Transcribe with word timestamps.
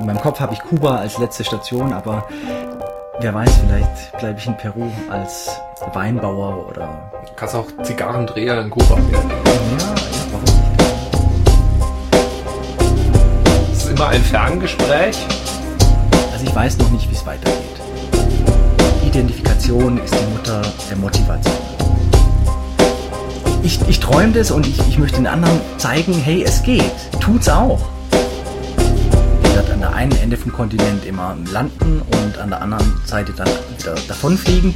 In 0.00 0.06
meinem 0.06 0.20
Kopf 0.20 0.38
habe 0.38 0.54
ich 0.54 0.60
Kuba 0.60 0.96
als 0.98 1.18
letzte 1.18 1.42
Station, 1.42 1.92
aber 1.92 2.28
wer 3.18 3.34
weiß, 3.34 3.50
vielleicht 3.66 4.16
bleibe 4.18 4.38
ich 4.38 4.46
in 4.46 4.56
Peru 4.56 4.88
als 5.10 5.60
Weinbauer 5.92 6.68
oder. 6.68 7.10
Du 7.26 7.32
kannst 7.34 7.56
auch 7.56 7.66
Zigarrendreher 7.82 8.60
in 8.60 8.70
Kuba 8.70 8.96
werden. 8.96 9.08
Ja, 9.10 9.94
warum 10.30 10.44
nicht? 10.44 10.66
Das 13.70 13.84
ist 13.84 13.90
immer 13.90 14.08
ein 14.08 14.22
Ferngespräch. 14.22 15.18
Also 16.32 16.44
ich 16.44 16.54
weiß 16.54 16.78
noch 16.78 16.90
nicht, 16.90 17.10
wie 17.10 17.14
es 17.14 17.26
weitergeht. 17.26 17.58
Identifikation 19.04 19.98
ist 19.98 20.14
die 20.14 20.32
Mutter 20.32 20.62
der 20.88 20.96
Motivation. 20.96 21.56
Ich, 23.64 23.80
ich 23.88 23.98
träume 23.98 24.32
das 24.32 24.52
und 24.52 24.64
ich, 24.64 24.78
ich 24.86 24.98
möchte 24.98 25.16
den 25.16 25.26
anderen 25.26 25.60
zeigen, 25.76 26.14
hey, 26.14 26.44
es 26.44 26.62
geht. 26.62 26.92
Tut's 27.18 27.48
auch. 27.48 27.80
An 29.78 29.82
der 29.82 29.94
einen 29.94 30.16
Ende 30.18 30.36
vom 30.36 30.50
Kontinent 30.50 31.06
immer 31.06 31.38
landen 31.52 32.02
und 32.02 32.36
an 32.36 32.50
der 32.50 32.62
anderen 32.62 33.00
Seite 33.06 33.32
dann 33.32 33.46
wieder 33.46 33.94
davonfliegen. 34.08 34.74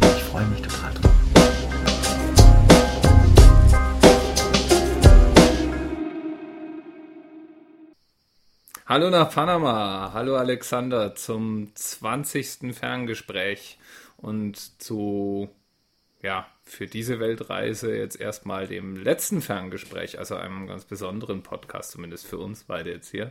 Ich 0.00 0.22
freue 0.22 0.46
mich 0.46 0.62
total 0.62 0.94
drauf. 0.94 1.12
Hallo 8.86 9.10
nach 9.10 9.30
Panama. 9.30 10.12
Hallo 10.14 10.36
Alexander 10.36 11.14
zum 11.14 11.70
20. 11.74 12.74
Ferngespräch 12.74 13.78
und 14.16 14.80
zu, 14.80 15.50
ja, 16.22 16.46
für 16.64 16.86
diese 16.86 17.20
Weltreise 17.20 17.94
jetzt 17.94 18.18
erstmal 18.18 18.66
dem 18.66 18.96
letzten 18.96 19.42
Ferngespräch, 19.42 20.18
also 20.18 20.36
einem 20.36 20.66
ganz 20.66 20.86
besonderen 20.86 21.42
Podcast, 21.42 21.90
zumindest 21.90 22.26
für 22.26 22.38
uns 22.38 22.64
beide 22.64 22.92
jetzt 22.92 23.10
hier. 23.10 23.30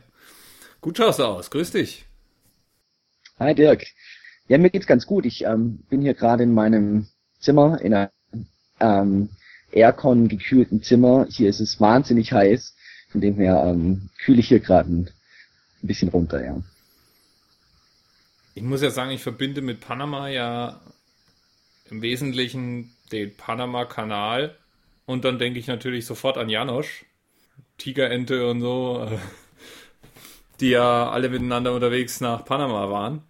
Gut 0.82 0.98
schaust 0.98 1.20
du 1.20 1.24
aus. 1.24 1.50
Grüß 1.50 1.72
dich. 1.72 2.06
Hi 3.40 3.54
Dirk. 3.54 3.86
Ja, 4.48 4.58
mir 4.58 4.70
geht's 4.70 4.88
ganz 4.88 5.06
gut. 5.06 5.26
Ich 5.26 5.44
ähm, 5.44 5.84
bin 5.90 6.02
hier 6.02 6.14
gerade 6.14 6.44
in 6.44 6.54
meinem 6.54 7.08
Zimmer, 7.40 7.82
in 7.82 7.94
einem 7.94 8.10
ähm, 8.80 9.30
Aircon 9.72 10.28
gekühlten 10.28 10.82
Zimmer. 10.82 11.28
Hier 11.30 11.50
ist 11.50 11.60
es 11.60 11.82
wahnsinnig 11.82 12.32
heiß. 12.32 12.76
Von 13.10 13.22
dem 13.22 13.36
her 13.36 13.64
ähm, 13.66 14.10
kühle 14.24 14.40
ich 14.40 14.48
hier 14.48 14.60
gerade 14.60 14.90
ein 14.90 15.10
bisschen 15.82 16.10
runter, 16.10 16.44
ja. 16.44 16.62
Ich 18.56 18.64
muss 18.64 18.82
ja 18.82 18.90
sagen, 18.90 19.12
ich 19.12 19.22
verbinde 19.22 19.62
mit 19.62 19.82
Panama 19.82 20.30
ja 20.30 20.82
im 21.90 22.02
Wesentlichen 22.02 22.92
den 23.12 23.36
Panama-Kanal 23.36 24.58
und 25.06 25.24
dann 25.26 25.40
denke 25.40 25.60
ich 25.60 25.68
natürlich 25.68 26.06
sofort 26.06 26.38
an 26.38 26.50
Janosch, 26.50 27.06
Tigerente 27.78 28.50
und 28.50 28.62
so, 28.62 29.08
die 30.60 30.72
ja 30.72 31.10
alle 31.10 31.30
miteinander 31.30 31.74
unterwegs 31.74 32.22
nach 32.22 32.46
Panama 32.46 32.90
waren. 32.90 33.22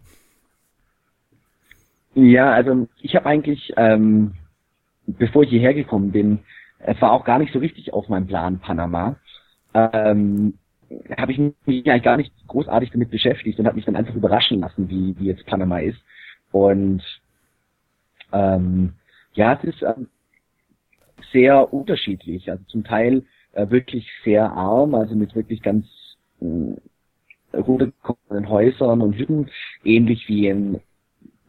Ja, 2.15 2.51
also 2.51 2.87
ich 3.01 3.15
habe 3.15 3.27
eigentlich, 3.27 3.73
ähm, 3.77 4.33
bevor 5.05 5.43
ich 5.43 5.49
hierher 5.49 5.73
gekommen 5.73 6.11
bin, 6.11 6.39
es 6.79 6.99
war 7.01 7.11
auch 7.11 7.25
gar 7.25 7.39
nicht 7.39 7.53
so 7.53 7.59
richtig 7.59 7.93
auf 7.93 8.09
meinem 8.09 8.27
Plan 8.27 8.59
Panama. 8.59 9.17
Ähm, 9.73 10.57
habe 11.17 11.31
ich 11.31 11.37
mich 11.37 11.53
eigentlich 11.67 12.03
gar 12.03 12.17
nicht 12.17 12.33
großartig 12.47 12.91
damit 12.91 13.11
beschäftigt 13.11 13.59
und 13.59 13.65
habe 13.65 13.75
mich 13.75 13.85
dann 13.85 13.95
einfach 13.95 14.15
überraschen 14.15 14.59
lassen, 14.61 14.89
wie, 14.89 15.15
wie 15.19 15.25
jetzt 15.25 15.45
Panama 15.45 15.79
ist. 15.79 15.99
Und 16.51 17.03
ähm, 18.31 18.93
ja, 19.33 19.53
es 19.53 19.63
ist 19.63 19.81
ähm, 19.83 20.07
sehr 21.31 21.73
unterschiedlich. 21.73 22.49
Also 22.49 22.63
zum 22.65 22.83
Teil 22.83 23.25
äh, 23.53 23.69
wirklich 23.69 24.07
sehr 24.23 24.51
arm, 24.51 24.95
also 24.95 25.15
mit 25.15 25.35
wirklich 25.35 25.61
ganz 25.61 25.85
äh, 26.41 26.75
runtergekommenen 27.53 28.49
Häusern 28.49 29.01
und 29.01 29.17
Hütten, 29.17 29.49
ähnlich 29.83 30.27
wie 30.27 30.47
in, 30.47 30.79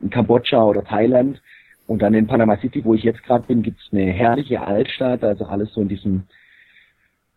in 0.00 0.10
Kambodscha 0.10 0.62
oder 0.64 0.84
Thailand. 0.84 1.40
Und 1.86 2.02
dann 2.02 2.14
in 2.14 2.26
Panama 2.26 2.58
City, 2.58 2.84
wo 2.84 2.94
ich 2.94 3.02
jetzt 3.02 3.22
gerade 3.22 3.46
bin, 3.46 3.62
gibt's 3.62 3.88
eine 3.92 4.12
herrliche 4.12 4.60
Altstadt, 4.60 5.24
also 5.24 5.46
alles 5.46 5.72
so 5.72 5.80
in 5.80 5.88
diesem 5.88 6.24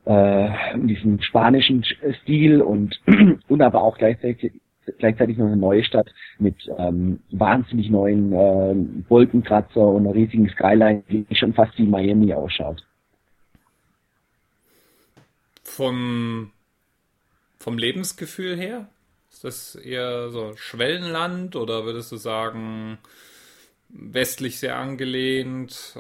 äh, 0.05 0.73
in 0.73 0.87
diesem 0.87 1.21
spanischen 1.21 1.85
Stil 2.23 2.61
und, 2.61 2.99
und 3.47 3.61
aber 3.61 3.83
auch 3.83 3.97
gleichzeitig 3.97 4.51
gleichzeitig 4.97 5.37
noch 5.37 5.45
eine 5.45 5.57
neue 5.57 5.83
Stadt 5.83 6.11
mit 6.39 6.55
ähm, 6.77 7.19
wahnsinnig 7.31 7.89
neuen 7.89 8.33
äh, 8.33 9.09
Wolkenkratzer 9.09 9.79
und 9.79 10.05
einer 10.05 10.15
riesigen 10.15 10.49
Skyline, 10.49 11.03
die 11.09 11.25
schon 11.35 11.53
fast 11.53 11.77
wie 11.77 11.85
Miami 11.85 12.33
ausschaut. 12.33 12.83
Vom, 15.63 16.51
vom 17.61 17.77
Lebensgefühl 17.77 18.57
her? 18.57 18.89
Ist 19.29 19.43
das 19.43 19.75
eher 19.75 20.29
so 20.29 20.53
Schwellenland 20.57 21.55
oder 21.55 21.85
würdest 21.85 22.11
du 22.11 22.17
sagen 22.17 22.97
westlich 23.89 24.59
sehr 24.59 24.77
angelehnt? 24.77 25.95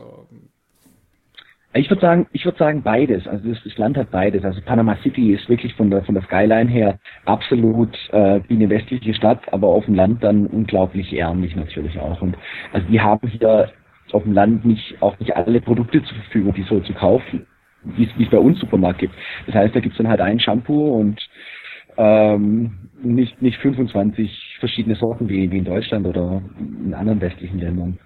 Ich 1.73 1.89
würde 1.89 2.01
sagen, 2.01 2.27
ich 2.33 2.43
würde 2.43 2.57
sagen 2.57 2.81
beides. 2.83 3.25
Also 3.27 3.47
das, 3.47 3.63
das, 3.63 3.77
Land 3.77 3.95
hat 3.95 4.11
beides. 4.11 4.43
Also 4.43 4.59
Panama 4.61 4.97
City 5.03 5.33
ist 5.33 5.47
wirklich 5.47 5.73
von 5.75 5.89
der 5.89 6.03
von 6.03 6.15
der 6.15 6.23
Skyline 6.25 6.69
her 6.69 6.99
absolut 7.23 7.95
äh, 8.11 8.41
wie 8.49 8.55
eine 8.55 8.69
westliche 8.69 9.13
Stadt, 9.13 9.41
aber 9.53 9.67
auf 9.67 9.85
dem 9.85 9.95
Land 9.95 10.21
dann 10.21 10.47
unglaublich 10.47 11.13
ärmlich 11.13 11.55
natürlich 11.55 11.97
auch. 11.97 12.21
Und 12.21 12.35
also 12.73 12.85
die 12.87 12.99
haben 12.99 13.25
hier 13.29 13.71
auf 14.11 14.23
dem 14.23 14.33
Land 14.33 14.65
nicht 14.65 15.01
auch 15.01 15.17
nicht 15.19 15.33
alle 15.33 15.61
Produkte 15.61 16.03
zur 16.03 16.17
Verfügung, 16.17 16.53
die 16.53 16.63
so 16.63 16.81
zu 16.81 16.93
kaufen, 16.93 17.47
wie 17.83 18.03
es 18.03 18.29
bei 18.29 18.37
uns 18.37 18.59
Supermarkt 18.59 18.99
gibt. 18.99 19.15
Das 19.45 19.55
heißt, 19.55 19.73
da 19.73 19.79
gibt's 19.79 19.97
dann 19.97 20.09
halt 20.09 20.19
ein 20.19 20.41
Shampoo 20.41 20.99
und 20.99 21.21
ähm, 21.97 22.89
nicht 23.01 23.41
nicht 23.41 23.57
25 23.59 24.57
verschiedene 24.59 24.95
Sorten 24.95 25.27
wie, 25.29 25.49
wie 25.51 25.57
in 25.57 25.65
Deutschland 25.65 26.05
oder 26.05 26.41
in 26.57 26.93
anderen 26.93 27.21
westlichen 27.21 27.59
Ländern, 27.59 27.99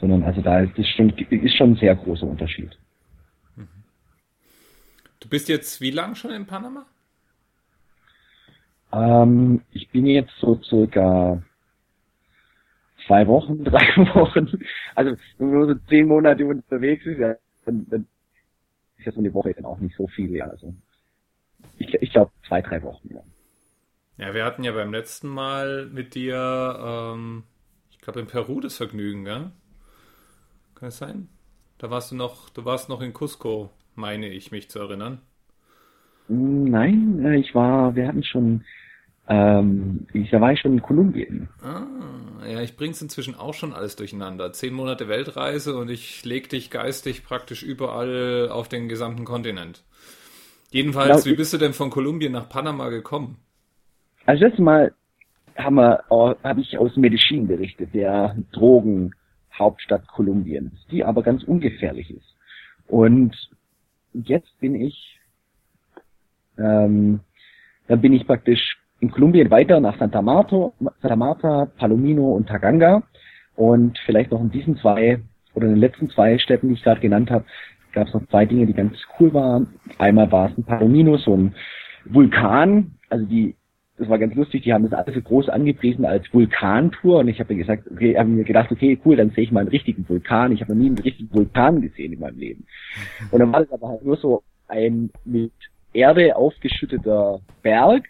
sondern 0.00 0.22
also 0.22 0.40
da 0.40 0.60
ist 0.60 0.76
das 0.78 0.88
schon 0.88 1.10
ist 1.10 1.56
schon 1.56 1.72
ein 1.72 1.76
sehr 1.76 1.94
großer 1.94 2.26
Unterschied. 2.26 2.76
Du 5.20 5.28
bist 5.28 5.48
jetzt 5.48 5.80
wie 5.80 5.90
lang 5.90 6.14
schon 6.14 6.30
in 6.30 6.46
Panama? 6.46 6.86
Ähm, 8.92 9.62
ich 9.72 9.88
bin 9.90 10.06
jetzt 10.06 10.32
so 10.38 10.60
circa 10.62 11.42
zwei 13.06 13.26
Wochen, 13.26 13.64
drei 13.64 13.96
Wochen. 14.14 14.48
Also 14.94 15.16
wenn 15.38 15.50
man 15.50 15.68
so 15.68 15.74
zehn 15.88 16.06
Monate 16.06 16.46
unterwegs 16.46 17.04
ist, 17.06 17.18
ja, 17.18 17.34
dann, 17.64 17.86
dann 17.90 18.06
ist 18.98 19.06
ja 19.06 19.12
so 19.12 19.20
eine 19.20 19.32
Woche 19.34 19.54
dann 19.54 19.64
auch 19.64 19.78
nicht 19.78 19.96
so 19.96 20.06
viel. 20.06 20.30
Ja. 20.30 20.46
Also 20.46 20.74
ich, 21.78 21.94
ich 21.94 22.12
glaube 22.12 22.30
zwei, 22.46 22.62
drei 22.62 22.82
Wochen. 22.82 23.08
Ja. 23.14 24.26
ja, 24.26 24.34
wir 24.34 24.44
hatten 24.44 24.64
ja 24.64 24.72
beim 24.72 24.92
letzten 24.92 25.28
Mal 25.28 25.86
mit 25.86 26.14
dir, 26.14 27.14
ähm, 27.14 27.44
ich 27.90 27.98
glaube 27.98 28.20
in 28.20 28.26
Peru 28.26 28.60
das 28.60 28.76
Vergnügen, 28.76 29.24
gell? 29.24 29.50
Kann 30.74 30.88
es 30.88 30.98
sein? 30.98 31.28
Da 31.78 31.90
warst 31.90 32.10
du 32.10 32.16
noch, 32.16 32.50
du 32.50 32.64
warst 32.64 32.88
noch 32.88 33.00
in 33.00 33.12
Cusco 33.12 33.70
meine 33.96 34.28
ich 34.28 34.52
mich 34.52 34.70
zu 34.70 34.78
erinnern. 34.78 35.18
Nein, 36.28 37.24
äh, 37.24 37.36
ich 37.36 37.54
war, 37.54 37.94
wir 37.94 38.08
hatten 38.08 38.22
schon, 38.22 38.64
ähm, 39.28 40.06
ich, 40.12 40.30
da 40.30 40.40
war 40.40 40.52
ich 40.52 40.60
schon 40.60 40.74
in 40.74 40.82
Kolumbien. 40.82 41.48
Ah, 41.62 41.86
ja, 42.46 42.60
ich 42.60 42.76
bring's 42.76 43.02
inzwischen 43.02 43.34
auch 43.34 43.54
schon 43.54 43.72
alles 43.72 43.96
durcheinander. 43.96 44.52
Zehn 44.52 44.74
Monate 44.74 45.08
Weltreise 45.08 45.76
und 45.76 45.88
ich 45.88 46.24
leg 46.24 46.48
dich 46.48 46.70
geistig 46.70 47.24
praktisch 47.24 47.62
überall 47.62 48.48
auf 48.50 48.68
den 48.68 48.88
gesamten 48.88 49.24
Kontinent. 49.24 49.82
Jedenfalls, 50.76 51.24
genau, 51.24 51.32
wie 51.32 51.38
bist 51.38 51.54
du 51.54 51.56
denn 51.56 51.72
von 51.72 51.88
Kolumbien 51.88 52.32
nach 52.32 52.50
Panama 52.50 52.90
gekommen? 52.90 53.38
Also 54.26 54.46
das 54.46 54.58
Mal 54.58 54.92
habe 55.56 56.60
ich 56.60 56.76
aus 56.76 56.94
Medellin 56.96 57.46
berichtet, 57.46 57.94
der 57.94 58.36
Drogenhauptstadt 58.52 60.06
Kolumbiens, 60.06 60.74
die 60.90 61.02
aber 61.02 61.22
ganz 61.22 61.44
ungefährlich 61.44 62.10
ist. 62.10 62.36
Und 62.88 63.34
jetzt 64.12 64.60
bin 64.60 64.74
ich, 64.74 65.18
ähm, 66.58 67.20
dann 67.88 68.00
bin 68.02 68.12
ich 68.12 68.26
praktisch 68.26 68.76
in 69.00 69.10
Kolumbien 69.10 69.50
weiter 69.50 69.80
nach 69.80 69.98
Santa 69.98 70.20
Marta, 70.20 70.72
Santa 71.00 71.16
Marta, 71.16 71.70
Palomino 71.78 72.34
und 72.34 72.50
Taganga 72.50 73.02
und 73.54 73.98
vielleicht 74.04 74.30
noch 74.30 74.42
in 74.42 74.50
diesen 74.50 74.76
zwei 74.76 75.22
oder 75.54 75.68
in 75.68 75.72
den 75.72 75.80
letzten 75.80 76.10
zwei 76.10 76.38
Städten, 76.38 76.68
die 76.68 76.74
ich 76.74 76.82
gerade 76.82 77.00
genannt 77.00 77.30
habe, 77.30 77.46
gab 77.96 78.08
es 78.08 78.14
noch 78.14 78.26
zwei 78.28 78.44
Dinge, 78.44 78.66
die 78.66 78.74
ganz 78.74 78.94
cool 79.18 79.32
waren. 79.32 79.68
Einmal 79.96 80.30
war 80.30 80.50
es 80.50 80.58
ein 80.58 80.64
Palomino, 80.64 81.16
so 81.16 81.34
ein 81.34 81.54
Vulkan, 82.04 82.92
also 83.08 83.24
die, 83.24 83.56
das 83.96 84.10
war 84.10 84.18
ganz 84.18 84.34
lustig, 84.34 84.64
die 84.64 84.74
haben 84.74 84.84
das 84.84 84.92
alles 84.92 85.14
so 85.14 85.22
groß 85.22 85.48
angepriesen 85.48 86.04
als 86.04 86.32
Vulkantour 86.32 87.20
und 87.20 87.28
ich 87.28 87.40
habe 87.40 87.54
mir 87.54 87.60
gesagt, 87.60 87.90
okay, 87.90 88.18
habe 88.18 88.28
mir 88.28 88.44
gedacht, 88.44 88.70
okay, 88.70 89.00
cool, 89.04 89.16
dann 89.16 89.30
sehe 89.30 89.44
ich 89.44 89.50
mal 89.50 89.60
einen 89.60 89.70
richtigen 89.70 90.06
Vulkan. 90.06 90.52
Ich 90.52 90.60
habe 90.60 90.74
noch 90.74 90.78
nie 90.78 90.88
einen 90.88 90.98
richtigen 90.98 91.32
Vulkan 91.32 91.80
gesehen 91.80 92.12
in 92.12 92.20
meinem 92.20 92.38
Leben. 92.38 92.66
Und 93.30 93.40
dann 93.40 93.50
war 93.50 93.60
das 93.60 93.72
aber 93.72 93.88
halt 93.88 94.04
nur 94.04 94.18
so 94.18 94.42
ein 94.68 95.10
mit 95.24 95.52
Erde 95.94 96.36
aufgeschütteter 96.36 97.40
Berg 97.62 98.04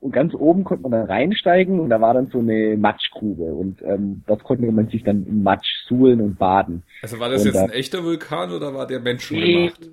und 0.00 0.12
ganz 0.12 0.34
oben 0.34 0.64
konnte 0.64 0.82
man 0.82 0.92
dann 0.92 1.06
reinsteigen 1.06 1.78
und 1.78 1.90
da 1.90 2.00
war 2.00 2.14
dann 2.14 2.28
so 2.28 2.38
eine 2.38 2.76
Matschgrube 2.76 3.52
und 3.54 3.82
ähm, 3.82 4.22
dort 4.26 4.42
konnte 4.44 4.70
man 4.72 4.88
sich 4.88 5.04
dann 5.04 5.26
im 5.26 5.42
Matsch 5.42 5.86
suhlen 5.86 6.20
und 6.20 6.38
baden. 6.38 6.82
Also 7.02 7.20
war 7.20 7.28
das 7.28 7.42
und 7.42 7.48
jetzt 7.48 7.56
da, 7.56 7.64
ein 7.64 7.70
echter 7.70 8.02
Vulkan 8.02 8.50
oder 8.50 8.74
war 8.74 8.86
der 8.86 8.98
nee, 9.00 9.04
menschengemacht? 9.04 9.90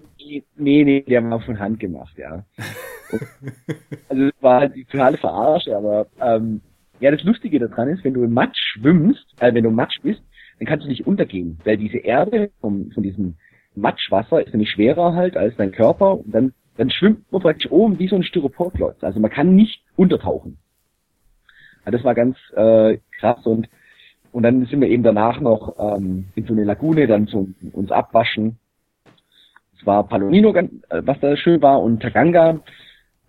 nee, 0.56 0.84
nee, 0.84 1.02
der 1.02 1.30
war 1.30 1.42
von 1.42 1.60
Hand 1.60 1.80
gemacht, 1.80 2.18
ja. 2.18 2.46
Also 4.10 4.24
es 4.24 4.34
war 4.42 4.60
halt 4.60 4.76
die 4.76 4.84
totale 4.84 5.18
Verarsche, 5.18 5.76
aber 5.76 6.08
ähm, 6.20 6.60
ja, 7.00 7.10
das 7.10 7.24
Lustige 7.24 7.60
daran 7.60 7.88
ist, 7.88 8.04
wenn 8.04 8.14
du 8.14 8.24
im 8.24 8.34
Matsch 8.34 8.60
schwimmst, 8.74 9.26
äh, 9.40 9.54
wenn 9.54 9.64
du 9.64 9.70
im 9.70 9.76
Matsch 9.76 10.02
bist, 10.02 10.22
dann 10.60 10.68
kannst 10.68 10.86
du 10.86 10.90
nicht 10.90 11.08
untergehen, 11.08 11.58
weil 11.64 11.78
diese 11.78 12.00
Erde 12.00 12.52
vom, 12.60 12.92
von 12.92 13.04
diesem 13.04 13.36
Matschwasser 13.76 14.42
ist 14.46 14.54
nämlich 14.54 14.72
schwerer 14.72 15.14
halt 15.14 15.38
als 15.38 15.56
dein 15.56 15.72
Körper 15.72 16.20
und 16.20 16.34
dann 16.34 16.54
dann 16.78 16.90
schwimmt 16.90 17.32
man 17.32 17.42
praktisch 17.42 17.72
oben 17.72 18.00
wie 18.00 18.08
so 18.08 18.16
ein 18.16 18.24
Styroporklotz. 18.24 19.04
Also 19.04 19.20
man 19.20 19.32
kann 19.32 19.56
nicht 19.56 19.84
untertauchen. 19.96 20.58
Ja, 21.86 21.92
das 21.92 22.04
war 22.04 22.16
ganz 22.16 22.38
äh, 22.56 22.98
krass 23.20 23.46
und 23.46 23.68
und 24.32 24.44
dann 24.44 24.66
sind 24.66 24.82
wir 24.82 24.90
eben 24.90 25.04
danach 25.04 25.40
noch 25.40 25.78
ähm, 25.80 26.28
in 26.36 26.46
so 26.46 26.54
eine 26.54 26.64
Lagune, 26.64 27.08
dann 27.08 27.28
zum 27.28 27.56
uns 27.74 27.92
abwaschen. 27.92 28.60
Es 29.80 29.86
war 29.86 30.08
Palomino, 30.08 30.54
äh, 30.54 30.68
was 30.90 31.20
da 31.22 31.36
schön 31.38 31.62
war, 31.62 31.82
und 31.82 32.02
Taganga 32.02 32.60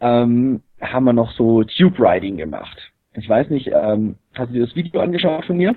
ähm, 0.00 0.60
haben 0.80 1.04
wir 1.04 1.12
noch 1.12 1.32
so 1.32 1.64
Tube 1.64 1.98
Riding 1.98 2.36
gemacht. 2.36 2.92
Ich 3.14 3.28
weiß 3.28 3.48
nicht, 3.50 3.70
ähm, 3.72 4.16
hast 4.34 4.50
du 4.50 4.54
dir 4.54 4.66
das 4.66 4.76
Video 4.76 5.00
angeschaut 5.00 5.46
von 5.46 5.56
mir? 5.56 5.76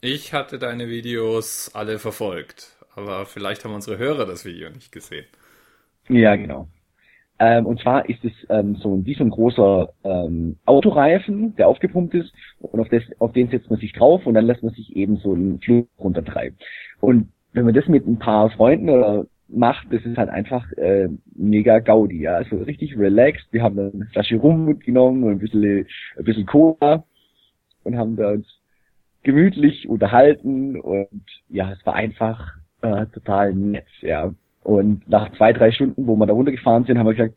Ich 0.00 0.32
hatte 0.32 0.58
deine 0.58 0.88
Videos 0.88 1.70
alle 1.74 1.98
verfolgt, 1.98 2.76
aber 2.94 3.26
vielleicht 3.26 3.64
haben 3.64 3.74
unsere 3.74 3.98
Hörer 3.98 4.26
das 4.26 4.44
Video 4.44 4.70
nicht 4.70 4.92
gesehen. 4.92 5.24
Ja, 6.08 6.36
genau. 6.36 6.68
Ähm, 7.40 7.66
und 7.66 7.80
zwar 7.80 8.08
ist 8.08 8.24
es 8.24 8.32
ähm, 8.48 8.76
so 8.76 8.94
ein, 8.94 9.06
wie 9.06 9.14
so 9.14 9.22
ein 9.22 9.30
großer 9.30 9.90
ähm, 10.04 10.56
Autoreifen, 10.66 11.54
der 11.56 11.68
aufgepumpt 11.68 12.14
ist 12.14 12.32
und 12.60 12.80
auf, 12.80 12.88
das, 12.88 13.02
auf 13.18 13.32
den 13.32 13.48
setzt 13.48 13.70
man 13.70 13.78
sich 13.78 13.92
drauf 13.92 14.26
und 14.26 14.34
dann 14.34 14.46
lässt 14.46 14.62
man 14.62 14.74
sich 14.74 14.96
eben 14.96 15.16
so 15.16 15.34
einen 15.34 15.60
Flug 15.60 15.88
runtertreiben. 15.98 16.58
Und 17.00 17.28
wenn 17.52 17.64
man 17.64 17.74
das 17.74 17.86
mit 17.86 18.06
ein 18.06 18.18
paar 18.18 18.50
Freunden 18.50 18.90
oder 18.90 19.26
macht, 19.48 19.86
das 19.92 20.04
ist 20.04 20.18
halt 20.18 20.28
einfach 20.28 20.70
äh, 20.72 21.08
mega 21.34 21.78
Gaudi, 21.78 22.22
ja. 22.22 22.34
Also 22.34 22.56
richtig 22.56 22.98
relaxed. 22.98 23.46
Wir 23.52 23.62
haben 23.62 23.76
dann 23.76 23.92
eine 23.92 24.06
Flasche 24.06 24.36
Rum 24.36 24.66
mitgenommen 24.66 25.24
und 25.24 25.30
ein 25.30 25.38
bisschen, 25.38 25.86
ein 26.16 26.24
bisschen 26.24 26.46
Cola 26.46 27.04
und 27.84 27.96
haben 27.96 28.16
da 28.16 28.32
uns 28.32 28.46
gemütlich 29.22 29.88
unterhalten 29.88 30.78
und 30.80 31.24
ja, 31.48 31.72
es 31.72 31.84
war 31.86 31.94
einfach 31.94 32.56
äh, 32.82 33.06
total 33.06 33.54
nett, 33.54 33.86
ja. 34.00 34.32
Und 34.68 35.08
nach 35.08 35.34
zwei, 35.38 35.54
drei 35.54 35.72
Stunden, 35.72 36.06
wo 36.06 36.14
wir 36.16 36.26
da 36.26 36.34
runtergefahren 36.34 36.84
sind, 36.84 36.98
haben 36.98 37.06
wir 37.06 37.14
gesagt, 37.14 37.36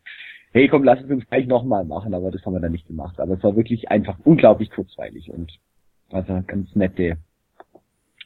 hey 0.52 0.68
komm, 0.68 0.84
lass 0.84 1.00
es 1.00 1.08
uns 1.08 1.26
gleich 1.30 1.46
nochmal 1.46 1.82
machen, 1.82 2.12
aber 2.12 2.30
das 2.30 2.44
haben 2.44 2.52
wir 2.52 2.60
dann 2.60 2.72
nicht 2.72 2.86
gemacht. 2.86 3.18
Aber 3.18 3.32
es 3.34 3.42
war 3.42 3.56
wirklich 3.56 3.90
einfach 3.90 4.18
unglaublich 4.24 4.70
kurzweilig 4.70 5.30
und 5.30 5.50
also 6.10 6.42
ganz 6.46 6.74
nette 6.76 7.16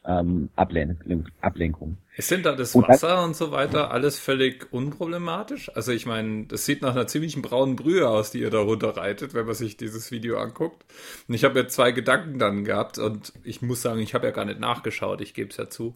ähm, 0.05 0.49
Ablenkung. 0.57 1.27
Ablenkung. 1.41 1.99
Ist 2.17 2.33
denn 2.33 2.43
da 2.43 2.57
das 2.57 2.75
Und 2.75 2.83
dann- 2.83 2.95
Wasser 2.95 3.25
und 3.25 3.37
so 3.37 3.53
weiter 3.53 3.93
alles 3.93 4.19
völlig 4.19 4.73
unproblematisch? 4.73 5.71
Also 5.77 5.93
ich 5.93 6.05
meine, 6.05 6.47
das 6.47 6.67
sieht 6.67 6.83
nach 6.83 6.97
einer 6.97 7.07
ziemlichen 7.07 7.43
braunen 7.43 7.77
Brühe 7.77 8.09
aus, 8.09 8.33
die 8.33 8.41
ihr 8.41 8.51
da 8.51 8.59
runterreitet, 8.59 9.35
wenn 9.35 9.47
man 9.47 9.55
sich 9.55 9.77
dieses 9.77 10.11
Video 10.11 10.39
anguckt. 10.39 10.85
Und 11.29 11.35
ich 11.35 11.45
habe 11.45 11.61
jetzt 11.61 11.75
zwei 11.77 11.93
Gedanken 11.93 12.41
dann 12.41 12.65
gehabt 12.65 12.99
und 12.99 13.33
ich 13.45 13.63
muss 13.63 13.83
sagen, 13.83 14.01
ich 14.01 14.15
habe 14.15 14.27
ja 14.27 14.33
gar 14.33 14.47
nicht 14.47 14.59
nachgeschaut, 14.59 15.21
ich 15.21 15.33
gebe 15.33 15.51
es 15.51 15.59
ja 15.59 15.69
zu. 15.69 15.95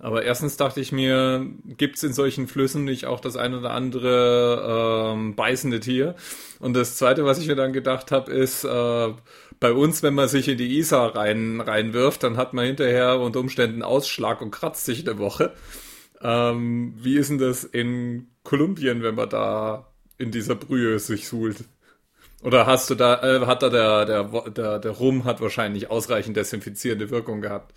Aber 0.00 0.24
erstens 0.24 0.56
dachte 0.56 0.80
ich 0.80 0.92
mir, 0.92 1.46
gibt 1.64 1.96
es 1.96 2.02
in 2.02 2.14
solchen 2.14 2.48
Flüssen 2.48 2.84
nicht 2.84 3.04
auch 3.04 3.20
das 3.20 3.36
ein 3.36 3.54
oder 3.54 3.72
andere 3.72 5.12
ähm, 5.12 5.36
beißende 5.36 5.78
Tier? 5.78 6.14
Und 6.58 6.74
das 6.74 6.96
Zweite, 6.96 7.26
was 7.26 7.38
ich 7.38 7.46
mir 7.46 7.54
dann 7.54 7.74
gedacht 7.74 8.10
habe, 8.10 8.32
ist, 8.32 8.64
äh, 8.64 9.08
bei 9.60 9.72
uns, 9.72 10.02
wenn 10.02 10.14
man 10.14 10.26
sich 10.26 10.48
in 10.48 10.56
die 10.56 10.78
Isar 10.78 11.14
rein, 11.14 11.60
reinwirft, 11.60 12.22
dann 12.22 12.38
hat 12.38 12.54
man 12.54 12.64
hinterher 12.64 13.20
unter 13.20 13.40
Umständen 13.40 13.82
Ausschlag 13.82 14.40
und 14.40 14.50
kratzt 14.50 14.86
sich 14.86 15.06
eine 15.06 15.18
Woche. 15.18 15.52
Ähm, 16.22 16.94
wie 16.96 17.18
ist 17.18 17.28
denn 17.28 17.38
das 17.38 17.64
in 17.64 18.28
Kolumbien, 18.42 19.02
wenn 19.02 19.14
man 19.14 19.28
da 19.28 19.92
in 20.16 20.30
dieser 20.30 20.54
Brühe 20.54 20.98
sich 20.98 21.28
suhlt? 21.28 21.64
Oder 22.42 22.66
hast 22.66 22.88
du 22.88 22.94
da, 22.94 23.22
äh, 23.22 23.46
hat 23.46 23.62
da 23.62 23.68
der, 23.68 24.06
der, 24.06 24.50
der, 24.50 24.78
der 24.78 24.90
Rum 24.92 25.24
hat 25.24 25.42
wahrscheinlich 25.42 25.90
ausreichend 25.90 26.38
desinfizierende 26.38 27.10
Wirkung 27.10 27.42
gehabt? 27.42 27.74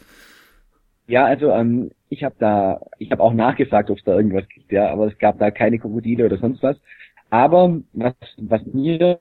Ja, 1.08 1.26
also 1.26 1.52
ähm, 1.52 1.92
ich 2.10 2.24
habe 2.24 2.36
da, 2.40 2.82
ich 2.98 3.12
habe 3.12 3.22
auch 3.22 3.34
nachgefragt, 3.34 3.90
ob 3.90 3.98
es 3.98 4.04
da 4.04 4.16
irgendwas 4.16 4.48
gibt, 4.48 4.72
ja, 4.72 4.90
aber 4.90 5.08
es 5.08 5.18
gab 5.18 5.38
da 5.40 5.52
keine 5.52 5.80
Krokodile 5.80 6.26
oder 6.26 6.38
sonst 6.38 6.64
was. 6.64 6.78
Aber 7.30 7.80
was, 7.94 8.16
was 8.38 8.66
mir 8.68 9.20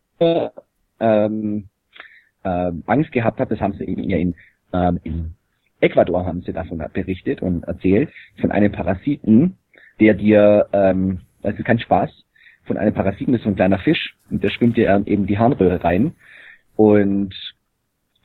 ähm, 1.00 1.68
ähm, 2.44 2.82
Angst 2.86 3.12
gehabt 3.12 3.40
hat, 3.40 3.50
das 3.50 3.60
haben 3.60 3.72
sie 3.74 3.84
eben 3.84 4.04
ja 4.04 4.18
in, 4.18 4.34
ähm, 4.72 5.00
in 5.02 5.34
Ecuador 5.80 6.24
haben 6.24 6.42
sie 6.42 6.52
davon 6.52 6.82
berichtet 6.92 7.42
und 7.42 7.64
erzählt, 7.64 8.10
von 8.40 8.52
einem 8.52 8.70
Parasiten, 8.70 9.56
der 9.98 10.14
dir, 10.14 10.68
ähm, 10.72 11.20
also 11.42 11.62
kein 11.64 11.80
Spaß, 11.80 12.10
von 12.64 12.76
einem 12.76 12.94
Parasiten, 12.94 13.32
das 13.32 13.40
ist 13.40 13.44
so 13.44 13.50
ein 13.50 13.56
kleiner 13.56 13.80
Fisch, 13.80 14.16
und 14.30 14.44
der 14.44 14.50
schwimmt 14.50 14.76
dir 14.76 15.02
eben 15.06 15.26
die 15.26 15.38
Harnröhre 15.38 15.82
rein 15.82 16.12
und 16.76 17.34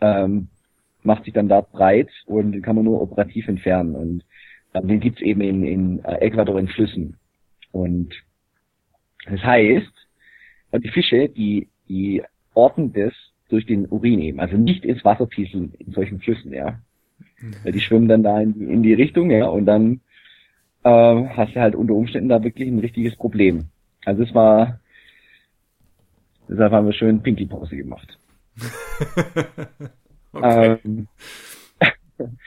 ähm, 0.02 0.50
macht 1.04 1.26
sich 1.26 1.34
dann 1.34 1.48
da 1.48 1.62
breit 1.62 2.10
und 2.26 2.52
den 2.52 2.62
kann 2.62 2.76
man 2.76 2.86
nur 2.86 3.02
operativ 3.02 3.48
entfernen. 3.48 3.96
Und 3.96 4.24
ähm, 4.74 4.88
den 4.88 5.00
gibt's 5.00 5.22
eben 5.22 5.42
in, 5.42 5.64
in 5.64 6.06
äh, 6.06 6.18
Ecuador 6.18 6.60
in 6.60 6.68
Flüssen. 6.68 7.18
Und 7.72 8.14
das 9.30 9.42
heißt, 9.42 9.94
äh, 10.72 10.80
die 10.80 10.90
Fische, 10.90 11.30
die, 11.30 11.70
die 11.88 12.24
orten 12.54 12.94
das 12.94 13.14
durch 13.50 13.66
den 13.66 13.88
Urin 13.88 14.20
eben, 14.20 14.40
also 14.40 14.58
nicht 14.58 14.84
ins 14.84 15.06
Wasser 15.06 15.26
pieseln 15.26 15.74
in 15.80 15.94
solchen 15.94 16.20
Flüssen, 16.20 16.54
ja. 16.54 16.80
Weil 17.64 17.72
die 17.72 17.80
schwimmen 17.80 18.08
dann 18.08 18.24
da 18.24 18.42
in, 18.42 18.70
in 18.70 18.84
die 18.84 18.94
Richtung, 18.94 19.32
ja, 19.32 19.48
und 19.48 19.66
dann 19.66 20.02
äh, 20.84 20.90
hast 21.30 21.56
du 21.56 21.60
halt 21.60 21.76
unter 21.76 21.94
Umständen 21.94 22.30
da 22.30 22.44
wirklich 22.44 22.68
ein 22.68 22.80
richtiges 22.80 23.16
Problem. 23.16 23.66
Also 24.06 24.24
es 24.24 24.34
war, 24.34 24.80
deshalb 26.50 26.72
haben 26.72 26.88
wir 26.88 26.94
schön 26.94 27.22
Pinkelpause 27.22 27.78
gemacht. 27.78 28.18
Okay. 30.38 30.78
Ähm, 30.84 31.08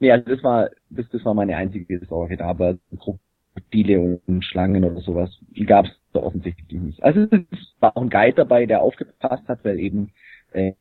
nee, 0.00 0.10
also 0.10 0.24
das 0.24 0.42
war, 0.42 0.70
das, 0.90 1.08
das 1.10 1.24
war 1.24 1.34
meine 1.34 1.56
einzige 1.56 1.98
Sorge 2.06 2.36
da, 2.36 2.46
aber 2.46 2.78
Krokodile 2.98 4.20
und 4.26 4.44
Schlangen 4.44 4.84
oder 4.84 5.00
sowas 5.00 5.30
gab 5.66 5.86
es 5.86 5.92
da 6.12 6.20
offensichtlich 6.20 6.80
nicht. 6.80 7.02
Also 7.02 7.26
es 7.30 7.74
war 7.80 7.96
auch 7.96 8.02
ein 8.02 8.10
Guide 8.10 8.36
dabei, 8.36 8.66
der 8.66 8.82
aufgepasst 8.82 9.48
hat, 9.48 9.64
weil 9.64 9.78
eben 9.78 10.10
äh, 10.52 10.72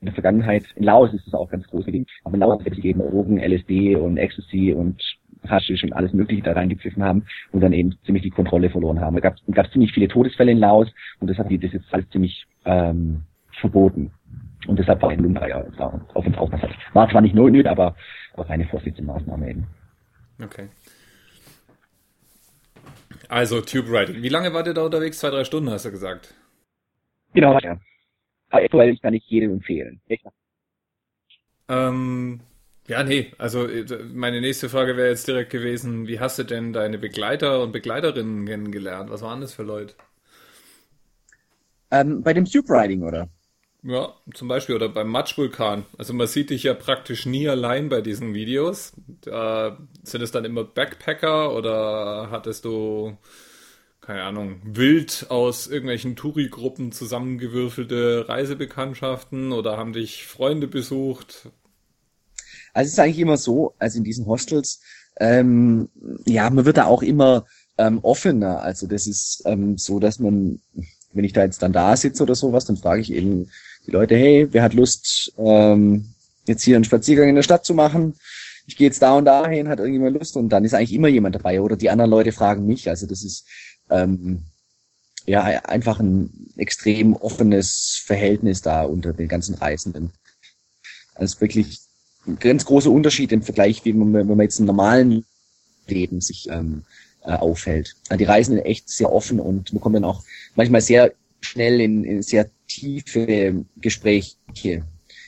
in 0.00 0.06
der 0.06 0.14
Vergangenheit, 0.14 0.64
in 0.76 0.84
Laos 0.84 1.12
ist 1.12 1.26
es 1.26 1.34
auch 1.34 1.50
ganz 1.50 1.66
groß 1.66 1.86
gewesen, 1.86 2.06
aber 2.24 2.34
in 2.34 2.40
Laos 2.40 2.62
sich 2.62 2.84
eben 2.84 3.00
Drogen, 3.00 3.38
LSD 3.38 3.96
und 3.96 4.16
Ecstasy 4.16 4.72
und 4.72 5.02
Haschisch 5.46 5.82
und 5.82 5.92
alles 5.92 6.12
mögliche 6.12 6.42
da 6.42 6.52
reingepfiffen 6.52 7.02
haben 7.02 7.24
und 7.52 7.60
dann 7.60 7.72
eben 7.72 7.96
ziemlich 8.04 8.22
die 8.22 8.30
Kontrolle 8.30 8.70
verloren 8.70 9.00
haben. 9.00 9.14
Da 9.16 9.20
gab 9.20 9.66
es 9.66 9.72
ziemlich 9.72 9.92
viele 9.92 10.08
Todesfälle 10.08 10.52
in 10.52 10.58
Laos 10.58 10.88
und 11.20 11.28
deshalb 11.28 11.46
hat 11.46 11.52
die 11.52 11.58
das 11.58 11.72
jetzt 11.72 11.92
alles 11.92 12.08
ziemlich 12.10 12.46
ähm, 12.64 13.22
verboten. 13.60 14.12
Und 14.66 14.78
deshalb 14.78 15.00
war 15.02 15.10
ein 15.10 15.20
Lumba 15.20 15.46
ja 15.46 15.62
da 15.76 16.00
auf 16.14 16.26
uns 16.26 16.36
aufpasst. 16.36 16.74
War 16.92 17.08
zwar 17.08 17.20
nicht 17.20 17.34
nötig, 17.34 17.66
aber 17.66 17.94
auch 18.34 18.48
eine 18.48 18.66
Vorsichtsmaßnahme 18.66 19.50
eben. 19.50 19.66
Okay. 20.42 20.68
Also 23.28 23.60
Tube 23.60 23.88
Riding. 23.88 24.22
Wie 24.22 24.28
lange 24.28 24.52
wart 24.52 24.66
ihr 24.66 24.74
da 24.74 24.82
unterwegs? 24.82 25.18
Zwei, 25.18 25.30
drei 25.30 25.44
Stunden, 25.44 25.70
hast 25.70 25.84
du 25.84 25.90
gesagt. 25.90 26.34
Genau, 27.34 27.58
ja. 27.58 27.78
Aktuell 28.50 28.96
kann 28.98 29.14
ich 29.14 29.24
jedem 29.28 29.52
empfehlen. 29.52 30.00
Echt. 30.08 30.24
Ähm, 31.68 32.40
ja, 32.86 33.04
nee, 33.04 33.32
also 33.36 33.66
äh, 33.66 33.84
meine 34.04 34.40
nächste 34.40 34.70
Frage 34.70 34.96
wäre 34.96 35.10
jetzt 35.10 35.28
direkt 35.28 35.50
gewesen, 35.50 36.08
wie 36.08 36.20
hast 36.20 36.38
du 36.38 36.44
denn 36.44 36.72
deine 36.72 36.96
Begleiter 36.96 37.62
und 37.62 37.72
Begleiterinnen 37.72 38.46
kennengelernt? 38.46 39.10
Was 39.10 39.20
waren 39.20 39.42
das 39.42 39.52
für 39.52 39.62
Leute? 39.62 39.94
Ähm, 41.90 42.22
bei 42.22 42.32
dem 42.32 42.46
Tube 42.46 42.70
Riding, 42.70 43.02
oder? 43.02 43.28
Ja, 43.84 44.12
zum 44.34 44.48
Beispiel 44.48 44.74
oder 44.74 44.88
beim 44.88 45.08
Matschvulkan. 45.08 45.86
Also 45.96 46.12
man 46.12 46.26
sieht 46.26 46.50
dich 46.50 46.64
ja 46.64 46.74
praktisch 46.74 47.26
nie 47.26 47.48
allein 47.48 47.88
bei 47.88 48.00
diesen 48.00 48.34
Videos. 48.34 48.92
Äh, 49.24 49.70
sind 50.02 50.20
es 50.20 50.32
dann 50.32 50.44
immer 50.44 50.64
Backpacker 50.64 51.54
oder 51.54 52.28
hattest 52.30 52.64
du, 52.64 53.16
keine 54.00 54.24
Ahnung, 54.24 54.60
wild 54.64 55.26
aus 55.28 55.68
irgendwelchen 55.68 56.16
Touri-Gruppen 56.16 56.90
zusammengewürfelte 56.90 58.28
Reisebekanntschaften 58.28 59.52
oder 59.52 59.76
haben 59.76 59.92
dich 59.92 60.26
Freunde 60.26 60.66
besucht? 60.66 61.48
Also 62.74 62.88
es 62.88 62.92
ist 62.94 62.98
eigentlich 62.98 63.20
immer 63.20 63.36
so, 63.36 63.74
also 63.78 63.98
in 63.98 64.04
diesen 64.04 64.26
Hostels, 64.26 64.80
ähm, 65.20 65.88
ja, 66.26 66.50
man 66.50 66.64
wird 66.64 66.78
da 66.78 66.86
auch 66.86 67.02
immer 67.02 67.46
ähm, 67.76 68.00
offener. 68.02 68.60
Also 68.60 68.88
das 68.88 69.06
ist 69.06 69.42
ähm, 69.46 69.78
so, 69.78 70.00
dass 70.00 70.18
man, 70.18 70.60
wenn 71.12 71.24
ich 71.24 71.32
da 71.32 71.44
jetzt 71.44 71.62
dann 71.62 71.72
da 71.72 71.96
sitze 71.96 72.24
oder 72.24 72.34
sowas, 72.34 72.64
dann 72.64 72.76
frage 72.76 73.02
ich 73.02 73.12
eben 73.12 73.48
die 73.88 73.92
Leute, 73.92 74.16
hey, 74.16 74.46
wer 74.50 74.62
hat 74.62 74.74
Lust, 74.74 75.32
ähm, 75.38 76.12
jetzt 76.46 76.62
hier 76.62 76.76
einen 76.76 76.84
Spaziergang 76.84 77.30
in 77.30 77.34
der 77.34 77.42
Stadt 77.42 77.64
zu 77.64 77.72
machen? 77.72 78.14
Ich 78.66 78.76
gehe 78.76 78.86
jetzt 78.86 79.00
da 79.00 79.16
und 79.16 79.24
dahin, 79.24 79.68
hat 79.68 79.78
irgendjemand 79.78 80.18
Lust? 80.18 80.36
Und 80.36 80.50
dann 80.50 80.64
ist 80.64 80.74
eigentlich 80.74 80.92
immer 80.92 81.08
jemand 81.08 81.34
dabei. 81.34 81.62
Oder 81.62 81.74
die 81.74 81.88
anderen 81.88 82.10
Leute 82.10 82.32
fragen 82.32 82.66
mich. 82.66 82.90
Also 82.90 83.06
das 83.06 83.24
ist 83.24 83.46
ähm, 83.88 84.42
ja 85.24 85.42
einfach 85.42 86.00
ein 86.00 86.50
extrem 86.58 87.14
offenes 87.14 88.02
Verhältnis 88.04 88.60
da 88.60 88.82
unter 88.82 89.14
den 89.14 89.26
ganzen 89.26 89.54
Reisenden. 89.54 90.12
Also 91.14 91.40
wirklich 91.40 91.80
ein 92.26 92.38
ganz 92.38 92.66
großer 92.66 92.90
Unterschied 92.90 93.32
im 93.32 93.42
Vergleich, 93.42 93.86
wie 93.86 93.94
man, 93.94 94.12
wenn 94.12 94.26
man 94.26 94.40
jetzt 94.40 94.60
im 94.60 94.66
normalen 94.66 95.24
Leben 95.86 96.20
sich 96.20 96.46
ähm, 96.50 96.84
äh, 97.22 97.32
aufhält. 97.32 97.96
Die 98.14 98.24
Reisenden 98.24 98.62
echt 98.66 98.90
sehr 98.90 99.10
offen 99.10 99.40
und 99.40 99.72
man 99.72 99.80
kommt 99.80 99.96
dann 99.96 100.04
auch 100.04 100.24
manchmal 100.56 100.82
sehr 100.82 101.14
schnell 101.40 101.80
in, 101.80 102.04
in 102.04 102.22
sehr 102.22 102.50
tiefe 102.68 103.64
Gespräche, 103.76 104.84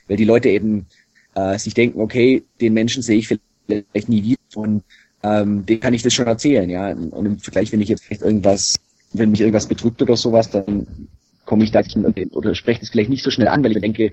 weil 0.07 0.17
die 0.17 0.25
Leute 0.25 0.49
eben 0.51 0.87
äh, 1.35 1.59
sich 1.59 1.75
denken, 1.75 2.01
okay, 2.01 2.45
den 2.61 2.75
Menschen 2.75 3.03
sehe 3.03 3.19
ich 3.19 3.29
vielleicht 3.29 4.09
nie 4.09 4.23
wieder 4.23 4.39
und 4.55 4.85
ähm, 5.23 5.67
dem 5.67 5.81
kann 5.81 5.95
ich 5.95 6.03
das 6.03 6.15
schon 6.15 6.27
erzählen, 6.27 6.69
ja. 6.71 6.91
Und 6.91 7.27
im 7.27 7.39
Vergleich, 7.39 7.73
wenn 7.73 7.81
ich 7.81 7.89
jetzt 7.89 8.05
vielleicht 8.05 8.23
irgendwas, 8.23 8.77
wenn 9.13 9.31
mich 9.31 9.41
irgendwas 9.41 9.67
bedrückt 9.67 10.01
oder 10.03 10.17
sowas, 10.17 10.51
dann 10.51 10.87
komme 11.45 11.65
ich 11.65 11.73
da 11.73 11.83
oder 12.31 12.55
spreche 12.55 12.81
das 12.81 12.91
vielleicht 12.91 13.11
nicht 13.11 13.25
so 13.25 13.31
schnell 13.31 13.49
an, 13.49 13.63
weil 13.65 13.73
ich 13.73 13.81
denke, 13.81 14.13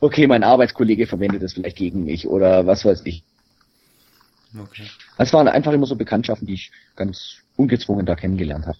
okay, 0.00 0.26
mein 0.26 0.42
Arbeitskollege 0.42 1.06
verwendet 1.06 1.42
das 1.42 1.54
vielleicht 1.54 1.76
gegen 1.76 2.04
mich 2.04 2.26
oder 2.26 2.66
was 2.66 2.84
weiß 2.84 3.02
ich. 3.04 3.22
Okay. 4.58 4.84
Es 5.18 5.32
waren 5.32 5.48
einfach 5.48 5.72
immer 5.72 5.86
so 5.86 5.96
Bekanntschaften, 5.96 6.46
die 6.46 6.54
ich 6.54 6.70
ganz 6.94 7.38
ungezwungen 7.56 8.06
da 8.06 8.14
kennengelernt 8.14 8.66
habe. 8.66 8.78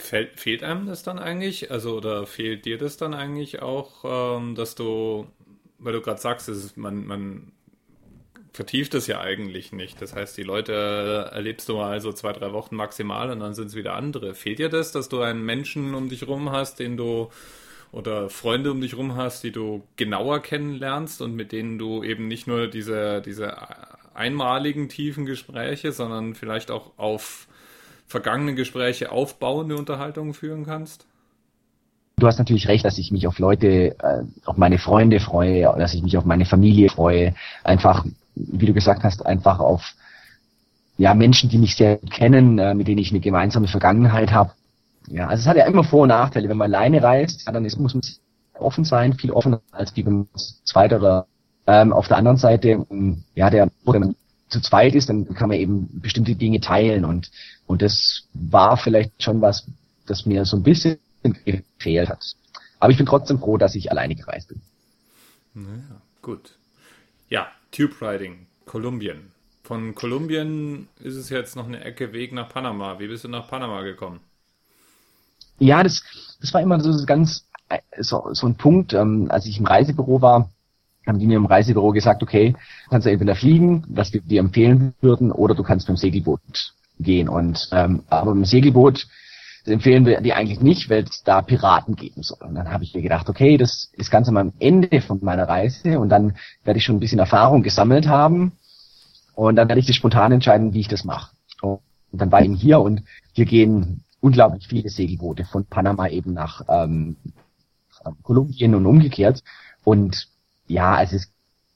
Fehlt, 0.00 0.62
einem 0.62 0.86
das 0.86 1.02
dann 1.02 1.18
eigentlich? 1.18 1.70
Also, 1.70 1.96
oder 1.96 2.26
fehlt 2.26 2.64
dir 2.64 2.78
das 2.78 2.96
dann 2.96 3.14
eigentlich 3.14 3.62
auch, 3.62 4.38
ähm, 4.38 4.54
dass 4.54 4.74
du, 4.74 5.26
weil 5.78 5.92
du 5.92 6.00
gerade 6.00 6.20
sagst, 6.20 6.48
ist, 6.48 6.76
man, 6.76 7.06
man 7.06 7.52
vertieft 8.52 8.94
es 8.94 9.06
ja 9.06 9.20
eigentlich 9.20 9.72
nicht. 9.72 10.00
Das 10.02 10.14
heißt, 10.14 10.36
die 10.36 10.42
Leute 10.42 11.30
erlebst 11.32 11.68
du 11.68 11.76
mal 11.76 12.00
so 12.00 12.12
zwei, 12.12 12.32
drei 12.32 12.52
Wochen 12.52 12.76
maximal 12.76 13.30
und 13.30 13.40
dann 13.40 13.54
sind 13.54 13.68
es 13.68 13.74
wieder 13.74 13.94
andere. 13.94 14.34
Fehlt 14.34 14.58
dir 14.58 14.68
das, 14.68 14.92
dass 14.92 15.08
du 15.08 15.20
einen 15.20 15.44
Menschen 15.44 15.94
um 15.94 16.08
dich 16.08 16.26
rum 16.26 16.50
hast, 16.50 16.80
den 16.80 16.96
du 16.96 17.30
oder 17.92 18.28
Freunde 18.30 18.70
um 18.70 18.80
dich 18.80 18.96
rum 18.96 19.16
hast, 19.16 19.42
die 19.42 19.52
du 19.52 19.82
genauer 19.96 20.40
kennenlernst 20.40 21.22
und 21.22 21.34
mit 21.34 21.52
denen 21.52 21.78
du 21.78 22.02
eben 22.02 22.28
nicht 22.28 22.46
nur 22.46 22.68
diese, 22.68 23.20
diese 23.20 23.56
einmaligen 24.14 24.88
tiefen 24.88 25.26
Gespräche, 25.26 25.92
sondern 25.92 26.34
vielleicht 26.34 26.70
auch 26.70 26.92
auf 26.96 27.48
vergangene 28.10 28.54
Gespräche 28.54 29.12
aufbauende 29.12 29.76
Unterhaltungen 29.76 30.34
führen 30.34 30.66
kannst? 30.66 31.06
Du 32.16 32.26
hast 32.26 32.38
natürlich 32.38 32.68
recht, 32.68 32.84
dass 32.84 32.98
ich 32.98 33.12
mich 33.12 33.26
auf 33.26 33.38
Leute, 33.38 33.96
äh, 33.98 34.24
auf 34.44 34.56
meine 34.56 34.78
Freunde 34.78 35.20
freue, 35.20 35.62
dass 35.78 35.94
ich 35.94 36.02
mich 36.02 36.18
auf 36.18 36.24
meine 36.24 36.44
Familie 36.44 36.90
freue. 36.90 37.34
Einfach, 37.62 38.04
wie 38.34 38.66
du 38.66 38.74
gesagt 38.74 39.04
hast, 39.04 39.24
einfach 39.24 39.60
auf 39.60 39.94
ja, 40.98 41.14
Menschen, 41.14 41.48
die 41.48 41.56
mich 41.56 41.76
sehr 41.76 41.98
kennen, 41.98 42.58
äh, 42.58 42.74
mit 42.74 42.88
denen 42.88 42.98
ich 42.98 43.10
eine 43.10 43.20
gemeinsame 43.20 43.68
Vergangenheit 43.68 44.32
habe. 44.32 44.50
Ja, 45.06 45.28
also 45.28 45.42
es 45.42 45.46
hat 45.46 45.56
ja 45.56 45.66
immer 45.66 45.84
Vor- 45.84 46.02
und 46.02 46.08
Nachteile. 46.08 46.48
Wenn 46.48 46.58
man 46.58 46.74
alleine 46.74 47.02
reist, 47.02 47.46
dann 47.46 47.64
ist, 47.64 47.78
muss 47.78 47.94
man 47.94 48.02
offen 48.58 48.84
sein, 48.84 49.14
viel 49.14 49.30
offener 49.30 49.62
als 49.70 49.94
die, 49.94 50.04
wenn 50.04 50.14
man 50.14 50.28
zweit 50.64 50.92
oder 50.92 51.26
ähm, 51.66 51.92
auf 51.92 52.08
der 52.08 52.16
anderen 52.16 52.36
Seite, 52.36 52.84
ja, 53.34 53.50
der, 53.50 53.70
wenn 53.84 54.00
man 54.00 54.16
zu 54.50 54.60
zweit 54.60 54.94
ist, 54.94 55.08
dann 55.08 55.32
kann 55.34 55.48
man 55.48 55.58
eben 55.58 55.88
bestimmte 56.00 56.34
Dinge 56.34 56.60
teilen 56.60 57.04
und, 57.04 57.30
und 57.70 57.82
das 57.82 58.24
war 58.34 58.76
vielleicht 58.76 59.22
schon 59.22 59.40
was, 59.40 59.64
das 60.06 60.26
mir 60.26 60.44
so 60.44 60.56
ein 60.56 60.64
bisschen 60.64 60.98
gefehlt 61.44 62.08
hat. 62.08 62.34
Aber 62.80 62.90
ich 62.90 62.98
bin 62.98 63.06
trotzdem 63.06 63.38
froh, 63.38 63.58
dass 63.58 63.76
ich 63.76 63.92
alleine 63.92 64.16
gereist 64.16 64.48
bin. 64.48 64.60
Naja, 65.54 66.00
gut. 66.20 66.50
Ja, 67.28 67.46
Tube 67.70 67.94
Riding, 68.02 68.46
Kolumbien. 68.66 69.30
Von 69.62 69.94
Kolumbien 69.94 70.88
ist 70.98 71.14
es 71.14 71.28
jetzt 71.28 71.54
noch 71.54 71.68
eine 71.68 71.84
Ecke 71.84 72.12
Weg 72.12 72.32
nach 72.32 72.48
Panama. 72.48 72.98
Wie 72.98 73.06
bist 73.06 73.22
du 73.22 73.28
nach 73.28 73.46
Panama 73.46 73.82
gekommen? 73.82 74.18
Ja, 75.60 75.84
das, 75.84 76.02
das 76.40 76.52
war 76.52 76.62
immer 76.62 76.80
so 76.80 77.06
ganz 77.06 77.44
so, 77.98 78.30
so 78.32 78.48
ein 78.48 78.56
Punkt, 78.56 78.94
ähm, 78.94 79.28
als 79.30 79.46
ich 79.46 79.58
im 79.58 79.66
Reisebüro 79.66 80.20
war, 80.20 80.50
haben 81.06 81.20
die 81.20 81.26
mir 81.28 81.36
im 81.36 81.46
Reisebüro 81.46 81.92
gesagt, 81.92 82.24
okay, 82.24 82.56
kannst 82.88 83.06
du 83.06 83.12
entweder 83.12 83.36
fliegen, 83.36 83.84
was 83.86 84.12
wir 84.12 84.22
dir 84.22 84.40
empfehlen 84.40 84.92
würden, 85.00 85.30
oder 85.30 85.54
du 85.54 85.62
kannst 85.62 85.88
mit 85.88 85.96
dem 85.96 86.00
Segelboot 86.00 86.40
gehen. 87.02 87.28
Und 87.28 87.68
ähm, 87.72 88.02
aber 88.08 88.32
dem 88.32 88.44
Segelboot 88.44 89.06
empfehlen 89.64 90.06
wir 90.06 90.20
die 90.20 90.32
eigentlich 90.32 90.60
nicht, 90.60 90.88
weil 90.88 91.04
es 91.04 91.22
da 91.22 91.42
Piraten 91.42 91.96
geben 91.96 92.22
soll. 92.22 92.38
Und 92.40 92.54
dann 92.54 92.70
habe 92.70 92.84
ich 92.84 92.94
mir 92.94 93.02
gedacht, 93.02 93.28
okay, 93.28 93.56
das 93.56 93.90
ist 93.92 94.10
ganz 94.10 94.28
am 94.28 94.52
Ende 94.58 95.00
von 95.00 95.18
meiner 95.22 95.48
Reise 95.48 95.98
und 95.98 96.08
dann 96.08 96.36
werde 96.64 96.78
ich 96.78 96.84
schon 96.84 96.96
ein 96.96 97.00
bisschen 97.00 97.18
Erfahrung 97.18 97.62
gesammelt 97.62 98.08
haben 98.08 98.52
und 99.34 99.56
dann 99.56 99.68
werde 99.68 99.80
ich 99.80 99.86
das 99.86 99.96
spontan 99.96 100.32
entscheiden, 100.32 100.72
wie 100.72 100.80
ich 100.80 100.88
das 100.88 101.04
mache. 101.04 101.32
Und 101.62 101.80
dann 102.12 102.32
war 102.32 102.42
ich 102.42 102.60
hier 102.60 102.80
und 102.80 103.02
hier 103.32 103.44
gehen 103.44 104.02
unglaublich 104.20 104.66
viele 104.66 104.88
Segelboote 104.88 105.44
von 105.44 105.64
Panama 105.64 106.08
eben 106.08 106.32
nach 106.32 106.62
ähm, 106.68 107.16
Kolumbien 108.22 108.74
und 108.74 108.86
umgekehrt. 108.86 109.42
Und 109.84 110.28
ja, 110.66 111.02
es 111.02 111.12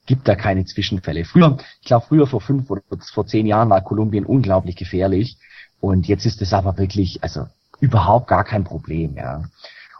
gibt 0.05 0.27
da 0.27 0.35
keine 0.35 0.65
Zwischenfälle. 0.65 1.25
Früher, 1.25 1.57
ich 1.81 1.87
glaube 1.87 2.05
früher 2.07 2.27
vor 2.27 2.41
fünf 2.41 2.69
oder 2.69 2.81
vor 3.13 3.25
zehn 3.25 3.45
Jahren 3.45 3.69
war 3.69 3.81
Kolumbien 3.81 4.25
unglaublich 4.25 4.75
gefährlich 4.75 5.37
und 5.79 6.07
jetzt 6.07 6.25
ist 6.25 6.41
es 6.41 6.53
aber 6.53 6.77
wirklich, 6.77 7.23
also 7.23 7.47
überhaupt 7.79 8.27
gar 8.27 8.43
kein 8.43 8.63
Problem, 8.63 9.15
ja. 9.15 9.43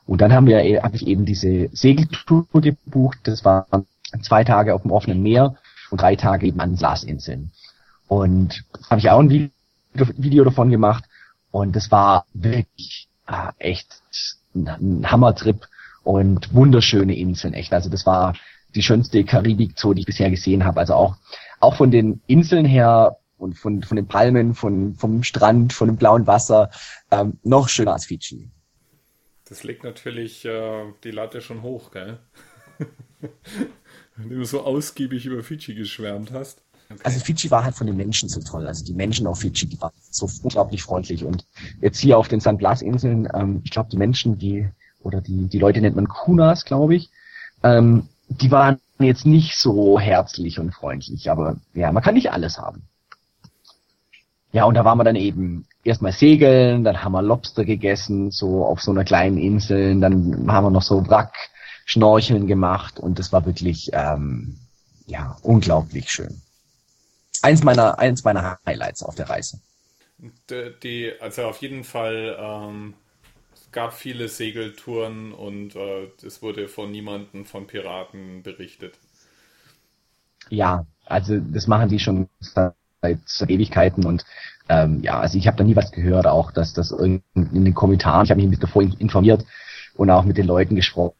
Und 0.05 0.21
dann 0.21 0.33
haben 0.33 0.47
wir, 0.47 0.63
äh, 0.63 0.81
habe 0.81 0.95
ich 0.95 1.07
eben 1.07 1.25
diese 1.25 1.69
Segeltour 1.73 2.45
gebucht. 2.53 3.19
Das 3.23 3.43
waren 3.43 3.85
zwei 4.21 4.43
Tage 4.43 4.73
auf 4.73 4.83
dem 4.83 4.91
offenen 4.91 5.21
Meer 5.21 5.55
und 5.89 6.01
drei 6.01 6.15
Tage 6.15 6.47
eben 6.47 6.59
an 6.59 6.75
Glasinseln. 6.75 7.51
Und 8.07 8.63
habe 8.89 8.99
ich 8.99 9.09
auch 9.09 9.19
ein 9.19 9.51
Video 9.93 10.43
davon 10.43 10.69
gemacht. 10.69 11.05
Und 11.51 11.75
das 11.75 11.91
war 11.91 12.25
wirklich 12.33 13.07
äh, 13.27 13.51
echt 13.57 14.01
ein 14.53 15.09
Hammertrip 15.11 15.67
und 16.03 16.53
wunderschöne 16.53 17.15
Inseln, 17.15 17.53
echt. 17.53 17.73
Also 17.73 17.89
das 17.89 18.05
war 18.05 18.35
die 18.75 18.83
schönste 18.83 19.23
Karibik-Zoo, 19.23 19.93
die 19.93 20.01
ich 20.01 20.05
bisher 20.05 20.29
gesehen 20.29 20.65
habe. 20.65 20.79
Also 20.79 20.93
auch, 20.93 21.15
auch 21.59 21.75
von 21.77 21.91
den 21.91 22.21
Inseln 22.27 22.65
her 22.65 23.17
und 23.37 23.57
von, 23.57 23.83
von 23.83 23.95
den 23.95 24.07
Palmen, 24.07 24.53
von, 24.53 24.95
vom 24.95 25.23
Strand, 25.23 25.73
von 25.73 25.87
dem 25.87 25.97
blauen 25.97 26.27
Wasser, 26.27 26.69
ähm, 27.11 27.39
noch 27.43 27.69
schöner 27.69 27.93
als 27.93 28.05
Fidschi. 28.05 28.49
Das 29.47 29.63
legt 29.63 29.83
natürlich 29.83 30.45
äh, 30.45 30.83
die 31.03 31.11
Latte 31.11 31.41
schon 31.41 31.61
hoch, 31.61 31.91
gell? 31.91 32.19
Wenn 34.17 34.29
du 34.29 34.45
so 34.45 34.61
ausgiebig 34.61 35.25
über 35.25 35.43
Fidschi 35.43 35.75
geschwärmt 35.75 36.31
hast. 36.31 36.61
Okay. 36.89 37.01
Also 37.03 37.19
Fidschi 37.19 37.51
war 37.51 37.63
halt 37.63 37.75
von 37.75 37.87
den 37.87 37.97
Menschen 37.97 38.29
so 38.29 38.41
toll. 38.41 38.67
Also 38.67 38.85
die 38.85 38.93
Menschen 38.93 39.27
auf 39.27 39.39
Fidschi, 39.39 39.67
die 39.67 39.79
waren 39.81 39.91
so 40.09 40.29
unglaublich 40.43 40.83
freundlich. 40.83 41.23
Und 41.23 41.45
jetzt 41.81 41.99
hier 41.99 42.17
auf 42.17 42.27
den 42.27 42.41
St. 42.41 42.57
Blas-Inseln, 42.57 43.27
ähm, 43.33 43.61
ich 43.63 43.71
glaube, 43.71 43.89
die 43.89 43.97
Menschen, 43.97 44.37
die, 44.37 44.69
oder 45.01 45.21
die, 45.21 45.47
die 45.47 45.59
Leute 45.59 45.81
nennt 45.81 45.95
man 45.95 46.07
Kunas, 46.07 46.65
glaube 46.65 46.95
ich, 46.95 47.11
ähm, 47.63 48.07
die 48.27 48.51
waren 48.51 48.79
jetzt 48.99 49.25
nicht 49.25 49.57
so 49.57 49.99
herzlich 49.99 50.59
und 50.59 50.71
freundlich, 50.71 51.29
aber 51.29 51.57
ja, 51.73 51.91
man 51.91 52.03
kann 52.03 52.15
nicht 52.15 52.31
alles 52.31 52.57
haben. 52.57 52.83
Ja, 54.51 54.63
und 54.63 54.75
da 54.75 54.85
waren 54.85 54.97
wir 54.97 55.03
dann 55.03 55.17
eben 55.17 55.67
erstmal 55.83 56.13
segeln, 56.13 56.83
dann 56.85 57.03
haben 57.03 57.11
wir 57.11 57.21
Lobster 57.21 57.65
gegessen, 57.65 58.31
so 58.31 58.65
auf 58.65 58.81
so 58.81 58.91
einer 58.91 59.03
kleinen 59.03 59.37
Insel, 59.37 59.99
dann 59.99 60.49
haben 60.49 60.65
wir 60.65 60.69
noch 60.69 60.81
so 60.81 61.05
Wrack-Schnorcheln 61.07 62.47
gemacht 62.47 62.99
und 62.99 63.19
das 63.19 63.33
war 63.33 63.45
wirklich, 63.45 63.89
ähm, 63.91 64.57
ja, 65.07 65.37
unglaublich 65.41 66.09
schön. 66.09 66.41
Eins 67.41 67.63
meiner, 67.63 67.99
eins 67.99 68.23
meiner 68.23 68.57
Highlights 68.65 69.03
auf 69.03 69.15
der 69.15 69.29
Reise. 69.29 69.59
Die, 70.81 71.11
also 71.19 71.43
auf 71.43 71.57
jeden 71.57 71.83
Fall 71.83 72.37
ähm, 72.39 72.93
gab 73.75 73.93
viele 73.93 74.29
Segeltouren 74.29 75.33
und 75.33 75.75
äh, 75.75 76.07
wurde 76.41 76.67
von 76.67 76.89
niemandem 76.89 77.45
von 77.45 77.67
Piraten 77.67 78.41
berichtet. 78.41 78.97
Ja, 80.49 80.87
also 81.05 81.39
das 81.39 81.67
machen 81.67 81.89
die 81.89 81.99
schon 81.99 82.27
seit, 82.39 82.73
Ewigkeiten 83.47 84.03
und 84.03 84.25
ähm, 84.67 85.03
ja, 85.03 85.19
also 85.19 85.37
ich 85.37 85.45
habe 85.45 85.57
da 85.57 85.63
nie 85.63 85.75
was 85.75 85.91
gehört, 85.91 86.25
auch 86.25 86.49
dass 86.49 86.73
das 86.73 86.89
in 86.89 87.21
den 87.35 87.75
Kommentaren, 87.75 88.23
ich 88.23 88.31
habe 88.31 88.37
mich 88.37 88.47
ein 88.47 88.49
bisschen 88.49 88.65
davor 88.65 88.81
informiert 88.97 89.45
und 89.93 90.09
auch 90.09 90.23
mit 90.23 90.37
den 90.37 90.47
Leuten 90.47 90.75
gesprochen 90.75 91.13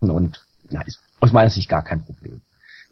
und 0.00 0.44
ja, 0.68 0.82
ist 0.82 1.00
aus 1.20 1.32
meiner 1.32 1.48
Sicht 1.48 1.70
gar 1.70 1.82
kein 1.82 2.04
Problem. 2.04 2.42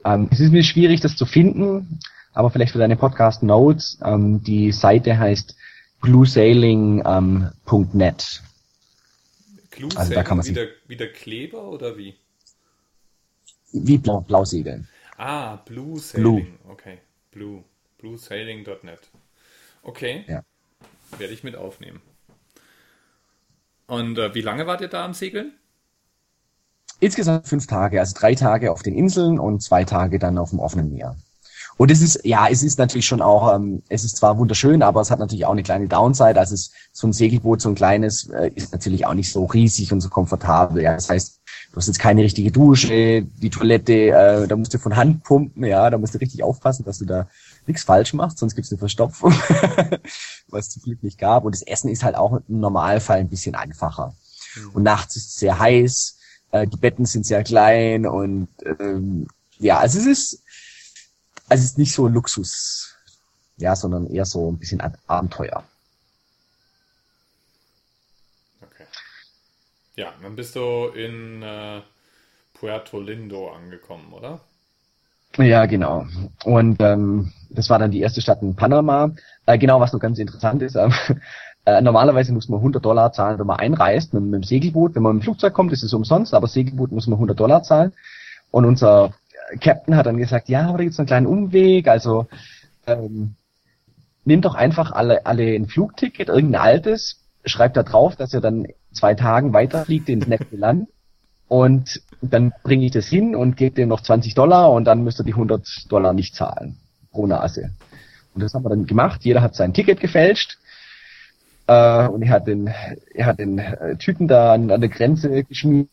Ähm, 0.06 0.28
es 0.30 0.40
ist 0.40 0.52
mir 0.52 0.62
schwierig, 0.62 1.02
das 1.02 1.16
zu 1.16 1.26
finden, 1.26 2.00
aber 2.32 2.48
vielleicht 2.48 2.72
für 2.72 2.78
deine 2.78 2.96
Podcast 2.96 3.42
Notes, 3.42 3.98
ähm, 4.02 4.42
die 4.42 4.72
Seite 4.72 5.18
heißt 5.18 5.54
bluesailing.net. 6.00 8.42
Clue 9.72 9.88
also 9.96 10.12
da 10.12 10.22
kann 10.22 10.36
man 10.36 10.46
wie, 10.46 10.52
der, 10.52 10.68
wie 10.86 10.96
der 10.96 11.12
Kleber 11.12 11.68
oder 11.68 11.96
wie? 11.96 12.14
Wie 13.72 13.98
Blau, 13.98 14.20
Blausegeln. 14.20 14.86
Ah, 15.16 15.56
Blue 15.56 15.98
Sailing. 15.98 16.22
Blue. 16.22 16.46
Okay. 16.68 16.98
Blue. 17.30 17.64
Bluesailing.net. 17.98 19.10
Okay. 19.82 20.24
Ja. 20.28 20.44
Werde 21.16 21.32
ich 21.32 21.42
mit 21.42 21.56
aufnehmen. 21.56 22.00
Und 23.86 24.18
äh, 24.18 24.34
wie 24.34 24.40
lange 24.42 24.66
wart 24.66 24.80
ihr 24.82 24.88
da 24.88 25.04
am 25.04 25.14
Segeln? 25.14 25.54
Insgesamt 27.00 27.48
fünf 27.48 27.66
Tage, 27.66 27.98
also 27.98 28.14
drei 28.16 28.34
Tage 28.34 28.72
auf 28.72 28.82
den 28.82 28.94
Inseln 28.94 29.38
und 29.38 29.62
zwei 29.62 29.84
Tage 29.84 30.18
dann 30.18 30.38
auf 30.38 30.50
dem 30.50 30.60
offenen 30.60 30.92
Meer. 30.92 31.16
Und 31.76 31.90
es 31.90 32.02
ist, 32.02 32.20
ja, 32.24 32.48
es 32.48 32.62
ist 32.62 32.78
natürlich 32.78 33.06
schon 33.06 33.22
auch, 33.22 33.54
ähm, 33.54 33.82
es 33.88 34.04
ist 34.04 34.16
zwar 34.16 34.38
wunderschön, 34.38 34.82
aber 34.82 35.00
es 35.00 35.10
hat 35.10 35.18
natürlich 35.18 35.46
auch 35.46 35.52
eine 35.52 35.62
kleine 35.62 35.88
Downside. 35.88 36.38
Also 36.38 36.54
es, 36.54 36.70
so 36.92 37.06
ein 37.06 37.12
Segelboot, 37.12 37.60
so 37.60 37.70
ein 37.70 37.74
kleines, 37.74 38.28
äh, 38.28 38.50
ist 38.54 38.72
natürlich 38.72 39.06
auch 39.06 39.14
nicht 39.14 39.32
so 39.32 39.44
riesig 39.46 39.92
und 39.92 40.00
so 40.00 40.08
komfortabel. 40.08 40.82
Ja, 40.82 40.94
das 40.94 41.08
heißt, 41.08 41.40
du 41.72 41.76
hast 41.76 41.86
jetzt 41.86 41.98
keine 41.98 42.22
richtige 42.22 42.52
Dusche, 42.52 43.22
die 43.22 43.50
Toilette, 43.50 43.92
äh, 43.92 44.46
da 44.46 44.56
musst 44.56 44.74
du 44.74 44.78
von 44.78 44.96
Hand 44.96 45.24
pumpen, 45.24 45.64
ja, 45.64 45.88
da 45.90 45.98
musst 45.98 46.14
du 46.14 46.18
richtig 46.18 46.42
aufpassen, 46.42 46.84
dass 46.84 46.98
du 46.98 47.06
da 47.06 47.26
nichts 47.66 47.84
falsch 47.84 48.12
machst, 48.12 48.38
sonst 48.38 48.54
gibt's 48.54 48.70
eine 48.70 48.78
Verstopfung, 48.78 49.32
was 50.48 50.70
zum 50.70 50.82
Glück 50.82 51.02
nicht 51.02 51.18
gab. 51.18 51.44
Und 51.44 51.54
das 51.54 51.62
Essen 51.62 51.88
ist 51.88 52.04
halt 52.04 52.16
auch 52.16 52.32
im 52.48 52.60
Normalfall 52.60 53.18
ein 53.18 53.28
bisschen 53.28 53.54
einfacher. 53.54 54.14
Mhm. 54.56 54.70
Und 54.74 54.82
nachts 54.82 55.16
ist 55.16 55.28
es 55.28 55.36
sehr 55.36 55.58
heiß, 55.58 56.18
äh, 56.52 56.66
die 56.66 56.76
Betten 56.76 57.06
sind 57.06 57.26
sehr 57.26 57.42
klein 57.42 58.06
und 58.06 58.48
ähm, 58.78 59.26
ja, 59.58 59.78
also 59.78 59.98
es 59.98 60.06
ist, 60.06 60.41
also 61.52 61.64
es 61.64 61.70
ist 61.72 61.78
nicht 61.78 61.92
so 61.92 62.08
Luxus, 62.08 62.96
ja, 63.58 63.76
sondern 63.76 64.06
eher 64.06 64.24
so 64.24 64.50
ein 64.50 64.56
bisschen 64.56 64.80
Abenteuer. 65.06 65.62
Okay. 68.62 68.84
Ja, 69.96 70.14
dann 70.22 70.34
bist 70.34 70.56
du 70.56 70.86
in 70.86 71.42
äh, 71.42 71.82
Puerto 72.54 73.00
Lindo 73.00 73.50
angekommen, 73.50 74.14
oder? 74.14 74.40
Ja, 75.36 75.66
genau. 75.66 76.06
Und 76.44 76.80
ähm, 76.80 77.32
das 77.50 77.68
war 77.68 77.78
dann 77.78 77.90
die 77.90 78.00
erste 78.00 78.22
Stadt 78.22 78.40
in 78.40 78.56
Panama. 78.56 79.10
Äh, 79.44 79.58
genau, 79.58 79.78
was 79.78 79.92
noch 79.92 80.00
ganz 80.00 80.18
interessant 80.18 80.62
ist, 80.62 80.76
äh, 80.76 80.88
äh, 81.66 81.82
normalerweise 81.82 82.32
muss 82.32 82.48
man 82.48 82.60
100 82.60 82.82
Dollar 82.82 83.12
zahlen, 83.12 83.38
wenn 83.38 83.46
man 83.46 83.60
einreist 83.60 84.14
mit, 84.14 84.22
mit 84.22 84.42
dem 84.42 84.42
Segelboot. 84.42 84.94
Wenn 84.94 85.02
man 85.02 85.16
mit 85.16 85.22
dem 85.22 85.24
Flugzeug 85.24 85.52
kommt, 85.52 85.72
ist 85.74 85.82
es 85.82 85.92
umsonst, 85.92 86.32
aber 86.32 86.48
Segelboot 86.48 86.92
muss 86.92 87.06
man 87.08 87.16
100 87.16 87.38
Dollar 87.38 87.62
zahlen. 87.62 87.92
Und 88.50 88.64
unser 88.64 89.12
Captain 89.60 89.96
hat 89.96 90.06
dann 90.06 90.16
gesagt, 90.16 90.48
ja, 90.48 90.68
aber 90.68 90.78
da 90.78 90.84
gibt's 90.84 90.98
einen 90.98 91.06
kleinen 91.06 91.26
Umweg, 91.26 91.88
also 91.88 92.26
ähm, 92.86 93.34
nimm 94.24 94.40
doch 94.40 94.54
einfach 94.54 94.92
alle, 94.92 95.26
alle 95.26 95.54
ein 95.54 95.66
Flugticket, 95.66 96.28
irgendein 96.28 96.60
altes, 96.60 97.20
schreibt 97.44 97.76
da 97.76 97.82
drauf, 97.82 98.16
dass 98.16 98.34
er 98.34 98.40
dann 98.40 98.66
zwei 98.92 99.14
Tagen 99.14 99.52
weiterfliegt 99.52 100.08
ins 100.08 100.26
nächste 100.26 100.56
Land 100.56 100.88
und 101.48 102.02
dann 102.20 102.52
bringe 102.62 102.86
ich 102.86 102.92
das 102.92 103.06
hin 103.06 103.34
und 103.34 103.56
gebe 103.56 103.74
dem 103.74 103.88
noch 103.88 104.00
20 104.00 104.34
Dollar 104.34 104.72
und 104.72 104.84
dann 104.84 105.02
müsst 105.02 105.20
ihr 105.20 105.24
die 105.24 105.32
100 105.32 105.90
Dollar 105.90 106.12
nicht 106.12 106.34
zahlen 106.34 106.78
pro 107.10 107.26
Nase. 107.26 107.72
Und 108.34 108.42
das 108.42 108.54
haben 108.54 108.64
wir 108.64 108.70
dann 108.70 108.86
gemacht. 108.86 109.24
Jeder 109.24 109.42
hat 109.42 109.54
sein 109.54 109.74
Ticket 109.74 110.00
gefälscht 110.00 110.58
äh, 111.66 112.06
und 112.06 112.22
er 112.22 112.30
hat 112.30 112.46
den, 112.46 112.72
er 113.12 113.26
hat 113.26 113.38
den 113.38 113.58
äh, 113.58 113.96
Typen 113.96 114.28
da 114.28 114.54
an, 114.54 114.70
an 114.70 114.80
der 114.80 114.90
Grenze 114.90 115.44
geschmiert 115.44 115.88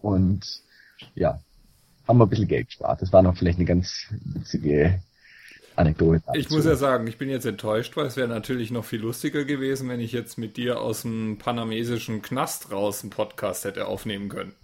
und 0.00 0.62
ja, 1.14 1.40
haben 2.08 2.18
wir 2.18 2.26
ein 2.26 2.30
bisschen 2.30 2.48
Geld 2.48 2.66
gespart. 2.68 3.02
Das 3.02 3.12
war 3.12 3.22
noch 3.22 3.36
vielleicht 3.36 3.58
eine 3.58 3.66
ganz 3.66 4.06
witzige 4.10 5.00
Anekdote. 5.76 6.22
Dazu. 6.26 6.38
Ich 6.38 6.50
muss 6.50 6.64
ja 6.64 6.74
sagen, 6.74 7.06
ich 7.06 7.18
bin 7.18 7.28
jetzt 7.28 7.46
enttäuscht, 7.46 7.96
weil 7.96 8.06
es 8.06 8.16
wäre 8.16 8.28
natürlich 8.28 8.70
noch 8.70 8.84
viel 8.84 9.00
lustiger 9.00 9.44
gewesen, 9.44 9.88
wenn 9.88 10.00
ich 10.00 10.12
jetzt 10.12 10.38
mit 10.38 10.56
dir 10.56 10.80
aus 10.80 11.02
dem 11.02 11.38
panamesischen 11.38 12.22
Knast 12.22 12.72
raus 12.72 13.02
einen 13.02 13.10
Podcast 13.10 13.64
hätte 13.64 13.86
aufnehmen 13.86 14.28
können. 14.28 14.54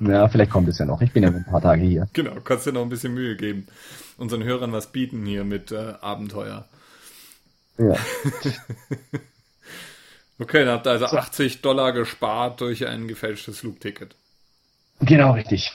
Ja, 0.00 0.28
vielleicht 0.28 0.50
kommt 0.50 0.68
es 0.68 0.78
ja 0.78 0.84
noch. 0.84 1.00
Ich 1.00 1.12
bin 1.12 1.22
ja 1.22 1.30
ein 1.30 1.44
paar 1.44 1.62
Tage 1.62 1.82
hier. 1.82 2.08
Genau, 2.12 2.34
kannst 2.40 2.66
dir 2.66 2.72
noch 2.72 2.82
ein 2.82 2.88
bisschen 2.88 3.14
Mühe 3.14 3.36
geben. 3.36 3.66
Unseren 4.18 4.44
Hörern 4.44 4.72
was 4.72 4.92
bieten 4.92 5.24
hier 5.24 5.44
mit 5.44 5.72
äh, 5.72 5.94
Abenteuer. 6.00 6.68
Ja. 7.78 7.96
okay, 10.38 10.64
dann 10.64 10.74
habt 10.74 10.86
ihr 10.86 10.92
also 10.92 11.06
so. 11.06 11.16
80 11.16 11.62
Dollar 11.62 11.92
gespart 11.92 12.60
durch 12.60 12.86
ein 12.86 13.08
gefälschtes 13.08 13.60
Flugticket. 13.60 14.14
Genau, 15.00 15.32
richtig. 15.32 15.72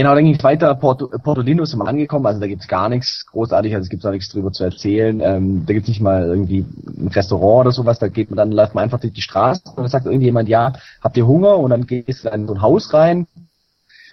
Genau, 0.00 0.14
dann 0.14 0.24
ging 0.24 0.34
es 0.34 0.42
weiter. 0.42 0.74
Porto, 0.76 1.08
Porto 1.08 1.42
Lindo 1.42 1.66
sind 1.66 1.78
wir 1.78 1.86
angekommen, 1.86 2.24
also 2.24 2.40
da 2.40 2.46
gibt's 2.46 2.66
gar 2.66 2.88
nichts 2.88 3.26
großartig, 3.26 3.74
also 3.74 3.84
es 3.84 3.90
gibt 3.90 4.06
auch 4.06 4.10
nichts 4.10 4.30
drüber 4.30 4.50
zu 4.50 4.64
erzählen. 4.64 5.20
Ähm, 5.20 5.66
da 5.66 5.74
gibt's 5.74 5.90
nicht 5.90 6.00
mal 6.00 6.24
irgendwie 6.24 6.64
ein 6.86 7.08
Restaurant 7.08 7.66
oder 7.66 7.72
sowas, 7.72 7.98
da 7.98 8.08
geht 8.08 8.30
man 8.30 8.38
dann, 8.38 8.50
läuft 8.50 8.74
man 8.74 8.84
einfach 8.84 8.98
durch 8.98 9.12
die 9.12 9.20
Straße 9.20 9.60
und 9.68 9.76
dann 9.76 9.88
sagt 9.88 10.06
irgendjemand, 10.06 10.48
ja, 10.48 10.72
habt 11.02 11.18
ihr 11.18 11.26
Hunger? 11.26 11.58
Und 11.58 11.68
dann 11.68 11.86
gehst 11.86 12.24
du 12.24 12.30
dann 12.30 12.40
in 12.40 12.46
so 12.46 12.54
ein 12.54 12.62
Haus 12.62 12.94
rein 12.94 13.26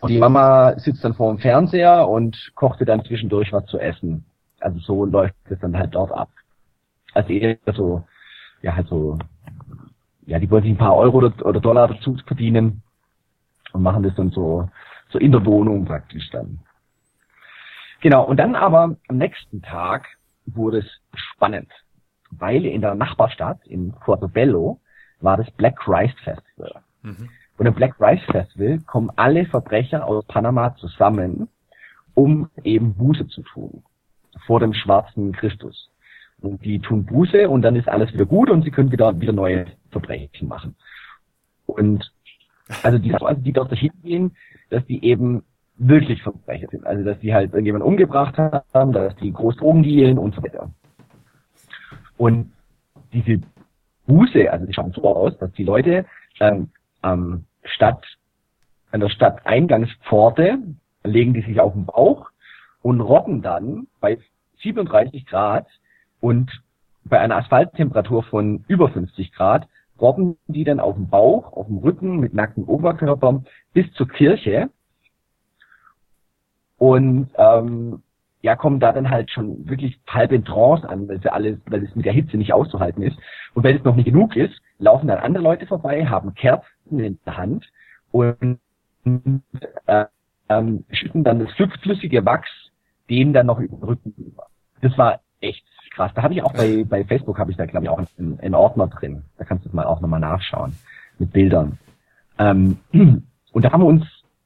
und 0.01 0.09
die 0.09 0.17
Mama 0.17 0.77
sitzt 0.77 1.05
dann 1.05 1.13
vor 1.13 1.33
dem 1.33 1.39
Fernseher 1.39 2.05
und 2.09 2.51
kochte 2.55 2.83
dann 2.83 3.05
zwischendurch 3.05 3.53
was 3.53 3.65
zu 3.67 3.79
essen. 3.79 4.25
Also 4.59 4.79
so 4.79 5.05
läuft 5.05 5.35
es 5.49 5.57
dann 5.61 5.77
halt 5.77 5.95
dort 5.95 6.11
ab. 6.11 6.27
Also 7.13 7.31
eher 7.31 7.55
so, 7.73 8.03
ja 8.61 8.75
halt 8.75 8.89
so, 8.89 9.17
ja, 10.25 10.37
die 10.37 10.51
wollen 10.51 10.63
sich 10.63 10.73
ein 10.73 10.77
paar 10.77 10.97
Euro 10.97 11.19
oder 11.19 11.61
Dollar 11.61 11.87
dazu 11.87 12.17
verdienen 12.27 12.81
und 13.71 13.83
machen 13.83 14.03
das 14.03 14.15
dann 14.15 14.31
so 14.31 14.67
so 15.09 15.19
in 15.19 15.31
der 15.31 15.45
Wohnung 15.45 15.85
praktisch 15.85 16.29
dann. 16.31 16.59
Genau, 18.01 18.23
und 18.23 18.37
dann 18.37 18.55
aber 18.55 18.95
am 19.07 19.17
nächsten 19.17 19.61
Tag 19.61 20.07
wurde 20.45 20.79
es 20.79 21.01
spannend, 21.13 21.71
weil 22.31 22.65
in 22.65 22.81
der 22.81 22.95
Nachbarstadt, 22.95 23.65
in 23.65 23.91
Portobello, 23.91 24.79
war 25.19 25.37
das 25.37 25.49
Black 25.51 25.87
Rice 25.87 26.15
Festival. 26.23 26.83
Mhm. 27.01 27.29
Und 27.57 27.65
im 27.65 27.73
Black 27.73 27.95
Rice 27.99 28.23
Festival 28.31 28.79
kommen 28.85 29.11
alle 29.15 29.45
Verbrecher 29.45 30.05
aus 30.05 30.25
Panama 30.27 30.75
zusammen, 30.75 31.49
um 32.13 32.49
eben 32.63 32.93
Buße 32.93 33.27
zu 33.27 33.41
tun 33.41 33.83
vor 34.45 34.59
dem 34.59 34.73
schwarzen 34.73 35.33
Christus. 35.33 35.89
Und 36.39 36.63
die 36.63 36.79
tun 36.79 37.05
Buße 37.05 37.49
und 37.49 37.63
dann 37.63 37.75
ist 37.75 37.89
alles 37.89 38.13
wieder 38.13 38.25
gut 38.25 38.49
und 38.49 38.63
sie 38.63 38.71
können 38.71 38.91
wieder, 38.91 39.19
wieder 39.19 39.33
neue 39.33 39.65
Verbrechen 39.89 40.47
machen. 40.47 40.75
Und 41.65 42.11
also 42.83 42.97
die, 42.97 43.13
also 43.13 43.41
die 43.41 43.53
dort 43.53 43.73
hingehen, 43.73 44.35
dass 44.69 44.85
die 44.85 45.03
eben 45.03 45.43
wirklich 45.77 46.21
Verbrecher 46.23 46.67
sind. 46.69 46.85
Also 46.85 47.03
dass 47.03 47.19
die 47.19 47.33
halt 47.33 47.51
irgendjemanden 47.51 47.87
umgebracht 47.87 48.37
haben, 48.37 48.91
dass 48.93 49.15
die 49.17 49.31
groß 49.31 49.57
Drogen 49.57 49.83
dealen 49.83 50.17
und 50.17 50.35
so 50.35 50.43
weiter. 50.43 50.69
Und 52.17 52.51
diese 53.13 53.41
Buße, 54.07 54.51
also 54.51 54.65
die 54.65 54.73
schauen 54.73 54.91
so 54.91 55.03
aus, 55.03 55.37
dass 55.37 55.51
die 55.53 55.63
Leute 55.63 56.05
ähm, 56.39 56.69
am 57.01 57.45
Stadt, 57.63 58.03
an 58.91 59.01
der 59.01 59.09
Stadteingangspforte 59.09 60.59
legen 61.03 61.33
die 61.33 61.41
sich 61.41 61.59
auf 61.59 61.73
den 61.73 61.85
Bauch 61.85 62.29
und 62.81 63.01
robben 63.01 63.41
dann 63.41 63.87
bei 63.99 64.17
37 64.61 65.25
Grad 65.25 65.67
und 66.19 66.51
bei 67.05 67.19
einer 67.19 67.37
Asphalttemperatur 67.37 68.23
von 68.23 68.63
über 68.67 68.89
50 68.89 69.31
Grad 69.31 69.67
robben 69.99 70.37
die 70.47 70.63
dann 70.63 70.79
auf 70.79 70.95
dem 70.95 71.09
Bauch, 71.09 71.53
auf 71.53 71.67
dem 71.67 71.77
Rücken 71.77 72.19
mit 72.19 72.33
nacktem 72.33 72.63
Oberkörper 72.65 73.43
bis 73.73 73.91
zur 73.93 74.07
Kirche 74.07 74.69
und 76.77 77.29
ähm, 77.37 78.03
ja, 78.41 78.55
kommen 78.55 78.79
da 78.79 78.91
dann 78.91 79.09
halt 79.09 79.31
schon 79.31 79.67
wirklich 79.67 79.99
halb 80.07 80.31
in 80.31 80.45
Trance 80.45 80.87
an, 80.87 81.07
weil 81.07 81.19
sie 81.21 81.31
alles, 81.31 81.59
weil 81.67 81.83
es 81.83 81.95
mit 81.95 82.05
der 82.05 82.13
Hitze 82.13 82.37
nicht 82.37 82.53
auszuhalten 82.53 83.01
ist. 83.01 83.17
Und 83.55 83.63
wenn 83.63 83.75
es 83.75 83.83
noch 83.83 83.95
nicht 83.95 84.05
genug 84.05 84.35
ist, 84.35 84.61
laufen 84.77 85.07
dann 85.07 85.17
andere 85.17 85.43
Leute 85.43 85.65
vorbei, 85.65 86.05
haben 86.05 86.35
Kerzen 86.35 86.99
in 86.99 87.19
der 87.25 87.35
Hand 87.35 87.69
und 88.11 88.59
äh, 89.87 90.05
ähm, 90.49 90.85
schütten 90.91 91.23
dann 91.23 91.39
das 91.39 91.51
flüssige 91.81 92.23
Wachs 92.25 92.49
denen 93.09 93.33
dann 93.33 93.47
noch 93.47 93.59
über 93.59 93.77
den 93.77 93.83
Rücken 93.83 94.13
über. 94.17 94.47
Das 94.81 94.97
war 94.97 95.21
echt 95.41 95.63
krass. 95.91 96.11
Da 96.15 96.23
habe 96.23 96.33
ich 96.33 96.43
auch 96.43 96.53
bei, 96.53 96.83
bei 96.87 97.03
Facebook 97.03 97.39
habe 97.39 97.51
ich 97.51 97.57
da 97.57 97.65
glaube 97.65 97.85
ich 97.85 97.89
auch 97.89 97.99
einen, 98.17 98.39
einen 98.39 98.55
Ordner 98.55 98.87
drin. 98.87 99.23
Da 99.37 99.45
kannst 99.45 99.65
du 99.65 99.69
mal 99.75 99.85
auch 99.85 100.01
nochmal 100.01 100.19
nachschauen 100.19 100.75
mit 101.19 101.31
Bildern. 101.31 101.77
Ähm, 102.37 102.77
und 102.91 103.65
da 103.65 103.71
haben 103.71 103.81
wir 103.81 103.87
uns 103.87 104.05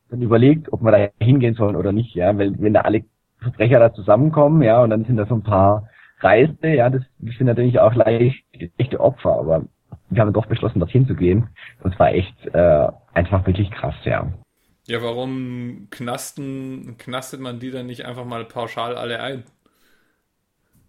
dann 0.10 0.22
überlegt, 0.22 0.72
ob 0.72 0.84
wir 0.84 0.92
da 0.92 1.26
hingehen 1.26 1.56
sollen 1.56 1.76
oder 1.76 1.92
nicht, 1.92 2.16
ja, 2.16 2.38
weil 2.38 2.60
wenn 2.60 2.74
da 2.74 2.82
alle 2.82 3.04
Verbrecher 3.40 3.80
da 3.80 3.94
zusammenkommen, 3.94 4.62
ja, 4.62 4.84
und 4.84 4.90
dann 4.92 5.06
sind 5.06 5.18
da 5.18 5.26
so 5.26 5.36
ein 5.36 5.44
paar 5.44 5.90
Reisende, 6.20 6.76
ja, 6.76 6.90
das, 6.90 7.02
das 7.20 7.36
sind 7.38 7.48
natürlich 7.48 7.80
auch 7.80 7.96
leicht 7.96 8.44
echte 8.78 9.00
Opfer, 9.00 9.40
aber 9.40 9.64
wir 10.10 10.22
haben 10.22 10.34
doch 10.34 10.46
beschlossen, 10.46 10.80
dorthin 10.80 11.08
zu 11.08 11.16
gehen. 11.16 11.50
Und 11.82 11.94
es 11.94 12.00
war 12.00 12.14
echt 12.14 12.36
äh, 12.54 12.88
einfach 13.14 13.46
wirklich 13.48 13.72
krass, 13.72 13.96
ja. 14.04 14.32
Ja, 14.88 15.02
warum 15.02 15.88
knasten, 15.90 16.98
knastet 16.98 17.40
man 17.40 17.60
die 17.60 17.72
dann 17.72 17.86
nicht 17.86 18.06
einfach 18.06 18.26
mal 18.26 18.46
pauschal 18.46 18.96
alle 18.96 19.22
ein? 19.22 19.44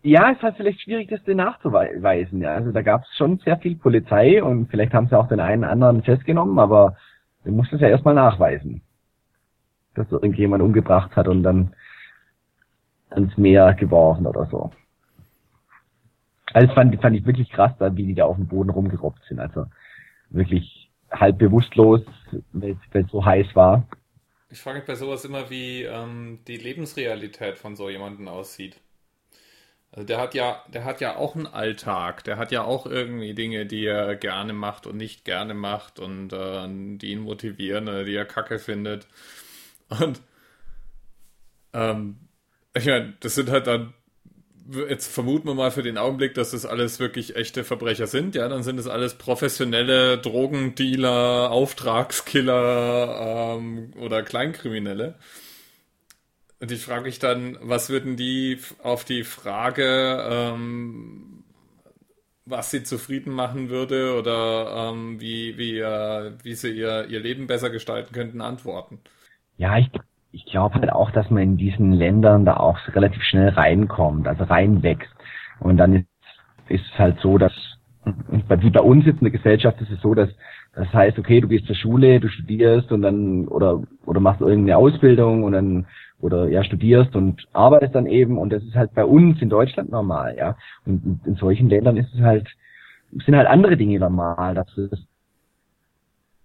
Ja, 0.02 0.32
es 0.32 0.42
halt 0.42 0.56
vielleicht 0.56 0.80
schwierig, 0.80 1.08
das 1.08 1.22
denn 1.24 1.36
nachzuweisen. 1.36 2.40
Ja. 2.40 2.54
Also 2.54 2.72
da 2.72 2.82
gab 2.82 3.02
es 3.02 3.16
schon 3.16 3.38
sehr 3.38 3.56
viel 3.58 3.76
Polizei 3.76 4.42
und 4.42 4.68
vielleicht 4.68 4.92
haben 4.94 5.06
sie 5.08 5.16
auch 5.16 5.28
den 5.28 5.40
einen 5.40 5.64
anderen 5.64 6.02
festgenommen, 6.02 6.58
aber 6.58 6.96
wir 7.44 7.52
mussten 7.52 7.76
es 7.76 7.82
ja 7.82 7.88
erstmal 7.88 8.14
nachweisen, 8.14 8.82
dass 9.94 10.10
irgendjemand 10.10 10.62
umgebracht 10.62 11.14
hat 11.14 11.28
und 11.28 11.42
dann 11.44 11.74
ans 13.10 13.36
Meer 13.36 13.74
geworfen 13.74 14.26
oder 14.26 14.46
so. 14.46 14.72
Also 16.52 16.72
fand, 16.74 17.00
fand 17.00 17.16
ich 17.16 17.24
wirklich 17.24 17.50
krass, 17.50 17.72
da, 17.78 17.94
wie 17.96 18.06
die 18.06 18.14
da 18.14 18.24
auf 18.24 18.36
dem 18.36 18.48
Boden 18.48 18.70
rumgerobbt 18.70 19.22
sind. 19.28 19.38
Also 19.38 19.66
wirklich 20.30 20.90
halb 21.10 21.38
bewusstlos, 21.38 22.02
weil 22.52 22.76
es 22.92 23.10
so 23.10 23.24
heiß 23.24 23.54
war. 23.54 23.86
Ich 24.50 24.60
frage 24.60 24.78
mich 24.78 24.86
bei 24.86 24.94
sowas 24.94 25.24
immer, 25.24 25.48
wie 25.48 25.84
ähm, 25.84 26.40
die 26.46 26.56
Lebensrealität 26.56 27.56
von 27.56 27.76
so 27.76 27.88
jemandem 27.88 28.28
aussieht. 28.28 28.80
Also 29.92 30.06
der 30.06 30.18
hat 30.18 30.34
ja, 30.34 30.64
der 30.72 30.84
hat 30.84 31.00
ja 31.00 31.16
auch 31.16 31.34
einen 31.36 31.46
Alltag, 31.46 32.24
der 32.24 32.36
hat 32.38 32.50
ja 32.52 32.64
auch 32.64 32.86
irgendwie 32.86 33.34
Dinge, 33.34 33.66
die 33.66 33.84
er 33.86 34.16
gerne 34.16 34.52
macht 34.54 34.86
und 34.86 34.96
nicht 34.96 35.24
gerne 35.24 35.54
macht 35.54 35.98
und 36.00 36.32
äh, 36.32 36.66
die 36.98 37.12
ihn 37.12 37.20
motivieren 37.20 37.88
oder 37.88 38.04
die 38.04 38.14
er 38.14 38.24
kacke 38.26 38.58
findet. 38.58 39.06
Und 39.88 40.20
Ähm, 41.72 42.16
ich 42.74 42.86
meine, 42.86 43.14
das 43.20 43.34
sind 43.34 43.50
halt 43.50 43.66
dann 43.66 43.94
jetzt 44.88 45.12
vermuten 45.12 45.48
wir 45.48 45.54
mal 45.54 45.70
für 45.72 45.82
den 45.82 45.98
Augenblick, 45.98 46.34
dass 46.34 46.52
das 46.52 46.64
alles 46.66 47.00
wirklich 47.00 47.34
echte 47.36 47.64
Verbrecher 47.64 48.06
sind, 48.06 48.34
ja, 48.36 48.48
dann 48.48 48.62
sind 48.62 48.78
es 48.78 48.86
alles 48.86 49.14
professionelle 49.14 50.18
Drogendealer, 50.18 51.50
Auftragskiller 51.50 53.56
ähm, 53.58 53.90
oder 53.98 54.22
Kleinkriminelle. 54.22 55.16
Und 56.62 56.70
ich 56.70 56.84
frage 56.84 57.02
mich 57.02 57.18
dann, 57.18 57.58
was 57.60 57.90
würden 57.90 58.16
die 58.16 58.56
auf 58.84 59.04
die 59.04 59.24
Frage, 59.24 60.24
ähm, 60.30 61.42
was 62.46 62.70
sie 62.70 62.84
zufrieden 62.84 63.32
machen 63.32 63.68
würde 63.68 64.16
oder 64.16 64.92
ähm, 64.92 65.20
wie, 65.20 65.58
wie, 65.58 65.80
äh, 65.80 66.30
wie 66.44 66.54
sie 66.54 66.70
ihr, 66.70 67.08
ihr 67.08 67.18
Leben 67.18 67.48
besser 67.48 67.68
gestalten 67.68 68.14
könnten, 68.14 68.40
antworten? 68.40 69.00
Ja, 69.56 69.76
ich 69.76 69.90
ich 70.30 70.46
glaube 70.46 70.76
halt 70.76 70.92
auch, 70.92 71.10
dass 71.10 71.28
man 71.30 71.42
in 71.42 71.56
diesen 71.56 71.92
Ländern 71.92 72.44
da 72.44 72.56
auch 72.58 72.78
relativ 72.94 73.22
schnell 73.24 73.50
reinkommt, 73.50 74.28
also 74.28 74.44
reinwächst. 74.44 75.10
Und 75.58 75.78
dann 75.78 75.96
ist, 75.96 76.06
ist 76.68 76.84
es 76.92 76.98
halt 76.98 77.18
so, 77.20 77.38
dass 77.38 77.52
wie 78.04 78.70
bei 78.70 78.80
uns 78.80 79.04
jetzt 79.04 79.20
in 79.20 79.30
der 79.30 79.38
Gesellschaft 79.38 79.80
ist 79.80 79.90
es 79.90 80.00
so, 80.00 80.14
dass 80.14 80.30
das 80.74 80.92
heißt, 80.92 81.18
okay, 81.18 81.40
du 81.40 81.48
gehst 81.48 81.66
zur 81.66 81.76
Schule, 81.76 82.18
du 82.18 82.28
studierst 82.28 82.90
und 82.92 83.02
dann 83.02 83.46
oder 83.48 83.82
oder 84.06 84.20
machst 84.20 84.40
irgendeine 84.40 84.78
Ausbildung 84.78 85.44
und 85.44 85.52
dann 85.52 85.86
oder 86.22 86.48
ja 86.48 86.64
studierst 86.64 87.14
und 87.14 87.46
arbeitest 87.52 87.94
dann 87.94 88.06
eben 88.06 88.38
und 88.38 88.50
das 88.50 88.62
ist 88.62 88.74
halt 88.74 88.94
bei 88.94 89.04
uns 89.04 89.42
in 89.42 89.50
Deutschland 89.50 89.90
normal, 89.90 90.36
ja. 90.38 90.56
Und 90.86 91.20
in 91.26 91.34
solchen 91.34 91.68
Ländern 91.68 91.98
ist 91.98 92.14
es 92.14 92.20
halt 92.20 92.48
sind 93.26 93.36
halt 93.36 93.48
andere 93.48 93.76
Dinge 93.76 93.98
normal, 93.98 94.54
dass 94.54 94.74
es 94.78 94.90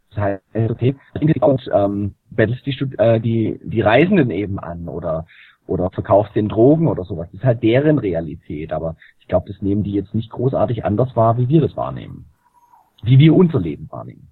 das 0.10 0.18
heißt, 0.18 0.72
okay, 0.72 0.96
und 1.42 1.70
ähm, 1.74 2.16
bettelst 2.32 2.66
die, 2.66 2.76
äh, 2.98 3.20
die, 3.20 3.60
die 3.64 3.82
Reisenden 3.82 4.32
eben 4.32 4.60
an 4.60 4.90
oder 4.90 5.26
oder 5.68 5.90
verkaufst 5.92 6.34
den 6.34 6.48
Drogen 6.48 6.88
oder 6.88 7.04
sowas. 7.04 7.28
Das 7.32 7.42
ist 7.42 7.46
halt 7.46 7.62
deren 7.62 8.00
Realität, 8.00 8.72
aber 8.72 8.96
ich 9.20 9.28
glaube, 9.28 9.52
das 9.52 9.62
nehmen 9.62 9.84
die 9.84 9.92
jetzt 9.92 10.16
nicht 10.16 10.32
großartig 10.32 10.86
anders 10.86 11.16
wahr, 11.16 11.38
wie 11.38 11.50
wir 11.50 11.62
das 11.62 11.76
wahrnehmen. 11.76 12.26
Wie 13.04 13.20
wir 13.20 13.36
unser 13.36 13.60
Leben 13.60 13.88
wahrnehmen. 13.92 14.30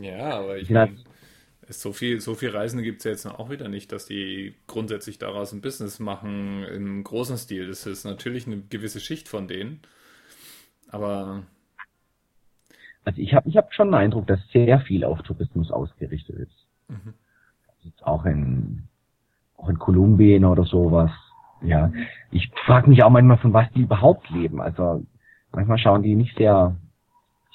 Ja, 0.00 0.38
aber 0.38 0.56
ich 0.56 0.70
meine, 0.70 0.96
so 1.68 1.92
viel, 1.92 2.20
so 2.20 2.34
viel 2.34 2.50
Reisende 2.50 2.84
gibt 2.84 2.98
es 2.98 3.04
ja 3.04 3.10
jetzt 3.10 3.26
auch 3.26 3.50
wieder 3.50 3.68
nicht, 3.68 3.92
dass 3.92 4.06
die 4.06 4.54
grundsätzlich 4.66 5.18
daraus 5.18 5.52
ein 5.52 5.60
Business 5.60 5.98
machen 5.98 6.64
im 6.64 7.02
großen 7.02 7.36
Stil. 7.36 7.68
Das 7.68 7.86
ist 7.86 8.04
natürlich 8.04 8.46
eine 8.46 8.58
gewisse 8.58 9.00
Schicht 9.00 9.28
von 9.28 9.48
denen. 9.48 9.80
Aber 10.88 11.42
also 13.04 13.20
ich 13.20 13.34
habe 13.34 13.48
ich 13.48 13.56
hab 13.56 13.72
schon 13.74 13.88
den 13.88 13.94
Eindruck, 13.94 14.26
dass 14.26 14.40
sehr 14.52 14.80
viel 14.80 15.04
auf 15.04 15.22
Tourismus 15.22 15.70
ausgerichtet 15.70 16.36
ist. 16.36 16.66
Mhm. 16.88 17.14
Auch 18.02 18.24
in 18.24 18.82
auch 19.56 19.68
in 19.68 19.78
Kolumbien 19.78 20.44
oder 20.44 20.64
sowas. 20.64 21.10
Ja, 21.62 21.90
ich 22.30 22.50
frage 22.66 22.90
mich 22.90 23.02
auch 23.02 23.10
manchmal, 23.10 23.38
von 23.38 23.52
was 23.52 23.70
die 23.72 23.82
überhaupt 23.82 24.28
leben. 24.30 24.60
Also 24.60 25.04
manchmal 25.52 25.78
schauen 25.78 26.02
die 26.02 26.14
nicht 26.14 26.36
sehr 26.36 26.76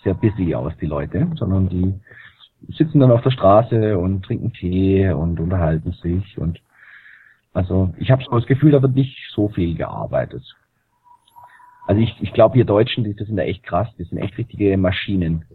sehr 0.03 0.15
busy 0.15 0.55
aus, 0.55 0.73
die 0.81 0.87
Leute, 0.87 1.27
sondern 1.35 1.69
die 1.69 1.93
sitzen 2.69 2.99
dann 2.99 3.11
auf 3.11 3.21
der 3.21 3.31
Straße 3.31 3.97
und 3.97 4.23
trinken 4.23 4.53
Tee 4.53 5.09
und 5.11 5.39
unterhalten 5.39 5.93
sich 5.93 6.37
und 6.37 6.59
also 7.53 7.93
ich 7.97 8.11
habe 8.11 8.23
so 8.23 8.31
das 8.31 8.47
Gefühl, 8.47 8.71
da 8.71 8.81
wird 8.81 8.95
nicht 8.95 9.17
so 9.33 9.49
viel 9.49 9.75
gearbeitet. 9.75 10.43
Also 11.85 12.01
ich, 12.01 12.15
ich 12.21 12.31
glaube, 12.33 12.55
wir 12.55 12.65
Deutschen, 12.65 13.03
die, 13.03 13.15
das 13.15 13.27
sind 13.27 13.35
da 13.35 13.43
echt 13.43 13.63
krass, 13.63 13.89
die 13.97 14.03
sind 14.03 14.19
echt 14.19 14.37
richtige 14.37 14.77
Maschinen. 14.77 15.45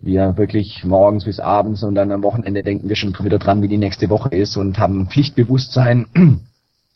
Wir 0.00 0.36
wirklich 0.36 0.84
morgens 0.84 1.24
bis 1.24 1.40
abends 1.40 1.82
und 1.82 1.94
dann 1.94 2.12
am 2.12 2.22
Wochenende 2.22 2.62
denken 2.62 2.88
wir 2.88 2.96
schon 2.96 3.12
wieder 3.18 3.38
dran, 3.38 3.62
wie 3.62 3.68
die 3.68 3.78
nächste 3.78 4.08
Woche 4.08 4.30
ist 4.30 4.56
und 4.56 4.78
haben 4.78 5.08
Pflichtbewusstsein. 5.08 6.06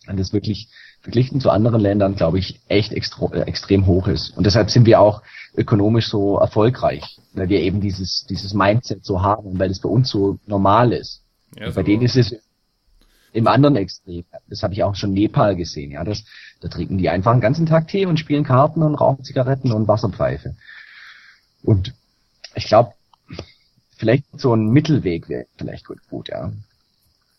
Und 0.06 0.20
das 0.20 0.34
wirklich 0.34 0.68
verglichen 1.04 1.38
zu 1.38 1.50
anderen 1.50 1.82
Ländern, 1.82 2.16
glaube 2.16 2.38
ich, 2.38 2.60
echt 2.66 2.92
extra, 2.92 3.26
äh, 3.34 3.42
extrem 3.42 3.86
hoch 3.86 4.08
ist. 4.08 4.30
Und 4.36 4.46
deshalb 4.46 4.70
sind 4.70 4.86
wir 4.86 5.00
auch 5.00 5.22
ökonomisch 5.54 6.08
so 6.08 6.38
erfolgreich, 6.38 7.20
weil 7.34 7.50
wir 7.50 7.60
eben 7.60 7.82
dieses, 7.82 8.24
dieses 8.26 8.54
Mindset 8.54 9.04
so 9.04 9.22
haben, 9.22 9.58
weil 9.58 9.70
es 9.70 9.80
bei 9.80 9.88
uns 9.88 10.08
so 10.08 10.38
normal 10.46 10.94
ist. 10.94 11.22
Ja, 11.56 11.68
so 11.68 11.74
bei 11.74 11.82
denen 11.82 12.02
ist 12.02 12.16
es 12.16 12.34
im 13.34 13.46
anderen 13.46 13.76
Extrem. 13.76 14.24
Das 14.48 14.62
habe 14.62 14.72
ich 14.72 14.82
auch 14.82 14.94
schon 14.94 15.12
Nepal 15.12 15.56
gesehen. 15.56 15.90
Ja, 15.90 16.04
das, 16.04 16.24
da 16.60 16.68
trinken 16.68 16.96
die 16.96 17.10
einfach 17.10 17.32
den 17.32 17.42
ganzen 17.42 17.66
Tag 17.66 17.86
Tee 17.88 18.06
und 18.06 18.18
spielen 18.18 18.44
Karten 18.44 18.82
und 18.82 18.94
rauchen 18.94 19.24
Zigaretten 19.24 19.72
und 19.72 19.86
Wasserpfeife. 19.86 20.56
Und 21.62 21.92
ich 22.54 22.64
glaube, 22.64 22.94
vielleicht 23.96 24.24
so 24.40 24.54
ein 24.54 24.70
Mittelweg 24.70 25.28
wäre 25.28 25.46
vielleicht 25.58 25.86
gut, 25.86 25.98
gut, 26.08 26.28
ja. 26.28 26.50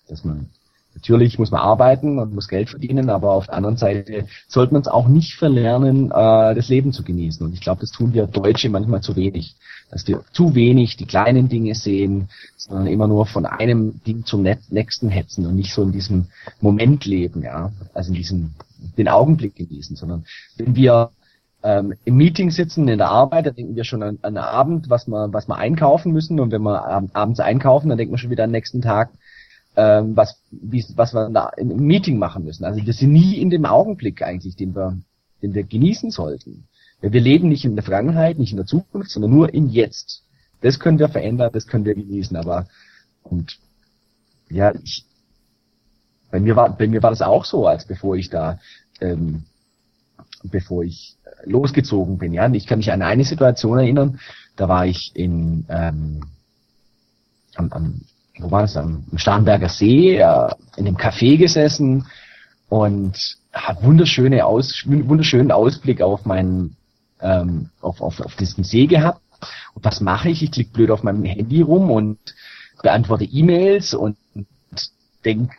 Dass 0.08 0.24
man 0.24 0.52
Natürlich 0.96 1.38
muss 1.38 1.52
man 1.52 1.60
arbeiten 1.60 2.20
und 2.20 2.34
muss 2.34 2.48
Geld 2.48 2.70
verdienen, 2.70 3.10
aber 3.10 3.34
auf 3.34 3.48
der 3.48 3.56
anderen 3.56 3.78
Seite 3.78 4.26
sollte 4.48 4.74
man 4.74 4.82
es 4.82 4.88
auch 4.88 5.10
nicht 5.10 5.36
verlernen, 5.36 6.06
äh, 6.06 6.56
das 6.56 6.70
Leben 6.70 6.94
zu 6.94 7.04
genießen. 7.04 7.46
Und 7.46 7.54
ich 7.54 7.62
glaube, 7.62 7.82
das 7.82 7.92
tun 7.92 8.14
wir 8.14 8.28
Deutsche 8.28 8.70
manchmal 8.70 9.02
zu 9.02 9.16
wenig. 9.16 9.56
Dass 9.92 10.08
wir 10.08 10.24
zu 10.32 10.56
wenig 10.56 10.98
die 10.98 11.06
kleinen 11.06 11.48
Dinge 11.48 11.76
sehen, 11.76 12.30
sondern 12.58 12.88
immer 12.88 13.08
nur 13.08 13.26
von 13.26 13.46
einem 13.46 14.02
Ding 14.04 14.26
zum 14.26 14.42
nächsten 14.70 15.10
hetzen 15.10 15.46
und 15.46 15.56
nicht 15.56 15.74
so 15.74 15.84
in 15.84 15.92
diesem 15.92 16.28
Moment 16.60 17.06
leben, 17.06 17.44
ja. 17.44 17.72
Also 17.94 18.10
in 18.10 18.16
diesem, 18.16 18.54
den 18.98 19.10
Augenblick 19.10 19.56
genießen, 19.56 19.96
sondern 19.96 20.26
wenn 20.58 20.76
wir 20.76 21.12
ähm, 21.62 21.94
im 22.06 22.16
Meeting 22.16 22.52
sitzen, 22.52 22.88
in 22.88 22.98
der 22.98 23.10
Arbeit, 23.10 23.48
da 23.48 23.52
denken 23.52 23.76
wir 23.76 23.84
schon 23.84 24.02
an, 24.02 24.18
an 24.22 24.38
Abend, 24.38 24.90
was 24.90 25.08
wir, 25.08 25.34
was 25.34 25.48
wir 25.48 25.58
einkaufen 25.58 26.14
müssen. 26.14 26.40
Und 26.40 26.52
wenn 26.52 26.62
wir 26.62 26.84
abends 27.14 27.40
einkaufen, 27.40 27.90
dann 27.90 27.98
denken 27.98 28.14
wir 28.14 28.18
schon 28.18 28.32
wieder 28.32 28.46
am 28.46 28.52
nächsten 28.52 28.82
Tag, 28.82 29.10
ähm, 29.76 30.16
was, 30.16 30.42
wie, 30.52 30.86
was 30.96 31.14
wir 31.14 31.30
da 31.30 31.50
im 31.58 31.76
Meeting 31.86 32.18
machen 32.18 32.44
müssen. 32.44 32.66
Also 32.66 32.86
wir 32.86 32.94
sind 32.94 33.12
nie 33.12 33.40
in 33.40 33.50
dem 33.50 33.66
Augenblick 33.66 34.22
eigentlich, 34.22 34.56
den 34.56 34.76
wir, 34.76 34.98
den 35.42 35.54
wir 35.54 35.64
genießen 35.64 36.12
sollten. 36.12 36.68
Wir 37.02 37.22
leben 37.22 37.50
nicht 37.50 37.66
in 37.66 37.76
der 37.76 37.84
Vergangenheit, 37.84 38.40
nicht 38.40 38.52
in 38.52 38.58
der 38.58 38.66
Zukunft, 38.66 39.12
sondern 39.12 39.32
nur 39.32 39.54
im 39.54 39.70
Jetzt. 39.70 40.24
Das 40.62 40.80
können 40.80 41.00
wir 41.00 41.10
verändern, 41.10 41.52
das 41.54 41.68
können 41.68 41.86
wir 41.86 41.94
genießen. 41.94 42.36
Aber 42.38 42.68
und 43.22 43.60
ja, 44.50 44.74
ich, 44.84 45.06
bei 46.32 46.40
mir 46.40 46.56
war 46.56 46.76
bei 46.76 46.88
mir 46.88 47.04
war 47.04 47.12
das 47.12 47.22
auch 47.22 47.46
so, 47.46 47.68
als 47.68 47.86
bevor 47.86 48.16
ich 48.16 48.30
da 48.30 48.60
ähm, 49.02 49.44
bevor 50.44 50.84
ich 50.84 51.18
losgezogen 51.44 52.18
bin. 52.18 52.34
Ja, 52.34 52.52
ich 52.52 52.66
kann 52.66 52.80
mich 52.80 52.92
an 52.92 53.02
eine 53.02 53.26
Situation 53.26 53.78
erinnern. 53.78 54.20
Da 54.56 54.70
war 54.70 54.86
ich 54.86 55.12
in 55.16 55.66
ähm, 55.70 56.22
am, 57.56 57.72
am 57.72 58.02
wo 58.40 58.52
war 58.52 58.62
das, 58.62 58.78
am 58.78 59.06
Starnberger 59.16 59.70
See, 59.70 60.18
äh, 60.18 60.50
in 60.78 60.86
dem 60.86 60.98
Café 60.98 61.38
gesessen 61.38 62.08
und 62.70 63.38
hat 63.54 63.84
wunderschöne 63.84 64.46
Aus, 64.46 64.84
wunderschönen 64.86 65.52
Ausblick 65.52 66.02
auf 66.02 66.26
meinen, 66.26 66.76
ähm, 67.22 67.70
auf, 67.82 68.02
auf, 68.02 68.20
auf 68.20 68.36
diesen 68.36 68.64
See 68.64 68.88
gehabt. 68.88 69.22
Und 69.74 69.86
was 69.86 70.02
mache 70.02 70.30
ich? 70.30 70.44
Ich 70.44 70.52
klicke 70.52 70.72
blöd 70.72 70.92
auf 70.92 71.04
meinem 71.04 71.24
Handy 71.24 71.62
rum 71.62 71.92
und 71.92 72.18
beantworte 72.82 73.26
E-Mails 73.26 73.94
und 73.94 74.18
denke 75.24 75.56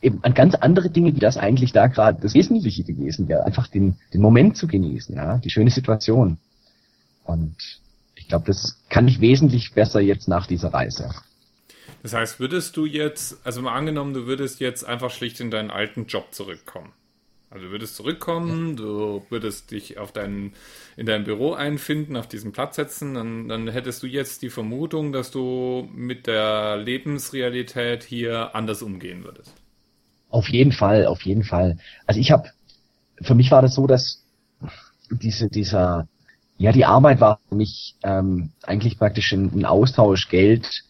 eben 0.00 0.22
an 0.22 0.34
ganz 0.34 0.54
andere 0.54 0.90
Dinge, 0.90 1.14
wie 1.14 1.20
das 1.20 1.36
eigentlich 1.36 1.72
da 1.72 1.86
gerade 1.86 2.20
das 2.20 2.34
Wesentliche 2.34 2.84
gewesen 2.84 3.28
wäre. 3.28 3.44
Einfach 3.44 3.66
den, 3.68 3.96
den 4.12 4.20
Moment 4.20 4.56
zu 4.56 4.66
genießen, 4.66 5.14
ja, 5.14 5.38
die 5.38 5.50
schöne 5.50 5.70
Situation. 5.70 6.38
Und 7.24 7.56
ich 8.14 8.28
glaube, 8.28 8.46
das 8.46 8.78
kann 8.88 9.08
ich 9.08 9.20
wesentlich 9.20 9.74
besser 9.74 10.00
jetzt 10.00 10.28
nach 10.28 10.46
dieser 10.46 10.72
Reise. 10.72 11.10
Das 12.08 12.14
heißt, 12.14 12.40
würdest 12.40 12.74
du 12.78 12.86
jetzt, 12.86 13.36
also 13.44 13.60
mal 13.60 13.74
angenommen, 13.74 14.14
du 14.14 14.26
würdest 14.26 14.60
jetzt 14.60 14.82
einfach 14.82 15.10
schlicht 15.10 15.40
in 15.40 15.50
deinen 15.50 15.70
alten 15.70 16.06
Job 16.06 16.28
zurückkommen. 16.32 16.94
Also 17.50 17.66
du 17.66 17.70
würdest 17.70 17.96
zurückkommen, 17.96 18.76
du 18.76 19.26
würdest 19.28 19.72
dich 19.72 19.98
auf 19.98 20.10
dein, 20.10 20.54
in 20.96 21.04
dein 21.04 21.24
Büro 21.24 21.52
einfinden, 21.52 22.16
auf 22.16 22.26
diesen 22.26 22.52
Platz 22.52 22.76
setzen, 22.76 23.12
dann, 23.12 23.46
dann 23.48 23.68
hättest 23.68 24.02
du 24.02 24.06
jetzt 24.06 24.40
die 24.40 24.48
Vermutung, 24.48 25.12
dass 25.12 25.30
du 25.30 25.86
mit 25.94 26.26
der 26.26 26.78
Lebensrealität 26.78 28.04
hier 28.04 28.54
anders 28.54 28.80
umgehen 28.80 29.24
würdest. 29.24 29.52
Auf 30.30 30.48
jeden 30.48 30.72
Fall, 30.72 31.04
auf 31.04 31.20
jeden 31.26 31.44
Fall. 31.44 31.76
Also 32.06 32.20
ich 32.20 32.30
habe, 32.30 32.48
für 33.20 33.34
mich 33.34 33.50
war 33.50 33.60
das 33.60 33.74
so, 33.74 33.86
dass 33.86 34.24
diese, 35.10 35.50
dieser, 35.50 36.08
ja, 36.56 36.72
die 36.72 36.86
Arbeit 36.86 37.20
war 37.20 37.38
für 37.50 37.54
mich 37.54 37.96
ähm, 38.02 38.52
eigentlich 38.62 38.96
praktisch 38.96 39.30
ein, 39.32 39.52
ein 39.54 39.66
Austausch 39.66 40.30
Geld 40.30 40.87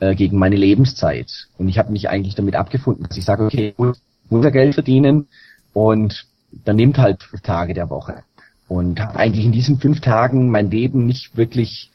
äh, 0.00 0.14
gegen 0.14 0.38
meine 0.38 0.56
Lebenszeit. 0.56 1.48
Und 1.56 1.68
ich 1.68 1.78
habe 1.78 1.92
mich 1.92 2.08
eigentlich 2.08 2.34
damit 2.34 2.54
abgefunden, 2.54 3.06
dass 3.08 3.16
ich 3.16 3.24
sage, 3.24 3.44
okay, 3.44 3.74
ich 3.76 4.30
muss 4.30 4.44
ja 4.44 4.50
Geld 4.50 4.74
verdienen 4.74 5.28
und 5.72 6.26
dann 6.64 6.76
nimmt 6.76 6.98
halt 6.98 7.22
fünf 7.22 7.42
Tage 7.42 7.74
der 7.74 7.90
Woche. 7.90 8.22
Und 8.68 9.00
habe 9.00 9.18
eigentlich 9.18 9.44
in 9.44 9.52
diesen 9.52 9.78
fünf 9.78 10.00
Tagen 10.00 10.50
mein 10.50 10.70
Leben 10.70 11.06
nicht 11.06 11.36
wirklich 11.36 11.90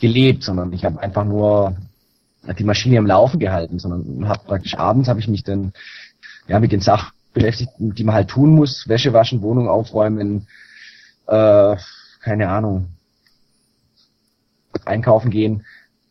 gelebt, 0.00 0.44
sondern 0.44 0.72
ich 0.72 0.84
habe 0.84 1.00
einfach 1.00 1.24
nur 1.24 1.76
die 2.58 2.64
Maschine 2.64 2.98
am 2.98 3.06
Laufen 3.06 3.40
gehalten, 3.40 3.78
sondern 3.78 4.28
habe 4.28 4.44
praktisch 4.44 4.76
abends 4.76 5.08
habe 5.08 5.20
ich 5.20 5.28
mich 5.28 5.44
dann 5.44 5.72
ja 6.46 6.60
mit 6.60 6.72
den 6.72 6.80
Sachen 6.80 7.12
beschäftigt, 7.32 7.70
die 7.78 8.04
man 8.04 8.14
halt 8.14 8.28
tun 8.28 8.50
muss, 8.50 8.88
Wäsche 8.88 9.12
waschen, 9.12 9.42
Wohnung 9.42 9.68
aufräumen, 9.68 10.46
äh, 11.26 11.76
keine 12.20 12.48
Ahnung, 12.48 12.88
einkaufen 14.84 15.30
gehen 15.30 15.64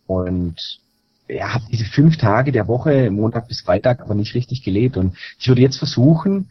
und 0.08 0.80
ja, 1.28 1.54
habe 1.54 1.64
diese 1.72 1.86
fünf 1.86 2.18
Tage 2.18 2.52
der 2.52 2.68
Woche, 2.68 3.10
Montag 3.12 3.48
bis 3.48 3.62
Freitag, 3.62 4.02
aber 4.02 4.16
nicht 4.16 4.36
richtig 4.36 4.64
gelebt. 4.64 4.98
Und 4.98 5.16
ich 5.40 5.48
würde 5.48 5.62
jetzt 5.62 5.78
versuchen, 5.78 6.50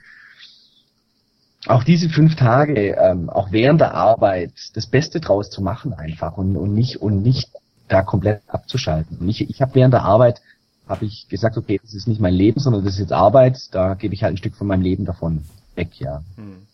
auch 1.67 1.85
diese 1.85 2.09
fünf 2.09 2.35
Tage, 2.35 2.97
ähm, 2.99 3.31
auch 3.31 3.53
während 3.53 3.81
der 3.81 3.95
Arbeit, 3.95 4.53
das 4.75 4.87
Beste 4.87 5.21
draus 5.21 5.51
zu 5.51 5.63
machen 5.63 5.93
einfach 5.93 6.37
und, 6.37 6.57
und 6.57 6.75
nicht 6.75 6.97
und 6.97 7.23
nicht 7.23 7.51
da 7.89 8.03
komplett 8.03 8.43
abzuschalten. 8.49 9.19
Und 9.19 9.29
ich, 9.29 9.49
ich 9.49 9.63
habe 9.63 9.75
während 9.75 9.95
der 9.95 10.03
Arbeit 10.03 10.43
habe 10.89 11.05
ich 11.05 11.29
gesagt, 11.29 11.57
okay, 11.57 11.79
das 11.81 11.95
ist 11.95 12.09
nicht 12.09 12.21
mein 12.21 12.35
Leben, 12.35 12.59
sondern 12.59 12.85
das 12.85 12.95
ist 12.95 13.01
jetzt 13.01 13.13
Arbeit, 13.13 13.73
da 13.73 13.95
gebe 13.95 14.15
ich 14.15 14.25
halt 14.25 14.35
ein 14.35 14.39
Stück 14.39 14.57
von 14.57 14.67
meinem 14.67 14.83
Leben 14.83 15.05
davon 15.05 15.45
weg, 15.77 15.89
ja. 15.99 16.23
Hm. 16.37 16.67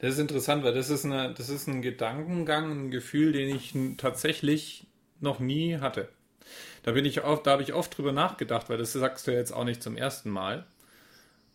Das 0.00 0.14
ist 0.14 0.20
interessant, 0.20 0.64
weil 0.64 0.74
das 0.74 0.90
ist 0.90 1.06
eine, 1.06 1.32
das 1.32 1.48
ist 1.48 1.66
ein 1.66 1.80
Gedankengang, 1.80 2.70
ein 2.70 2.90
Gefühl, 2.90 3.32
den 3.32 3.54
ich 3.54 3.74
tatsächlich 3.96 4.86
noch 5.20 5.40
nie 5.40 5.78
hatte. 5.78 6.08
Da 6.84 6.92
bin 6.92 7.06
ich 7.06 7.24
oft, 7.24 7.46
da 7.46 7.52
habe 7.52 7.62
ich 7.62 7.72
oft 7.72 7.96
drüber 7.96 8.12
nachgedacht, 8.12 8.68
weil 8.68 8.76
das 8.76 8.92
sagst 8.92 9.26
du 9.26 9.32
jetzt 9.32 9.52
auch 9.52 9.64
nicht 9.64 9.82
zum 9.82 9.96
ersten 9.96 10.28
Mal. 10.28 10.66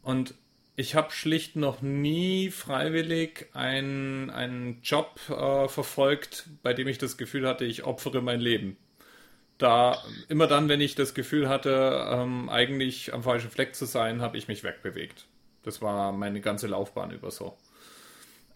Und 0.02 0.34
ich 0.76 0.96
habe 0.96 1.12
schlicht 1.12 1.56
noch 1.56 1.84
nie 1.84 2.50
freiwillig 2.50 3.46
einen, 3.54 4.32
einen 4.32 4.82
Job 4.82 5.20
äh, 5.30 5.68
verfolgt, 5.68 6.50
bei 6.64 6.74
dem 6.74 6.88
ich 6.88 6.98
das 6.98 7.16
Gefühl 7.16 7.48
hatte, 7.48 7.64
ich 7.64 7.84
opfere 7.84 8.24
mein 8.24 8.42
Leben. 8.42 8.76
Da 9.60 10.02
immer 10.30 10.48
dann, 10.48 10.68
wenn 10.68 10.82
ich 10.82 10.96
das 10.96 11.14
Gefühl 11.14 11.48
hatte, 11.48 12.08
ähm, 12.10 12.50
eigentlich 12.50 13.14
am 13.14 13.22
falschen 13.22 13.52
Fleck 13.52 13.76
zu 13.76 13.86
sein, 13.86 14.22
habe 14.22 14.38
ich 14.38 14.48
mich 14.48 14.64
wegbewegt. 14.64 15.28
Das 15.62 15.80
war 15.80 16.12
meine 16.12 16.42
ganze 16.42 16.66
Laufbahn 16.66 17.12
über 17.12 17.30
so. 17.30 17.56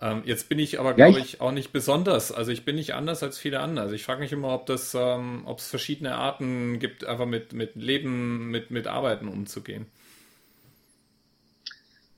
Ähm, 0.04 0.24
jetzt 0.26 0.50
bin 0.50 0.60
ich 0.60 0.82
aber, 0.82 0.96
glaube 0.96 1.20
ja, 1.20 1.24
ich, 1.24 1.40
auch 1.40 1.54
nicht 1.54 1.72
besonders. 1.72 2.34
Also 2.34 2.52
ich 2.52 2.66
bin 2.66 2.76
nicht 2.76 2.94
anders 2.94 3.24
als 3.24 3.38
viele 3.38 3.62
andere. 3.62 3.86
Also 3.86 3.96
ich 3.96 4.04
frage 4.04 4.20
mich 4.20 4.34
immer, 4.34 4.54
ob 4.54 4.66
das, 4.66 4.94
ähm, 5.00 5.44
ob 5.46 5.60
es 5.60 5.68
verschiedene 5.68 6.16
Arten 6.16 6.80
gibt, 6.80 7.06
einfach 7.06 7.26
mit, 7.26 7.54
mit 7.54 7.78
Leben, 7.78 8.52
mit, 8.52 8.70
mit 8.70 8.88
Arbeiten 8.88 9.30
umzugehen. 9.30 9.86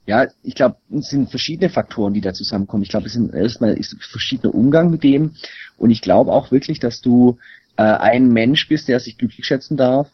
Ja, 0.07 0.27
ich 0.41 0.55
glaube, 0.55 0.77
es 0.97 1.09
sind 1.09 1.29
verschiedene 1.29 1.69
Faktoren, 1.69 2.15
die 2.15 2.21
da 2.21 2.33
zusammenkommen. 2.33 2.81
Ich 2.81 2.89
glaube, 2.89 3.05
es 3.05 3.13
sind 3.13 3.33
erstmal 3.35 3.77
ist 3.77 3.95
verschiedener 4.03 4.55
Umgang 4.55 4.89
mit 4.89 5.03
dem. 5.03 5.35
Und 5.77 5.91
ich 5.91 6.01
glaube 6.01 6.31
auch 6.31 6.51
wirklich, 6.51 6.79
dass 6.79 7.01
du 7.01 7.37
äh, 7.77 7.83
ein 7.83 8.29
Mensch 8.29 8.67
bist, 8.67 8.87
der 8.87 8.99
sich 8.99 9.19
glücklich 9.19 9.45
schätzen 9.45 9.77
darf, 9.77 10.09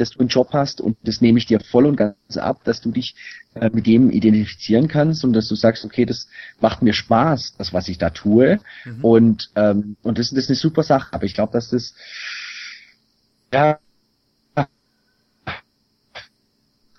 dass 0.00 0.10
du 0.10 0.20
einen 0.20 0.28
Job 0.28 0.50
hast 0.52 0.80
und 0.80 0.96
das 1.02 1.20
nehme 1.20 1.38
ich 1.38 1.46
dir 1.46 1.60
voll 1.60 1.86
und 1.86 1.96
ganz 1.96 2.36
ab, 2.36 2.62
dass 2.64 2.80
du 2.80 2.90
dich 2.90 3.14
äh, 3.54 3.70
mit 3.72 3.86
dem 3.86 4.10
identifizieren 4.10 4.88
kannst 4.88 5.24
und 5.24 5.32
dass 5.32 5.48
du 5.48 5.54
sagst, 5.54 5.84
okay, 5.84 6.04
das 6.04 6.28
macht 6.60 6.82
mir 6.82 6.92
Spaß, 6.92 7.54
das, 7.58 7.72
was 7.72 7.88
ich 7.88 7.98
da 7.98 8.10
tue. 8.10 8.60
Mhm. 8.84 9.04
Und, 9.04 9.50
ähm, 9.56 9.96
und 10.02 10.18
das, 10.18 10.30
das 10.30 10.44
ist 10.44 10.50
eine 10.50 10.56
super 10.56 10.82
Sache. 10.82 11.12
Aber 11.12 11.24
ich 11.24 11.34
glaube, 11.34 11.52
dass 11.52 11.70
das 11.70 11.94
ja 13.52 13.78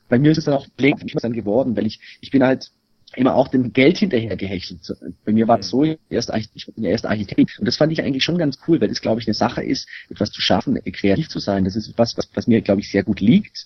bei 0.10 0.19
mir 0.19 0.31
ist 0.31 0.38
es 0.38 0.45
dann 0.45 0.53
auch 0.53 0.67
pfleglich 0.77 1.13
dann 1.21 1.33
geworden, 1.33 1.75
weil 1.75 1.86
ich, 1.86 1.99
ich 2.21 2.31
bin 2.31 2.43
halt 2.43 2.71
immer 3.15 3.36
auch 3.36 3.48
dem 3.48 3.74
Geld 3.74 3.98
hinterher 3.98 4.36
gehechelt. 4.36 4.93
Bei 5.26 5.32
mir 5.32 5.48
war 5.48 5.60
es 5.60 5.70
so, 5.70 5.84
erst, 6.10 6.32
ich 6.54 6.65
bin 6.67 6.84
ja 6.84 6.91
erst 6.91 7.06
Architekt 7.06 7.58
und 7.60 7.65
das 7.65 7.78
fand 7.78 7.91
ich 7.91 8.04
eigentlich 8.04 8.24
schon 8.24 8.38
ganz 8.38 8.60
cool, 8.67 8.80
weil 8.82 8.89
das, 8.89 9.02
glaube 9.02 9.22
ich, 9.22 9.28
eine 9.28 9.34
Sache 9.34 9.63
ist, 9.63 9.88
etwas 10.10 10.32
zu 10.32 10.41
schaffen, 10.41 10.80
kreativ 10.91 11.30
zu 11.30 11.39
sein. 11.39 11.63
Das 11.63 11.76
ist 11.76 11.89
etwas, 11.89 12.17
was, 12.17 12.30
was 12.34 12.48
mir, 12.48 12.62
glaube 12.62 12.82
ich, 12.82 12.91
sehr 12.91 13.04
gut 13.04 13.20
liegt 13.20 13.65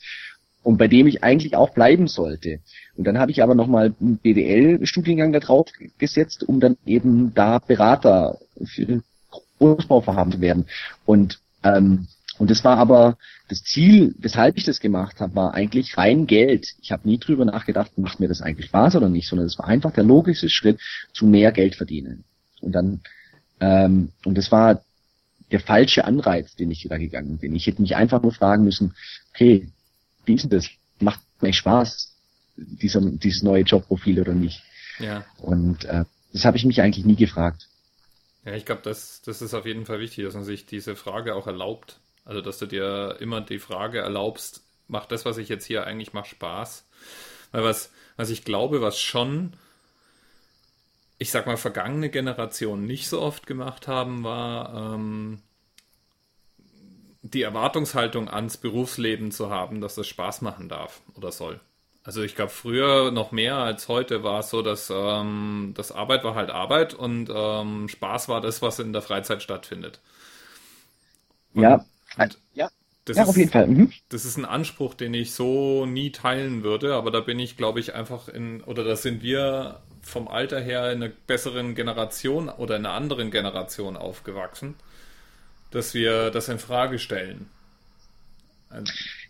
und 0.64 0.78
bei 0.78 0.88
dem 0.88 1.08
ich 1.08 1.24
eigentlich 1.24 1.56
auch 1.56 1.72
bleiben 1.72 2.08
sollte. 2.08 2.60
Und 2.96 3.06
dann 3.06 3.18
habe 3.18 3.32
ich 3.32 3.42
aber 3.42 3.56
nochmal 3.56 3.94
einen 4.00 4.18
BWL-Studiengang 4.18 5.34
da 5.34 5.40
drauf 5.40 5.68
gesetzt, 5.98 6.44
um 6.44 6.60
dann 6.60 6.78
eben 6.86 7.34
da 7.34 7.60
Berater 7.60 8.38
für 8.64 9.02
Großbauvorhaben 9.58 10.34
zu 10.34 10.42
werden. 10.42 10.66
Und 11.06 11.40
ähm, 11.64 12.08
und 12.42 12.50
das 12.50 12.64
war 12.64 12.80
aber 12.80 13.20
das 13.50 13.64
Ziel, 13.64 14.16
weshalb 14.18 14.58
ich 14.58 14.64
das 14.64 14.80
gemacht 14.80 15.20
habe, 15.20 15.36
war 15.36 15.54
eigentlich 15.54 15.96
rein 15.96 16.26
Geld. 16.26 16.74
Ich 16.82 16.92
habe 16.92 17.08
nie 17.08 17.20
drüber 17.20 17.46
nachgedacht, 17.46 17.96
macht 18.00 18.20
mir 18.20 18.28
das 18.28 18.42
eigentlich 18.42 18.66
Spaß 18.66 18.96
oder 18.96 19.10
nicht, 19.10 19.28
sondern 19.28 19.46
es 19.46 19.60
war 19.60 19.68
einfach 19.68 19.92
der 19.92 20.06
logische 20.06 20.50
Schritt 20.50 20.80
zu 21.14 21.28
mehr 21.28 21.52
Geld 21.52 21.76
verdienen. 21.76 22.24
Und 22.60 22.72
dann, 22.72 23.02
ähm, 23.60 24.12
und 24.26 24.40
das 24.40 24.52
war 24.52 24.84
der 25.52 25.60
falsche 25.60 26.04
Anreiz, 26.04 26.56
den 26.56 26.72
ich 26.72 26.88
da 26.90 26.98
gegangen 26.98 27.38
bin. 27.38 27.54
Ich 27.54 27.68
hätte 27.68 27.84
mich 27.84 27.96
einfach 27.96 28.24
nur 28.24 28.32
fragen 28.32 28.64
müssen, 28.64 28.96
okay, 29.36 29.70
wie 30.26 30.34
ist 30.34 30.42
denn 30.42 30.50
das? 30.50 30.68
Macht 31.00 31.22
mir 31.42 31.54
Spaß, 31.54 32.16
dieser, 32.58 33.02
dieses 33.02 33.44
neue 33.44 33.62
Jobprofil 33.62 34.20
oder 34.20 34.34
nicht? 34.34 34.64
Ja. 34.98 35.26
Und 35.38 35.86
äh, 35.86 36.06
das 36.34 36.46
habe 36.46 36.58
ich 36.58 36.66
mich 36.66 36.82
eigentlich 36.82 37.06
nie 37.06 37.18
gefragt. 37.18 37.68
Ja, 38.46 38.54
ich 38.54 38.66
glaube, 38.66 38.82
das, 38.84 39.22
das 39.24 39.44
ist 39.44 39.54
auf 39.54 39.68
jeden 39.68 39.86
Fall 39.86 40.00
wichtig, 40.00 40.26
dass 40.26 40.34
man 40.34 40.44
sich 40.44 40.66
diese 40.66 40.96
Frage 40.96 41.36
auch 41.36 41.46
erlaubt. 41.46 42.00
Also, 42.26 42.42
dass 42.42 42.60
du 42.60 42.66
dir 42.66 43.18
immer 43.20 43.42
die 43.42 43.60
Frage 43.60 44.00
erlaubst, 44.00 44.64
macht 44.88 45.12
das, 45.12 45.26
was 45.26 45.38
ich 45.38 45.50
jetzt 45.50 45.66
hier 45.66 45.86
eigentlich 45.86 46.14
mache, 46.14 46.30
Spaß? 46.30 46.86
Weil 47.52 47.64
was, 47.64 47.92
was 48.18 48.30
ich 48.30 48.44
glaube, 48.44 48.82
was 48.82 49.00
schon, 49.00 49.54
ich 51.18 51.32
sag 51.32 51.48
mal, 51.48 51.58
vergangene 51.58 52.10
Generationen 52.10 52.86
nicht 52.86 53.10
so 53.10 53.22
oft 53.22 53.48
gemacht 53.48 53.88
haben, 53.88 54.24
war 54.24 54.94
ähm, 54.96 55.42
die 57.22 57.42
Erwartungshaltung 57.42 58.30
ans 58.30 58.58
Berufsleben 58.58 59.32
zu 59.32 59.50
haben, 59.50 59.82
dass 59.82 59.96
das 59.96 60.08
Spaß 60.08 60.42
machen 60.42 60.70
darf 60.70 61.02
oder 61.16 61.32
soll. 61.32 61.60
Also 62.04 62.24
ich 62.24 62.36
glaube, 62.36 62.52
früher 62.52 63.12
noch 63.12 63.32
mehr 63.32 63.58
als 63.58 63.88
heute 63.88 64.24
war 64.24 64.40
es 64.40 64.50
so, 64.50 64.64
dass 64.64 64.92
ähm, 64.92 65.74
das 65.76 65.92
Arbeit 65.92 66.24
war 66.24 66.34
halt 66.34 66.50
Arbeit 66.50 66.96
und 66.96 67.30
ähm, 67.34 67.88
Spaß 67.88 68.28
war 68.28 68.42
das, 68.42 68.64
was 68.64 68.80
in 68.80 68.92
der 68.92 69.04
Freizeit 69.04 69.44
stattfindet. 69.44 70.00
Und 71.54 71.62
ja, 71.62 71.86
und 72.18 72.38
ja. 72.54 72.70
Das 73.06 73.18
ja, 73.18 73.24
ist, 73.24 73.30
auf 73.30 73.38
jeden 73.38 73.50
Fall. 73.50 73.68
Mhm. 73.68 73.92
Das 74.10 74.26
ist 74.26 74.38
ein 74.38 74.46
Anspruch, 74.46 74.94
den 74.94 75.14
ich 75.16 75.34
so 75.34 75.88
nie 75.88 76.12
teilen 76.12 76.64
würde, 76.64 76.94
aber 76.94 77.10
da 77.10 77.20
bin 77.20 77.40
ich, 77.40 77.58
glaube 77.58 77.80
ich, 77.80 77.96
einfach 77.96 78.28
in, 78.28 78.62
oder 78.62 78.84
da 78.84 78.96
sind 78.96 79.24
wir 79.24 79.82
vom 80.04 80.28
Alter 80.28 80.62
her 80.62 80.92
in 80.92 81.02
einer 81.02 81.12
besseren 81.28 81.74
Generation 81.74 82.50
oder 82.50 82.76
in 82.76 82.86
einer 82.86 82.94
anderen 82.94 83.32
Generation 83.32 83.98
aufgewachsen, 83.98 84.76
dass 85.72 85.94
wir 85.94 86.30
das 86.30 86.48
in 86.50 86.60
Frage 86.60 87.00
stellen. 87.00 87.50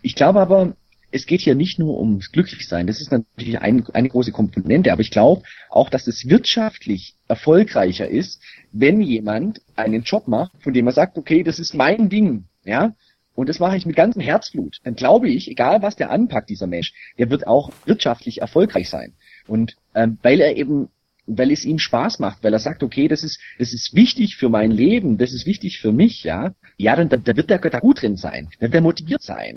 Ich 0.01 0.15
glaube 0.15 0.41
aber, 0.41 0.75
es 1.11 1.25
geht 1.25 1.41
hier 1.41 1.55
nicht 1.55 1.79
nur 1.79 1.99
ums 1.99 2.31
Glücklichsein. 2.31 2.87
Das 2.87 3.01
ist 3.01 3.11
natürlich 3.11 3.59
ein, 3.59 3.85
eine 3.93 4.09
große 4.09 4.31
Komponente, 4.31 4.91
aber 4.91 5.01
ich 5.01 5.11
glaube 5.11 5.43
auch, 5.69 5.89
dass 5.89 6.07
es 6.07 6.27
wirtschaftlich 6.27 7.15
erfolgreicher 7.27 8.07
ist, 8.07 8.41
wenn 8.71 9.01
jemand 9.01 9.61
einen 9.75 10.03
Job 10.03 10.27
macht, 10.27 10.51
von 10.61 10.73
dem 10.73 10.87
er 10.87 10.93
sagt, 10.93 11.17
okay, 11.17 11.43
das 11.43 11.59
ist 11.59 11.73
mein 11.73 12.09
Ding, 12.09 12.45
ja, 12.63 12.93
und 13.33 13.49
das 13.49 13.59
mache 13.59 13.77
ich 13.77 13.85
mit 13.85 13.95
ganzem 13.95 14.21
Herzblut, 14.21 14.79
dann 14.83 14.95
glaube 14.95 15.29
ich, 15.29 15.49
egal 15.49 15.81
was 15.81 15.95
der 15.95 16.11
anpackt, 16.11 16.49
dieser 16.49 16.67
Mensch, 16.67 16.93
der 17.17 17.29
wird 17.29 17.47
auch 17.47 17.71
wirtschaftlich 17.85 18.41
erfolgreich 18.41 18.89
sein. 18.89 19.13
Und 19.47 19.77
ähm, 19.95 20.17
weil 20.21 20.41
er 20.41 20.57
eben, 20.57 20.89
weil 21.25 21.51
es 21.51 21.63
ihm 21.63 21.79
Spaß 21.79 22.19
macht, 22.19 22.43
weil 22.43 22.53
er 22.53 22.59
sagt, 22.59 22.83
okay, 22.83 23.07
das 23.07 23.23
ist, 23.23 23.39
das 23.57 23.73
ist 23.73 23.95
wichtig 23.95 24.35
für 24.35 24.49
mein 24.49 24.71
Leben, 24.71 25.17
das 25.17 25.33
ist 25.33 25.45
wichtig 25.45 25.79
für 25.79 25.93
mich, 25.93 26.23
ja, 26.23 26.53
ja, 26.77 26.95
dann, 26.95 27.09
dann 27.09 27.37
wird 27.37 27.49
der 27.49 27.59
da 27.59 27.79
gut 27.79 28.01
drin 28.01 28.17
sein, 28.17 28.49
dann 28.59 28.71
wird 28.71 28.75
er 28.75 28.81
motiviert 28.81 29.21
sein. 29.21 29.55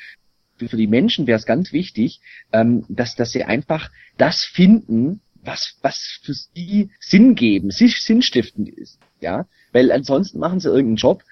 Für 0.57 0.77
die 0.77 0.87
Menschen 0.87 1.27
wäre 1.27 1.39
es 1.39 1.47
ganz 1.47 1.73
wichtig, 1.73 2.21
ähm, 2.53 2.85
dass, 2.89 3.17
dass 3.17 3.33
sie 3.33 3.43
einfach 3.43 3.91
das 4.17 4.45
finden, 4.45 5.21
was, 5.43 5.77
was 5.83 6.21
für 6.23 6.33
sie 6.33 6.91
Sinn 7.01 7.35
geben, 7.35 7.71
sinnstiftend 7.71 8.69
ist, 8.69 8.99
ja, 9.21 9.47
weil 9.73 9.91
ansonsten 9.91 10.39
machen 10.39 10.61
sie 10.61 10.69
irgendeinen 10.69 10.97
Job, 10.97 11.23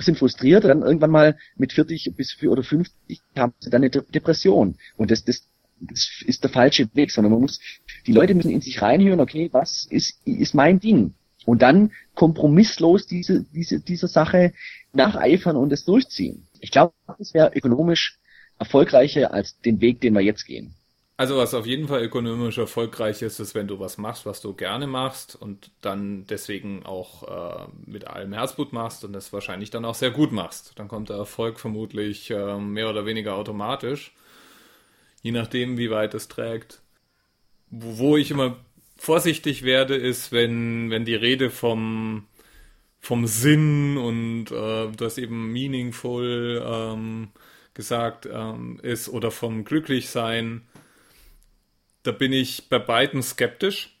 sind 0.00 0.18
frustriert, 0.18 0.64
dann 0.64 0.82
irgendwann 0.82 1.10
mal 1.10 1.38
mit 1.56 1.72
40 1.72 2.14
bis 2.16 2.36
oder 2.42 2.62
50 2.62 3.20
haben 3.36 3.54
sie 3.58 3.70
dann 3.70 3.82
eine 3.82 3.90
Depression. 3.90 4.76
Und 4.96 5.10
das, 5.10 5.24
das, 5.24 5.46
das 5.80 6.22
ist 6.24 6.42
der 6.42 6.50
falsche 6.50 6.88
Weg, 6.94 7.10
sondern 7.10 7.32
man 7.32 7.42
muss, 7.42 7.60
die 8.06 8.12
Leute 8.12 8.34
müssen 8.34 8.50
in 8.50 8.60
sich 8.60 8.82
reinhören, 8.82 9.20
okay, 9.20 9.48
was 9.52 9.86
ist, 9.90 10.26
ist 10.26 10.54
mein 10.54 10.80
Ding? 10.80 11.14
Und 11.46 11.62
dann 11.62 11.92
kompromisslos 12.14 13.06
diese, 13.06 13.44
diese, 13.44 13.80
dieser 13.80 14.08
Sache 14.08 14.52
nacheifern 14.92 15.56
und 15.56 15.72
es 15.72 15.84
durchziehen. 15.84 16.46
Ich 16.60 16.70
glaube, 16.70 16.92
das 17.18 17.32
wäre 17.32 17.52
ökonomisch 17.54 18.18
erfolgreicher 18.58 19.32
als 19.32 19.58
den 19.60 19.80
Weg, 19.80 20.00
den 20.00 20.14
wir 20.14 20.20
jetzt 20.20 20.44
gehen. 20.44 20.74
Also 21.20 21.36
was 21.36 21.52
auf 21.52 21.66
jeden 21.66 21.86
Fall 21.86 22.02
ökonomisch 22.02 22.56
erfolgreich 22.56 23.20
ist, 23.20 23.40
ist, 23.40 23.54
wenn 23.54 23.68
du 23.68 23.78
was 23.78 23.98
machst, 23.98 24.24
was 24.24 24.40
du 24.40 24.54
gerne 24.54 24.86
machst 24.86 25.36
und 25.36 25.70
dann 25.82 26.26
deswegen 26.26 26.86
auch 26.86 27.24
äh, 27.24 27.68
mit 27.84 28.06
allem 28.06 28.32
Herzblut 28.32 28.72
machst 28.72 29.04
und 29.04 29.12
das 29.12 29.30
wahrscheinlich 29.30 29.68
dann 29.68 29.84
auch 29.84 29.94
sehr 29.94 30.12
gut 30.12 30.32
machst. 30.32 30.72
Dann 30.76 30.88
kommt 30.88 31.10
der 31.10 31.18
Erfolg 31.18 31.60
vermutlich 31.60 32.30
äh, 32.30 32.56
mehr 32.56 32.88
oder 32.88 33.04
weniger 33.04 33.34
automatisch, 33.34 34.14
je 35.20 35.32
nachdem, 35.32 35.76
wie 35.76 35.90
weit 35.90 36.14
es 36.14 36.28
trägt. 36.28 36.80
Wo, 37.68 38.16
ich 38.16 38.30
immer 38.30 38.56
vorsichtig 38.96 39.62
werde, 39.62 39.96
ist, 39.96 40.32
wenn, 40.32 40.88
wenn 40.88 41.04
die 41.04 41.16
Rede 41.16 41.50
vom, 41.50 42.28
vom 42.98 43.26
Sinn 43.26 43.98
und 43.98 44.52
äh, 44.52 44.90
das 44.96 45.18
eben 45.18 45.52
meaningful 45.52 46.64
ähm, 46.64 47.28
gesagt 47.74 48.26
ähm, 48.32 48.80
ist 48.82 49.10
oder 49.10 49.30
vom 49.30 49.64
Glücklichsein 49.66 50.62
da 52.02 52.12
bin 52.12 52.32
ich 52.32 52.68
bei 52.68 52.78
beiden 52.78 53.22
skeptisch, 53.22 53.96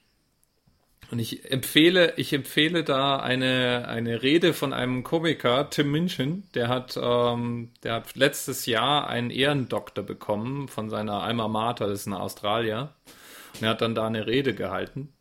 Und 1.10 1.18
ich 1.18 1.50
empfehle, 1.50 2.14
ich 2.18 2.32
empfehle 2.32 2.84
da 2.84 3.18
eine, 3.18 3.88
eine 3.88 4.22
Rede 4.22 4.54
von 4.54 4.72
einem 4.72 5.02
Komiker, 5.02 5.68
Tim 5.68 5.90
Minchin, 5.90 6.44
der 6.54 6.68
hat, 6.68 6.98
ähm, 7.02 7.72
der 7.82 7.94
hat 7.94 8.14
letztes 8.14 8.66
Jahr 8.66 9.08
einen 9.08 9.30
Ehrendoktor 9.30 10.04
bekommen 10.04 10.68
von 10.68 10.88
seiner 10.88 11.22
Alma 11.22 11.48
Mater, 11.48 11.88
das 11.88 12.00
ist 12.00 12.06
ein 12.06 12.12
Australier. 12.12 12.94
Und 13.54 13.62
er 13.64 13.70
hat 13.70 13.80
dann 13.82 13.96
da 13.96 14.06
eine 14.06 14.26
Rede 14.28 14.54
gehalten. 14.54 15.12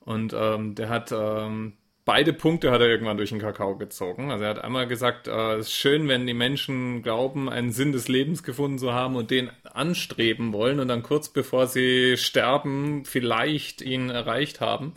Und 0.00 0.34
ähm, 0.36 0.74
der 0.74 0.88
hat 0.88 1.12
ähm, 1.12 1.74
beide 2.08 2.32
Punkte 2.32 2.70
hat 2.70 2.80
er 2.80 2.88
irgendwann 2.88 3.18
durch 3.18 3.28
den 3.28 3.38
Kakao 3.38 3.76
gezogen. 3.76 4.30
Also 4.30 4.44
er 4.44 4.50
hat 4.50 4.64
einmal 4.64 4.88
gesagt, 4.88 5.28
äh, 5.28 5.56
es 5.56 5.66
ist 5.66 5.74
schön, 5.74 6.08
wenn 6.08 6.26
die 6.26 6.32
Menschen 6.32 7.02
glauben, 7.02 7.50
einen 7.50 7.70
Sinn 7.70 7.92
des 7.92 8.08
Lebens 8.08 8.42
gefunden 8.42 8.78
zu 8.78 8.94
haben 8.94 9.14
und 9.14 9.30
den 9.30 9.50
anstreben 9.62 10.54
wollen 10.54 10.80
und 10.80 10.88
dann 10.88 11.02
kurz 11.02 11.28
bevor 11.28 11.66
sie 11.66 12.16
sterben 12.16 13.04
vielleicht 13.04 13.82
ihn 13.82 14.08
erreicht 14.08 14.62
haben. 14.62 14.94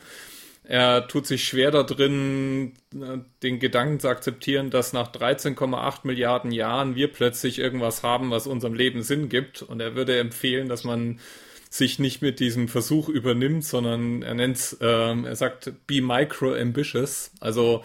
Er 0.63 1.05
tut 1.09 1.27
sich 1.27 1.43
schwer 1.43 1.69
da 1.69 1.83
drin, 1.83 2.75
äh, 2.95 3.17
den 3.43 3.59
Gedanken 3.59 3.99
zu 3.99 4.07
akzeptieren, 4.07 4.69
dass 4.69 4.93
nach 4.93 5.11
13,8 5.11 6.07
Milliarden 6.07 6.53
Jahren 6.53 6.95
wir 6.95 7.11
plötzlich 7.11 7.59
irgendwas 7.59 8.03
haben, 8.03 8.31
was 8.31 8.47
unserem 8.47 8.73
Leben 8.73 9.03
Sinn 9.03 9.27
gibt. 9.27 9.63
Und 9.63 9.81
er 9.81 9.95
würde 9.95 10.17
empfehlen, 10.17 10.69
dass 10.69 10.85
man 10.85 11.19
sich 11.71 11.99
nicht 11.99 12.21
mit 12.21 12.41
diesem 12.41 12.67
Versuch 12.67 13.07
übernimmt, 13.07 13.63
sondern 13.63 14.23
er 14.23 14.33
nennt 14.33 14.77
ähm, 14.81 15.23
er 15.23 15.37
sagt, 15.37 15.71
be 15.87 16.01
micro 16.01 16.53
ambitious, 16.53 17.31
also 17.39 17.83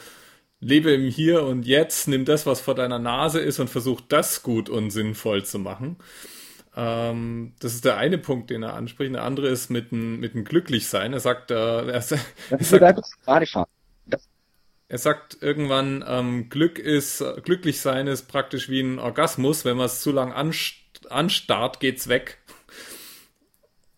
lebe 0.58 0.90
im 0.90 1.08
Hier 1.08 1.44
und 1.44 1.64
Jetzt, 1.64 2.08
nimm 2.08 2.24
das, 2.24 2.46
was 2.46 2.60
vor 2.60 2.74
deiner 2.74 2.98
Nase 2.98 3.38
ist 3.38 3.60
und 3.60 3.70
versuch 3.70 4.00
das 4.00 4.42
gut 4.42 4.68
und 4.68 4.90
sinnvoll 4.90 5.44
zu 5.44 5.60
machen. 5.60 5.98
Ähm, 6.74 7.54
das 7.60 7.74
ist 7.74 7.84
der 7.84 7.96
eine 7.96 8.18
Punkt, 8.18 8.50
den 8.50 8.64
er 8.64 8.74
anspricht. 8.74 9.14
Der 9.14 9.22
andere 9.22 9.48
ist 9.48 9.70
mit 9.70 9.92
dem, 9.92 10.18
mit 10.18 10.34
dem 10.34 10.44
Glücklichsein. 10.44 11.12
Er 11.12 11.20
sagt, 11.20 11.52
äh, 11.52 11.54
er, 11.54 11.86
er 11.92 12.02
sagt, 12.02 12.20
er 14.88 14.98
sagt 14.98 15.38
irgendwann, 15.40 16.04
ähm, 16.08 16.48
Glück 16.48 16.80
ist, 16.80 17.24
Glücklichsein 17.44 18.08
ist 18.08 18.26
praktisch 18.26 18.68
wie 18.68 18.80
ein 18.80 18.98
Orgasmus. 18.98 19.64
Wenn 19.64 19.76
man 19.76 19.86
es 19.86 20.00
zu 20.00 20.10
lang 20.10 20.32
anstarrt, 21.08 21.78
geht's 21.78 22.08
weg. 22.08 22.38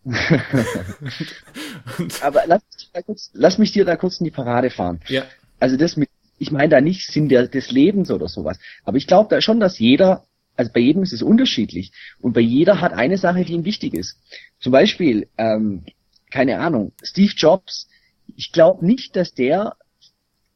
Aber 2.21 2.43
lass, 2.47 2.61
kurz, 3.05 3.29
lass, 3.33 3.57
mich 3.57 3.71
dir 3.71 3.85
da 3.85 3.95
kurz 3.95 4.19
in 4.19 4.25
die 4.25 4.31
Parade 4.31 4.69
fahren. 4.69 4.99
Ja. 5.07 5.25
Also 5.59 5.77
das 5.77 5.97
mit, 5.97 6.09
ich 6.37 6.51
meine 6.51 6.69
da 6.69 6.81
nicht 6.81 7.11
Sinn 7.11 7.29
der, 7.29 7.47
des 7.47 7.71
Lebens 7.71 8.11
oder 8.11 8.27
sowas. 8.27 8.59
Aber 8.83 8.97
ich 8.97 9.07
glaube 9.07 9.29
da 9.29 9.41
schon, 9.41 9.59
dass 9.59 9.79
jeder, 9.79 10.25
also 10.55 10.71
bei 10.71 10.79
jedem 10.79 11.03
ist 11.03 11.13
es 11.13 11.21
unterschiedlich. 11.21 11.91
Und 12.19 12.33
bei 12.33 12.41
jeder 12.41 12.81
hat 12.81 12.93
eine 12.93 13.17
Sache, 13.17 13.45
die 13.45 13.53
ihm 13.53 13.65
wichtig 13.65 13.93
ist. 13.93 14.17
Zum 14.59 14.71
Beispiel, 14.71 15.27
ähm, 15.37 15.85
keine 16.31 16.59
Ahnung, 16.59 16.91
Steve 17.03 17.33
Jobs. 17.35 17.87
Ich 18.35 18.51
glaube 18.51 18.85
nicht, 18.85 19.15
dass 19.15 19.33
der, 19.33 19.75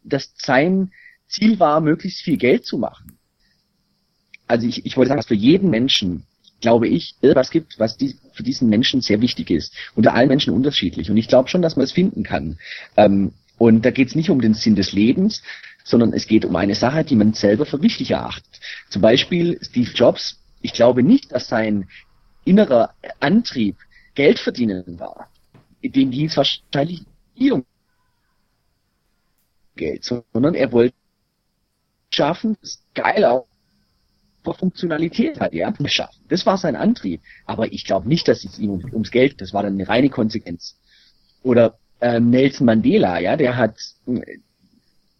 dass 0.03 0.33
sein 0.37 0.91
Ziel 1.27 1.59
war, 1.59 1.81
möglichst 1.81 2.21
viel 2.21 2.37
Geld 2.37 2.65
zu 2.65 2.77
machen. 2.77 3.17
Also 4.47 4.67
ich, 4.67 4.85
ich 4.85 4.97
wollte 4.97 5.09
sagen, 5.09 5.19
dass 5.19 5.27
für 5.27 5.35
jeden 5.35 5.69
Menschen 5.69 6.25
glaube 6.63 6.87
ich, 6.87 7.15
irgendwas 7.21 7.51
gibt, 7.51 7.77
was 7.77 7.97
die, 7.97 8.15
für 8.33 8.43
diesen 8.43 8.69
Menschen 8.69 9.01
sehr 9.01 9.21
wichtig 9.21 9.49
ist. 9.49 9.73
Unter 9.95 10.13
allen 10.13 10.27
Menschen 10.27 10.53
unterschiedlich. 10.53 11.09
Und 11.09 11.17
ich 11.17 11.27
glaube 11.27 11.49
schon, 11.49 11.61
dass 11.61 11.75
man 11.75 11.85
es 11.85 11.91
finden 11.91 12.23
kann. 12.23 12.57
Ähm, 12.97 13.33
und 13.57 13.85
da 13.85 13.91
geht 13.91 14.09
es 14.09 14.15
nicht 14.15 14.29
um 14.29 14.41
den 14.41 14.53
Sinn 14.53 14.75
des 14.75 14.91
Lebens, 14.91 15.41
sondern 15.83 16.13
es 16.13 16.27
geht 16.27 16.45
um 16.45 16.55
eine 16.55 16.75
Sache, 16.75 17.03
die 17.03 17.15
man 17.15 17.33
selber 17.33 17.65
für 17.65 17.81
wichtig 17.81 18.11
erachtet. 18.11 18.59
Zum 18.89 19.01
Beispiel 19.01 19.59
Steve 19.61 19.91
Jobs. 19.93 20.39
Ich 20.61 20.73
glaube 20.73 21.03
nicht, 21.03 21.31
dass 21.31 21.47
sein 21.47 21.87
innerer 22.45 22.93
Antrieb 23.19 23.77
Geld 24.15 24.39
verdienen 24.39 24.99
war. 24.99 25.29
Dem 25.83 26.11
es 26.11 26.37
wahrscheinlich 26.37 27.01
nie 27.35 27.51
um 27.51 27.65
Geld, 29.75 30.03
sondern 30.03 30.55
er 30.55 30.71
wollte 30.71 30.95
schaffen, 32.11 32.57
das 32.61 32.81
geil 32.93 33.25
auch 34.47 34.57
Funktionalität 34.57 35.39
hat 35.39 35.53
er 35.53 35.71
geschaffen. 35.71 36.23
Das 36.29 36.45
war 36.45 36.57
sein 36.57 36.75
Antrieb. 36.75 37.21
Aber 37.45 37.71
ich 37.71 37.85
glaube 37.85 38.07
nicht, 38.07 38.27
dass 38.27 38.43
es 38.43 38.59
ihm 38.59 38.71
ums 38.91 39.11
Geld, 39.11 39.41
das 39.41 39.53
war 39.53 39.63
dann 39.63 39.73
eine 39.73 39.87
reine 39.87 40.09
Konsequenz. 40.09 40.77
Oder 41.41 41.77
ähm, 42.01 42.29
Nelson 42.29 42.65
Mandela, 42.65 43.19
ja, 43.19 43.37
der 43.37 43.57
hat, 43.57 43.75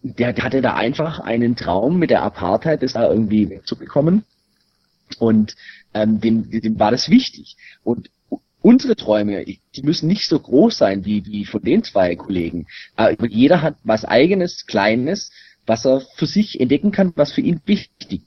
der, 0.02 0.34
der 0.34 0.44
hatte 0.44 0.62
da 0.62 0.76
einfach 0.76 1.20
einen 1.20 1.56
Traum 1.56 2.00
mit 2.00 2.10
der 2.10 2.24
Apartheid, 2.24 2.84
das 2.84 2.94
da 2.94 3.10
irgendwie 3.10 3.50
wegzubekommen. 3.50 4.24
Und 5.20 5.56
ähm, 5.94 6.20
dem, 6.20 6.50
dem 6.50 6.80
war 6.80 6.92
das 6.92 7.10
wichtig. 7.10 7.58
Und 7.84 8.10
unsere 8.62 8.96
Träume, 8.96 9.46
die 9.46 9.84
müssen 9.84 10.08
nicht 10.08 10.28
so 10.28 10.40
groß 10.40 10.78
sein 10.78 11.06
wie, 11.06 11.26
wie 11.26 11.46
von 11.46 11.62
den 11.62 11.84
zwei 11.84 12.16
Kollegen. 12.16 12.68
Aber 12.96 13.28
jeder 13.28 13.62
hat 13.62 13.76
was 13.84 14.06
eigenes, 14.06 14.66
kleines, 14.66 15.32
was 15.66 15.86
er 15.86 16.02
für 16.16 16.26
sich 16.26 16.60
entdecken 16.60 16.92
kann, 16.92 17.14
was 17.16 17.32
für 17.32 17.42
ihn 17.42 17.62
wichtig 17.66 18.22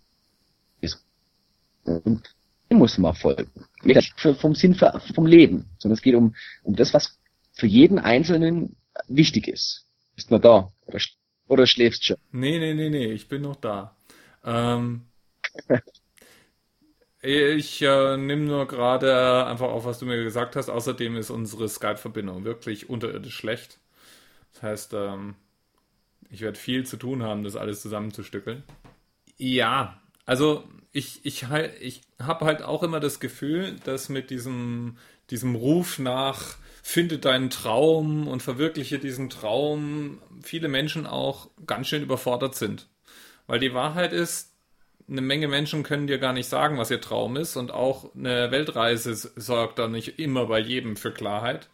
und 1.87 2.35
dem 2.71 2.79
muss 2.79 2.99
man 2.99 3.15
folgen. 3.15 3.65
Nicht 3.83 4.21
vom 4.21 4.55
Sinn 4.55 4.75
für, 4.75 5.01
vom 5.15 5.27
Leben, 5.27 5.71
sondern 5.79 5.95
es 5.95 6.03
geht 6.03 6.15
um, 6.15 6.35
um 6.63 6.75
das, 6.75 6.93
was 6.93 7.19
für 7.53 7.67
jeden 7.67 7.99
Einzelnen 7.99 8.77
wichtig 9.09 9.49
ist. 9.49 9.87
Bist 10.15 10.31
du 10.31 10.39
da? 10.39 10.73
Oder, 10.87 10.99
oder 11.49 11.67
schläfst 11.67 12.05
schon? 12.05 12.17
Nee, 12.33 12.59
nee, 12.59 12.75
nee, 12.75 12.91
nee, 12.91 13.13
ich 13.13 13.29
bin 13.29 13.43
noch 13.43 13.57
da. 13.57 13.97
Ähm, 14.45 15.03
ich 17.23 17.83
äh, 17.83 18.17
nehme 18.17 18.45
nur 18.45 18.67
gerade 18.67 19.47
einfach 19.47 19.69
auf, 19.69 19.85
was 19.85 19.99
du 19.99 20.07
mir 20.07 20.23
gesagt 20.23 20.57
hast. 20.57 20.69
Außerdem 20.69 21.17
ist 21.17 21.31
unsere 21.31 21.69
Skype-Verbindung 21.69 22.45
wirklich 22.45 22.89
unterirdisch 22.89 23.37
schlecht. 23.37 23.79
Das 24.55 24.63
heißt, 24.63 24.95
ähm, 24.95 25.35
ich 26.31 26.41
werde 26.41 26.59
viel 26.59 26.85
zu 26.87 26.97
tun 26.97 27.23
haben, 27.23 27.45
das 27.45 27.57
alles 27.57 27.83
zusammenzustückeln. 27.83 28.65
Ja, 29.37 30.01
also 30.27 30.65
ich, 30.93 31.25
ich, 31.25 31.47
ich 31.81 32.03
habe 32.19 32.45
halt 32.45 32.63
auch 32.63 32.83
immer 32.83 33.01
das 33.01 33.21
Gefühl, 33.21 33.77
dass 33.85 34.09
mit 34.09 34.31
diesem, 34.31 34.99
diesem 35.31 35.55
Ruf 35.55 35.99
nach 35.99 36.57
finde 36.83 37.19
deinen 37.19 37.51
Traum 37.51 38.29
und 38.29 38.43
verwirkliche 38.43 38.99
diesen 38.99 39.29
Traum 39.29 40.21
viele 40.43 40.69
Menschen 40.69 41.07
auch 41.07 41.49
ganz 41.67 41.89
schön 41.89 42.03
überfordert 42.03 42.55
sind. 42.55 42.89
Weil 43.47 43.59
die 43.59 43.75
Wahrheit 43.75 44.13
ist, 44.13 44.53
eine 45.09 45.21
Menge 45.21 45.49
Menschen 45.49 45.83
können 45.83 46.07
dir 46.07 46.19
gar 46.19 46.33
nicht 46.33 46.49
sagen, 46.49 46.79
was 46.79 46.91
ihr 46.91 47.01
Traum 47.01 47.37
ist 47.37 47.57
und 47.57 47.71
auch 47.71 48.15
eine 48.15 48.51
Weltreise 48.51 49.15
sorgt 49.15 49.79
da 49.79 49.89
nicht 49.89 50.19
immer 50.19 50.47
bei 50.47 50.59
jedem 50.59 50.97
für 50.97 51.13
Klarheit. 51.13 51.69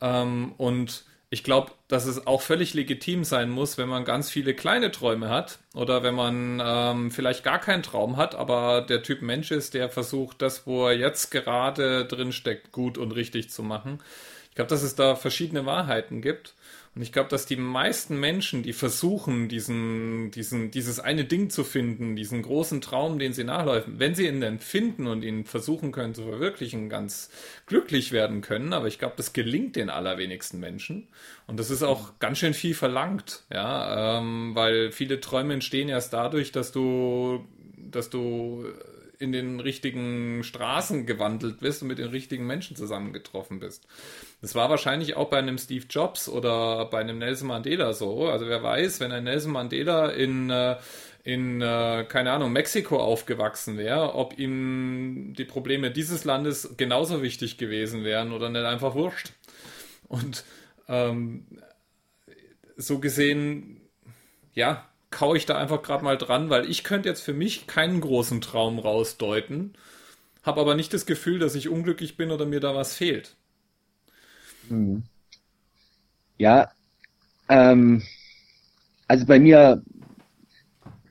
Ähm, 0.00 0.52
und 0.56 1.04
ich 1.36 1.44
glaube, 1.44 1.72
dass 1.88 2.06
es 2.06 2.26
auch 2.26 2.40
völlig 2.40 2.72
legitim 2.72 3.22
sein 3.22 3.50
muss, 3.50 3.76
wenn 3.76 3.90
man 3.90 4.06
ganz 4.06 4.30
viele 4.30 4.54
kleine 4.54 4.90
Träume 4.90 5.28
hat 5.28 5.58
oder 5.74 6.02
wenn 6.02 6.14
man 6.14 6.62
ähm, 6.64 7.10
vielleicht 7.10 7.44
gar 7.44 7.58
keinen 7.58 7.82
Traum 7.82 8.16
hat, 8.16 8.34
aber 8.34 8.80
der 8.80 9.02
Typ 9.02 9.20
Mensch 9.20 9.50
ist, 9.50 9.74
der 9.74 9.90
versucht, 9.90 10.40
das, 10.40 10.66
wo 10.66 10.86
er 10.86 10.96
jetzt 10.96 11.30
gerade 11.30 12.06
drin 12.06 12.32
steckt, 12.32 12.72
gut 12.72 12.96
und 12.96 13.10
richtig 13.10 13.50
zu 13.50 13.62
machen. 13.62 14.00
Ich 14.48 14.54
glaube, 14.54 14.70
dass 14.70 14.82
es 14.82 14.94
da 14.94 15.14
verschiedene 15.14 15.66
Wahrheiten 15.66 16.22
gibt 16.22 16.54
und 16.96 17.02
ich 17.02 17.12
glaube, 17.12 17.28
dass 17.28 17.44
die 17.44 17.56
meisten 17.56 18.18
Menschen, 18.18 18.62
die 18.62 18.72
versuchen, 18.72 19.48
diesen, 19.50 20.30
diesen, 20.30 20.70
dieses 20.70 20.98
eine 20.98 21.26
Ding 21.26 21.50
zu 21.50 21.62
finden, 21.62 22.16
diesen 22.16 22.40
großen 22.40 22.80
Traum, 22.80 23.18
den 23.18 23.34
sie 23.34 23.44
nachläufen, 23.44 23.98
wenn 23.98 24.14
sie 24.14 24.26
ihn 24.26 24.40
dann 24.40 24.58
finden 24.58 25.06
und 25.06 25.22
ihn 25.22 25.44
versuchen 25.44 25.92
können 25.92 26.14
zu 26.14 26.22
verwirklichen, 26.22 26.88
ganz 26.88 27.28
glücklich 27.66 28.12
werden 28.12 28.40
können. 28.40 28.72
Aber 28.72 28.86
ich 28.86 28.98
glaube, 28.98 29.12
das 29.18 29.34
gelingt 29.34 29.76
den 29.76 29.90
allerwenigsten 29.90 30.58
Menschen. 30.58 31.08
Und 31.46 31.60
das 31.60 31.68
ist 31.68 31.82
auch 31.82 32.18
ganz 32.18 32.38
schön 32.38 32.54
viel 32.54 32.74
verlangt, 32.74 33.44
ja, 33.52 34.18
ähm, 34.18 34.54
weil 34.54 34.90
viele 34.90 35.20
Träume 35.20 35.52
entstehen 35.52 35.90
erst 35.90 36.14
dadurch, 36.14 36.50
dass 36.50 36.72
du, 36.72 37.44
dass 37.76 38.08
du 38.08 38.64
in 39.18 39.32
den 39.32 39.60
richtigen 39.60 40.42
Straßen 40.44 41.06
gewandelt 41.06 41.60
bist 41.60 41.82
und 41.82 41.88
mit 41.88 41.98
den 41.98 42.08
richtigen 42.08 42.46
Menschen 42.46 42.76
zusammengetroffen 42.76 43.60
bist. 43.60 43.86
Das 44.40 44.54
war 44.54 44.70
wahrscheinlich 44.70 45.16
auch 45.16 45.30
bei 45.30 45.38
einem 45.38 45.58
Steve 45.58 45.86
Jobs 45.88 46.28
oder 46.28 46.86
bei 46.86 46.98
einem 46.98 47.18
Nelson 47.18 47.48
Mandela 47.48 47.92
so. 47.92 48.28
Also 48.28 48.46
wer 48.46 48.62
weiß, 48.62 49.00
wenn 49.00 49.12
ein 49.12 49.24
Nelson 49.24 49.52
Mandela 49.52 50.10
in 50.10 50.50
äh, 50.50 50.76
in, 51.26 51.60
äh, 51.60 52.06
keine 52.08 52.30
Ahnung, 52.30 52.52
Mexiko 52.52 53.00
aufgewachsen 53.00 53.76
wäre, 53.76 54.14
ob 54.14 54.38
ihm 54.38 55.34
die 55.36 55.44
Probleme 55.44 55.90
dieses 55.90 56.24
Landes 56.24 56.76
genauso 56.76 57.20
wichtig 57.20 57.58
gewesen 57.58 58.04
wären 58.04 58.32
oder 58.32 58.48
nicht 58.48 58.64
einfach 58.64 58.94
wurscht. 58.94 59.32
Und 60.06 60.44
ähm, 60.86 61.46
so 62.76 63.00
gesehen, 63.00 63.80
ja, 64.52 64.88
kau 65.10 65.34
ich 65.34 65.46
da 65.46 65.56
einfach 65.56 65.82
gerade 65.82 66.04
mal 66.04 66.18
dran, 66.18 66.50
weil 66.50 66.68
ich 66.68 66.84
könnte 66.84 67.08
jetzt 67.08 67.22
für 67.22 67.34
mich 67.34 67.66
keinen 67.66 68.00
großen 68.00 68.40
Traum 68.40 68.78
rausdeuten, 68.78 69.74
habe 70.42 70.60
aber 70.60 70.74
nicht 70.74 70.92
das 70.92 71.06
Gefühl, 71.06 71.38
dass 71.38 71.54
ich 71.54 71.68
unglücklich 71.68 72.16
bin 72.16 72.30
oder 72.30 72.46
mir 72.46 72.60
da 72.60 72.74
was 72.74 72.94
fehlt. 72.94 73.36
Mhm. 74.68 75.04
Ja, 76.38 76.70
ähm, 77.48 78.02
also 79.08 79.26
bei 79.26 79.38
mir, 79.38 79.82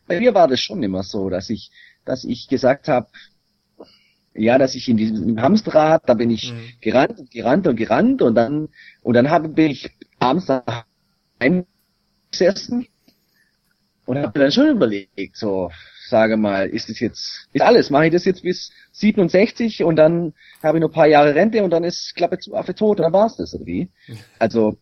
bei 0.07 0.19
mir 0.19 0.34
war 0.34 0.47
das 0.47 0.59
schon 0.59 0.84
immer 0.84 1.03
so, 1.03 1.30
dass 1.30 1.49
ich, 1.49 1.72
dass 2.03 2.24
ich 2.24 2.47
gesagt 2.47 2.88
habe, 2.88 3.07
ja, 4.34 4.57
dass 4.57 4.76
ich 4.76 4.89
in 4.89 4.97
diesem 4.97 5.41
Hamsterrad, 5.41 6.03
da 6.07 6.13
bin 6.13 6.30
ich 6.30 6.51
mhm. 6.51 6.69
gerannt 6.82 7.19
und 7.19 7.32
gerannt 7.32 7.67
und 7.67 7.76
gerannt 7.78 8.22
und 8.22 8.36
dann 8.36 8.69
und 9.01 9.13
dann 9.13 9.30
habe 9.30 9.47
bin 9.47 9.72
ich 9.72 9.91
abends 10.19 10.47
nach 10.47 10.86
gesessen 12.32 12.88
und 14.06 14.18
habe 14.18 14.39
dann 14.39 14.51
schon 14.51 14.70
überlegt, 14.70 15.36
so, 15.36 15.72
sage 16.08 16.38
mal, 16.38 16.70
ist 16.70 16.89
das 16.89 16.99
jetzt, 16.99 17.47
ist 17.53 17.62
alles, 17.62 17.89
mache 17.89 18.08
ich 18.08 18.12
das 18.12 18.26
jetzt 18.26 18.43
bis 18.43 18.72
67 18.93 19.84
und 19.84 19.95
dann 19.95 20.34
habe 20.62 20.78
ich 20.78 20.82
noch 20.82 20.89
ein 20.89 20.93
paar 20.93 21.08
Jahre 21.08 21.36
Rente 21.36 21.64
und 21.64 21.72
dann 21.72 21.84
ist 21.84 22.16
Klappe 22.16 22.38
zu 22.39 22.56
Affe 22.56 22.76
tot, 22.76 22.99
dann 22.99 23.14
war's 23.14 23.38
das, 23.38 23.53
oder 23.53 23.66
wie? 23.66 23.89
Also, 24.39 24.78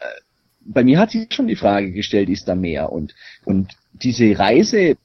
äh, 0.00 0.20
bei 0.60 0.84
mir 0.84 0.98
hat 0.98 1.10
sich 1.10 1.32
schon 1.32 1.48
die 1.48 1.56
Frage 1.56 1.92
gestellt, 1.92 2.28
ist 2.28 2.46
da 2.46 2.54
mehr? 2.54 2.92
Und, 2.92 3.14
und 3.44 3.72
diese 3.92 4.38
Reise, 4.38 4.96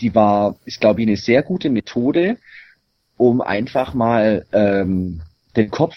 die 0.00 0.14
war, 0.14 0.56
ist 0.64 0.80
glaube 0.80 1.00
ich 1.00 1.08
eine 1.08 1.16
sehr 1.16 1.42
gute 1.42 1.70
Methode, 1.70 2.36
um 3.16 3.40
einfach 3.40 3.94
mal 3.94 4.46
ähm, 4.52 5.22
den 5.56 5.70
Kopf 5.70 5.96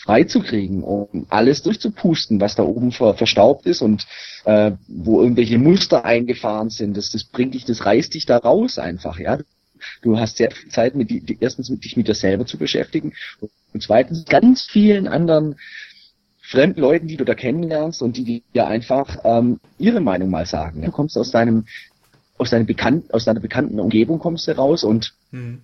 freizukriegen, 0.00 0.82
um 0.82 1.26
alles 1.28 1.62
durchzupusten, 1.62 2.40
was 2.40 2.54
da 2.54 2.62
oben 2.62 2.90
ver 2.90 3.14
verstaubt 3.14 3.66
ist 3.66 3.82
und 3.82 4.06
äh, 4.44 4.72
wo 4.88 5.20
irgendwelche 5.22 5.58
Muster 5.58 6.04
eingefahren 6.04 6.70
sind. 6.70 6.96
Das, 6.96 7.10
das 7.10 7.24
bringt 7.24 7.54
dich, 7.54 7.66
das 7.66 7.84
reißt 7.84 8.14
dich 8.14 8.24
da 8.24 8.38
raus 8.38 8.78
einfach, 8.78 9.18
ja. 9.18 9.38
Du 10.02 10.18
hast 10.18 10.36
sehr 10.36 10.50
viel 10.50 10.70
Zeit, 10.70 10.94
mit 10.94 11.10
die, 11.10 11.38
erstens 11.40 11.70
mit 11.70 11.84
dich 11.84 11.96
mit 11.96 12.08
dir 12.08 12.14
selber 12.14 12.46
zu 12.46 12.58
beschäftigen 12.58 13.14
und 13.72 13.82
zweitens 13.82 14.24
ganz 14.26 14.62
vielen 14.62 15.06
anderen 15.06 15.56
fremden 16.42 16.80
Leuten, 16.80 17.06
die 17.06 17.16
du 17.16 17.24
da 17.24 17.34
kennenlernst 17.34 18.02
und 18.02 18.16
die 18.16 18.42
dir 18.54 18.66
einfach 18.66 19.18
ähm, 19.24 19.60
ihre 19.78 20.00
Meinung 20.00 20.30
mal 20.30 20.46
sagen. 20.46 20.82
Du 20.82 20.90
kommst 20.90 21.16
aus 21.16 21.30
deinem 21.30 21.66
aus 22.36 22.50
deinem 22.50 22.66
bekannten 22.66 23.10
aus 23.12 23.24
deiner 23.26 23.40
bekannten 23.40 23.78
Umgebung 23.80 24.18
kommst 24.18 24.48
du 24.48 24.56
raus 24.56 24.82
und 24.82 25.14
mhm 25.30 25.62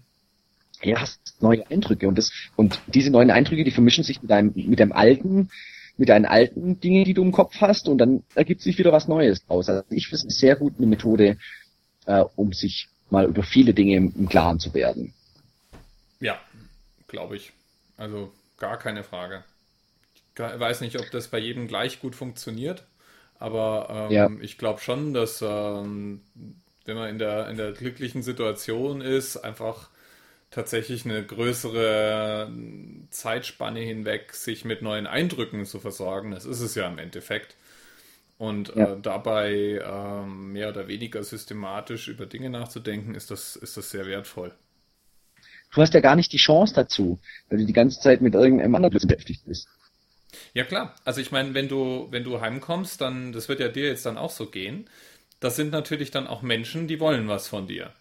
ja, 0.90 1.00
hast 1.00 1.20
neue 1.40 1.68
Eindrücke 1.70 2.08
und 2.08 2.16
das 2.16 2.32
und 2.56 2.80
diese 2.86 3.10
neuen 3.10 3.30
Eindrücke, 3.30 3.64
die 3.64 3.70
vermischen 3.70 4.04
sich 4.04 4.22
mit 4.22 4.30
deinem 4.30 4.52
mit 4.54 4.80
deinem 4.80 4.92
alten 4.92 5.50
mit 5.96 6.08
deinen 6.08 6.26
alten 6.26 6.78
Dingen, 6.80 7.04
die 7.04 7.14
du 7.14 7.22
im 7.22 7.32
Kopf 7.32 7.60
hast 7.60 7.88
und 7.88 7.98
dann 7.98 8.22
ergibt 8.34 8.60
sich 8.60 8.78
wieder 8.78 8.92
was 8.92 9.08
Neues 9.08 9.44
draus. 9.46 9.68
Also 9.68 9.82
ich 9.90 10.08
finde 10.08 10.26
es 10.28 10.38
sehr 10.38 10.56
gut 10.56 10.74
eine 10.76 10.86
Methode, 10.86 11.38
äh, 12.06 12.24
um 12.36 12.52
sich 12.52 12.88
mal 13.10 13.26
über 13.26 13.42
viele 13.42 13.72
Dinge 13.72 13.96
im, 13.96 14.12
im 14.16 14.28
Klaren 14.28 14.58
zu 14.58 14.74
werden. 14.74 15.14
Ja, 16.20 16.38
glaube 17.08 17.36
ich. 17.36 17.52
Also 17.96 18.32
gar 18.58 18.78
keine 18.78 19.04
Frage. 19.04 19.44
Ich 20.34 20.40
weiß 20.40 20.82
nicht, 20.82 20.98
ob 21.00 21.10
das 21.10 21.28
bei 21.28 21.38
jedem 21.38 21.66
gleich 21.66 22.00
gut 22.00 22.14
funktioniert, 22.14 22.84
aber 23.38 24.08
ähm, 24.10 24.12
ja. 24.12 24.30
ich 24.42 24.58
glaube 24.58 24.80
schon, 24.80 25.14
dass 25.14 25.40
ähm, 25.40 26.20
wenn 26.84 26.96
man 26.96 27.08
in 27.08 27.18
der, 27.18 27.48
in 27.48 27.56
der 27.56 27.72
glücklichen 27.72 28.22
Situation 28.22 29.00
ist, 29.00 29.38
einfach 29.38 29.88
tatsächlich 30.50 31.04
eine 31.04 31.24
größere 31.24 32.50
Zeitspanne 33.10 33.80
hinweg 33.80 34.32
sich 34.32 34.64
mit 34.64 34.82
neuen 34.82 35.06
Eindrücken 35.06 35.64
zu 35.64 35.80
versorgen. 35.80 36.30
Das 36.30 36.44
ist 36.44 36.60
es 36.60 36.74
ja 36.74 36.86
im 36.88 36.98
Endeffekt. 36.98 37.56
Und 38.38 38.74
ja. 38.74 38.92
äh, 38.92 39.00
dabei 39.00 39.80
äh, 39.82 40.26
mehr 40.26 40.68
oder 40.68 40.88
weniger 40.88 41.22
systematisch 41.24 42.08
über 42.08 42.26
Dinge 42.26 42.50
nachzudenken, 42.50 43.14
ist 43.14 43.30
das, 43.30 43.56
ist 43.56 43.76
das 43.76 43.90
sehr 43.90 44.06
wertvoll. 44.06 44.52
Du 45.74 45.82
hast 45.82 45.94
ja 45.94 46.00
gar 46.00 46.16
nicht 46.16 46.32
die 46.32 46.38
Chance 46.38 46.74
dazu, 46.74 47.18
weil 47.48 47.58
du 47.58 47.66
die 47.66 47.72
ganze 47.72 48.00
Zeit 48.00 48.20
mit 48.20 48.34
irgendeinem 48.34 48.74
anderen 48.74 48.94
beschäftigt 48.94 49.44
bist. 49.46 49.68
Ja 50.52 50.64
klar, 50.64 50.94
also 51.04 51.20
ich 51.20 51.32
meine, 51.32 51.54
wenn 51.54 51.68
du, 51.68 52.08
wenn 52.10 52.24
du 52.24 52.40
heimkommst, 52.40 53.00
dann, 53.00 53.32
das 53.32 53.48
wird 53.48 53.60
ja 53.60 53.68
dir 53.68 53.86
jetzt 53.86 54.06
dann 54.06 54.18
auch 54.18 54.30
so 54.30 54.46
gehen, 54.46 54.88
das 55.40 55.56
sind 55.56 55.72
natürlich 55.72 56.10
dann 56.10 56.26
auch 56.26 56.42
Menschen, 56.42 56.88
die 56.88 57.00
wollen 57.00 57.28
was 57.28 57.48
von 57.48 57.66
dir. 57.66 57.92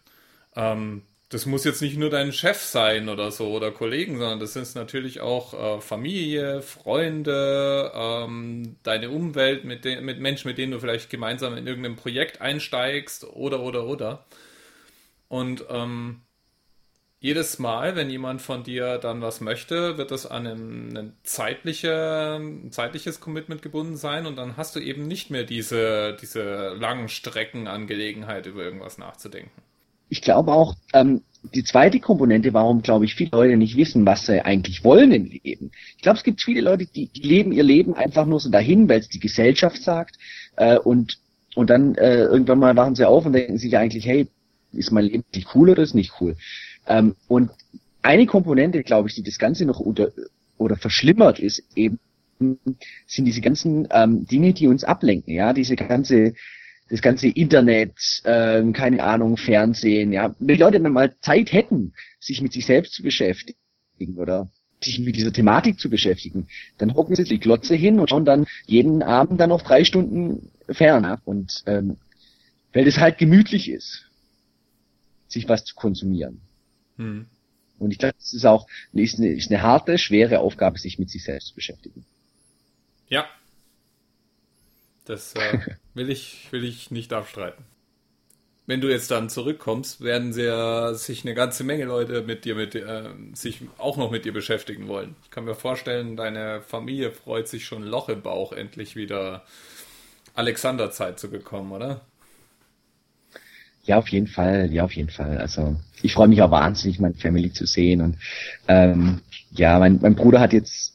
Ähm, 0.55 1.03
das 1.35 1.45
muss 1.45 1.65
jetzt 1.65 1.81
nicht 1.81 1.97
nur 1.97 2.09
dein 2.09 2.31
Chef 2.31 2.61
sein 2.61 3.09
oder 3.09 3.29
so 3.29 3.49
oder 3.51 3.69
Kollegen, 3.69 4.17
sondern 4.17 4.39
das 4.39 4.55
ist 4.55 4.73
natürlich 4.73 5.19
auch 5.19 5.53
äh, 5.53 5.81
Familie, 5.81 6.61
Freunde, 6.61 7.91
ähm, 7.93 8.77
deine 8.83 9.09
Umwelt 9.09 9.65
mit, 9.65 9.83
de 9.83 9.99
mit 9.99 10.21
Menschen, 10.21 10.47
mit 10.47 10.57
denen 10.57 10.71
du 10.71 10.79
vielleicht 10.79 11.09
gemeinsam 11.09 11.57
in 11.57 11.67
irgendeinem 11.67 11.97
Projekt 11.97 12.39
einsteigst 12.39 13.25
oder 13.25 13.59
oder 13.59 13.85
oder. 13.85 14.25
Und 15.27 15.65
ähm, 15.69 16.21
jedes 17.19 17.59
Mal, 17.59 17.97
wenn 17.97 18.09
jemand 18.09 18.41
von 18.41 18.63
dir 18.63 18.97
dann 18.97 19.21
was 19.21 19.41
möchte, 19.41 19.97
wird 19.97 20.11
das 20.11 20.25
an 20.25 20.47
ein, 20.47 20.97
ein, 20.97 21.17
zeitliche, 21.23 22.37
ein 22.39 22.71
zeitliches 22.71 23.19
Commitment 23.19 23.61
gebunden 23.61 23.97
sein 23.97 24.25
und 24.25 24.37
dann 24.37 24.55
hast 24.55 24.77
du 24.77 24.79
eben 24.79 25.05
nicht 25.05 25.31
mehr 25.31 25.43
diese, 25.43 26.15
diese 26.21 26.75
langen 26.75 27.09
Streckenangelegenheit 27.09 28.45
über 28.45 28.63
irgendwas 28.63 28.97
nachzudenken 28.97 29.64
ich 30.09 30.21
glaube 30.21 30.51
auch, 30.51 30.75
ähm, 30.93 31.21
die 31.53 31.63
zweite 31.63 31.99
Komponente, 31.99 32.53
warum, 32.53 32.81
glaube 32.81 33.05
ich, 33.05 33.15
viele 33.15 33.31
Leute 33.31 33.57
nicht 33.57 33.77
wissen, 33.77 34.05
was 34.05 34.25
sie 34.25 34.43
eigentlich 34.43 34.83
wollen 34.83 35.11
im 35.11 35.25
Leben. 35.25 35.71
Ich 35.95 36.01
glaube, 36.01 36.17
es 36.17 36.23
gibt 36.23 36.41
viele 36.41 36.61
Leute, 36.61 36.85
die, 36.85 37.07
die 37.07 37.21
leben 37.21 37.51
ihr 37.51 37.63
Leben 37.63 37.93
einfach 37.93 38.25
nur 38.25 38.39
so 38.39 38.49
dahin, 38.49 38.89
weil 38.89 38.99
es 38.99 39.09
die 39.09 39.19
Gesellschaft 39.19 39.81
sagt. 39.81 40.17
Äh, 40.55 40.77
und, 40.77 41.19
und 41.55 41.69
dann 41.69 41.95
äh, 41.95 42.23
irgendwann 42.23 42.59
mal 42.59 42.75
wachen 42.75 42.95
sie 42.95 43.07
auf 43.07 43.25
und 43.25 43.33
denken 43.33 43.57
sich 43.57 43.77
eigentlich, 43.77 44.05
hey, 44.05 44.27
ist 44.73 44.91
mein 44.91 45.05
Leben 45.05 45.23
nicht 45.33 45.49
cool 45.55 45.69
oder 45.69 45.83
ist 45.83 45.93
nicht 45.93 46.13
cool? 46.19 46.35
Ähm, 46.87 47.15
und 47.27 47.51
eine 48.01 48.25
Komponente, 48.25 48.83
glaube 48.83 49.09
ich, 49.09 49.15
die 49.15 49.23
das 49.23 49.39
Ganze 49.39 49.65
noch 49.65 49.79
unter, 49.79 50.11
oder 50.57 50.75
verschlimmert 50.75 51.39
ist, 51.39 51.63
eben 51.75 51.99
sind 53.07 53.25
diese 53.25 53.41
ganzen 53.41 53.87
ähm, 53.91 54.25
Dinge, 54.27 54.53
die 54.53 54.67
uns 54.67 54.83
ablenken, 54.83 55.33
ja, 55.33 55.53
diese 55.53 55.75
ganze 55.75 56.33
das 56.89 57.01
ganze 57.01 57.27
Internet, 57.27 58.21
ähm, 58.25 58.73
keine 58.73 59.03
Ahnung, 59.03 59.37
Fernsehen, 59.37 60.11
ja. 60.13 60.35
Wenn 60.39 60.55
die 60.55 60.61
Leute 60.61 60.79
dann 60.79 60.91
mal 60.91 61.15
Zeit 61.21 61.51
hätten, 61.51 61.93
sich 62.19 62.41
mit 62.41 62.53
sich 62.53 62.65
selbst 62.65 62.93
zu 62.93 63.03
beschäftigen 63.03 63.57
oder 64.17 64.51
sich 64.83 64.99
mit 64.99 65.15
dieser 65.15 65.33
Thematik 65.33 65.79
zu 65.79 65.89
beschäftigen, 65.89 66.47
dann 66.77 66.93
hocken 66.93 67.15
sie 67.15 67.23
die 67.23 67.39
Glotze 67.39 67.75
hin 67.75 67.99
und 67.99 68.09
schauen 68.09 68.25
dann 68.25 68.45
jeden 68.65 69.01
Abend 69.01 69.39
dann 69.39 69.49
noch 69.49 69.63
drei 69.63 69.83
Stunden 69.83 70.51
fern 70.69 71.19
Und 71.25 71.63
ähm, 71.65 71.97
weil 72.73 72.87
es 72.87 72.97
halt 72.97 73.17
gemütlich 73.17 73.69
ist, 73.69 74.09
sich 75.27 75.49
was 75.49 75.65
zu 75.65 75.75
konsumieren. 75.75 76.41
Hm. 76.97 77.25
Und 77.79 77.91
ich 77.91 77.97
glaube, 77.97 78.15
das 78.17 78.33
ist 78.33 78.45
auch 78.45 78.67
ist 78.93 79.17
eine, 79.17 79.29
ist 79.29 79.51
eine 79.51 79.61
harte, 79.61 79.97
schwere 79.97 80.39
Aufgabe, 80.39 80.77
sich 80.77 80.99
mit 80.99 81.09
sich 81.09 81.23
selbst 81.23 81.47
zu 81.47 81.55
beschäftigen. 81.55 82.05
Ja, 83.07 83.25
das 85.05 85.33
äh, 85.35 85.59
will, 85.93 86.09
ich, 86.09 86.47
will 86.51 86.63
ich 86.63 86.91
nicht 86.91 87.13
abstreiten. 87.13 87.63
Wenn 88.67 88.81
du 88.81 88.89
jetzt 88.89 89.11
dann 89.11 89.29
zurückkommst, 89.29 90.01
werden 90.01 90.33
sehr, 90.33 90.95
sich 90.95 91.23
eine 91.23 91.35
ganze 91.35 91.63
Menge 91.63 91.85
Leute 91.85 92.23
mit 92.23 92.45
dir, 92.45 92.55
mit, 92.55 92.73
äh, 92.73 93.09
sich 93.33 93.61
auch 93.77 93.95
noch 93.97 94.09
mit 94.09 94.25
dir 94.25 94.33
beschäftigen 94.33 94.87
wollen. 94.87 95.15
Ich 95.23 95.29
kann 95.29 95.45
mir 95.45 95.53
vorstellen, 95.53 96.17
deine 96.17 96.61
Familie 96.61 97.11
freut 97.11 97.47
sich 97.47 97.65
schon 97.65 97.83
Loch 97.83 98.09
im 98.09 98.23
Bauch, 98.23 98.53
endlich 98.53 98.95
wieder 98.95 99.43
Alexanderzeit 100.33 101.19
zu 101.19 101.29
bekommen, 101.29 101.71
oder? 101.71 102.01
Ja, 103.83 103.99
auf 103.99 104.07
jeden 104.09 104.27
Fall, 104.27 104.71
ja, 104.71 104.83
auf 104.83 104.93
jeden 104.93 105.11
Fall. 105.11 105.37
Also 105.37 105.75
ich 106.01 106.13
freue 106.13 106.27
mich 106.27 106.41
auch 106.41 106.49
wahnsinnig, 106.49 106.99
meine 106.99 107.13
Family 107.13 107.53
zu 107.53 107.67
sehen. 107.67 108.01
Und 108.01 108.17
ähm, 108.67 109.21
ja, 109.51 109.77
mein, 109.77 109.99
mein 110.01 110.15
Bruder 110.15 110.39
hat 110.39 110.53
jetzt 110.53 110.94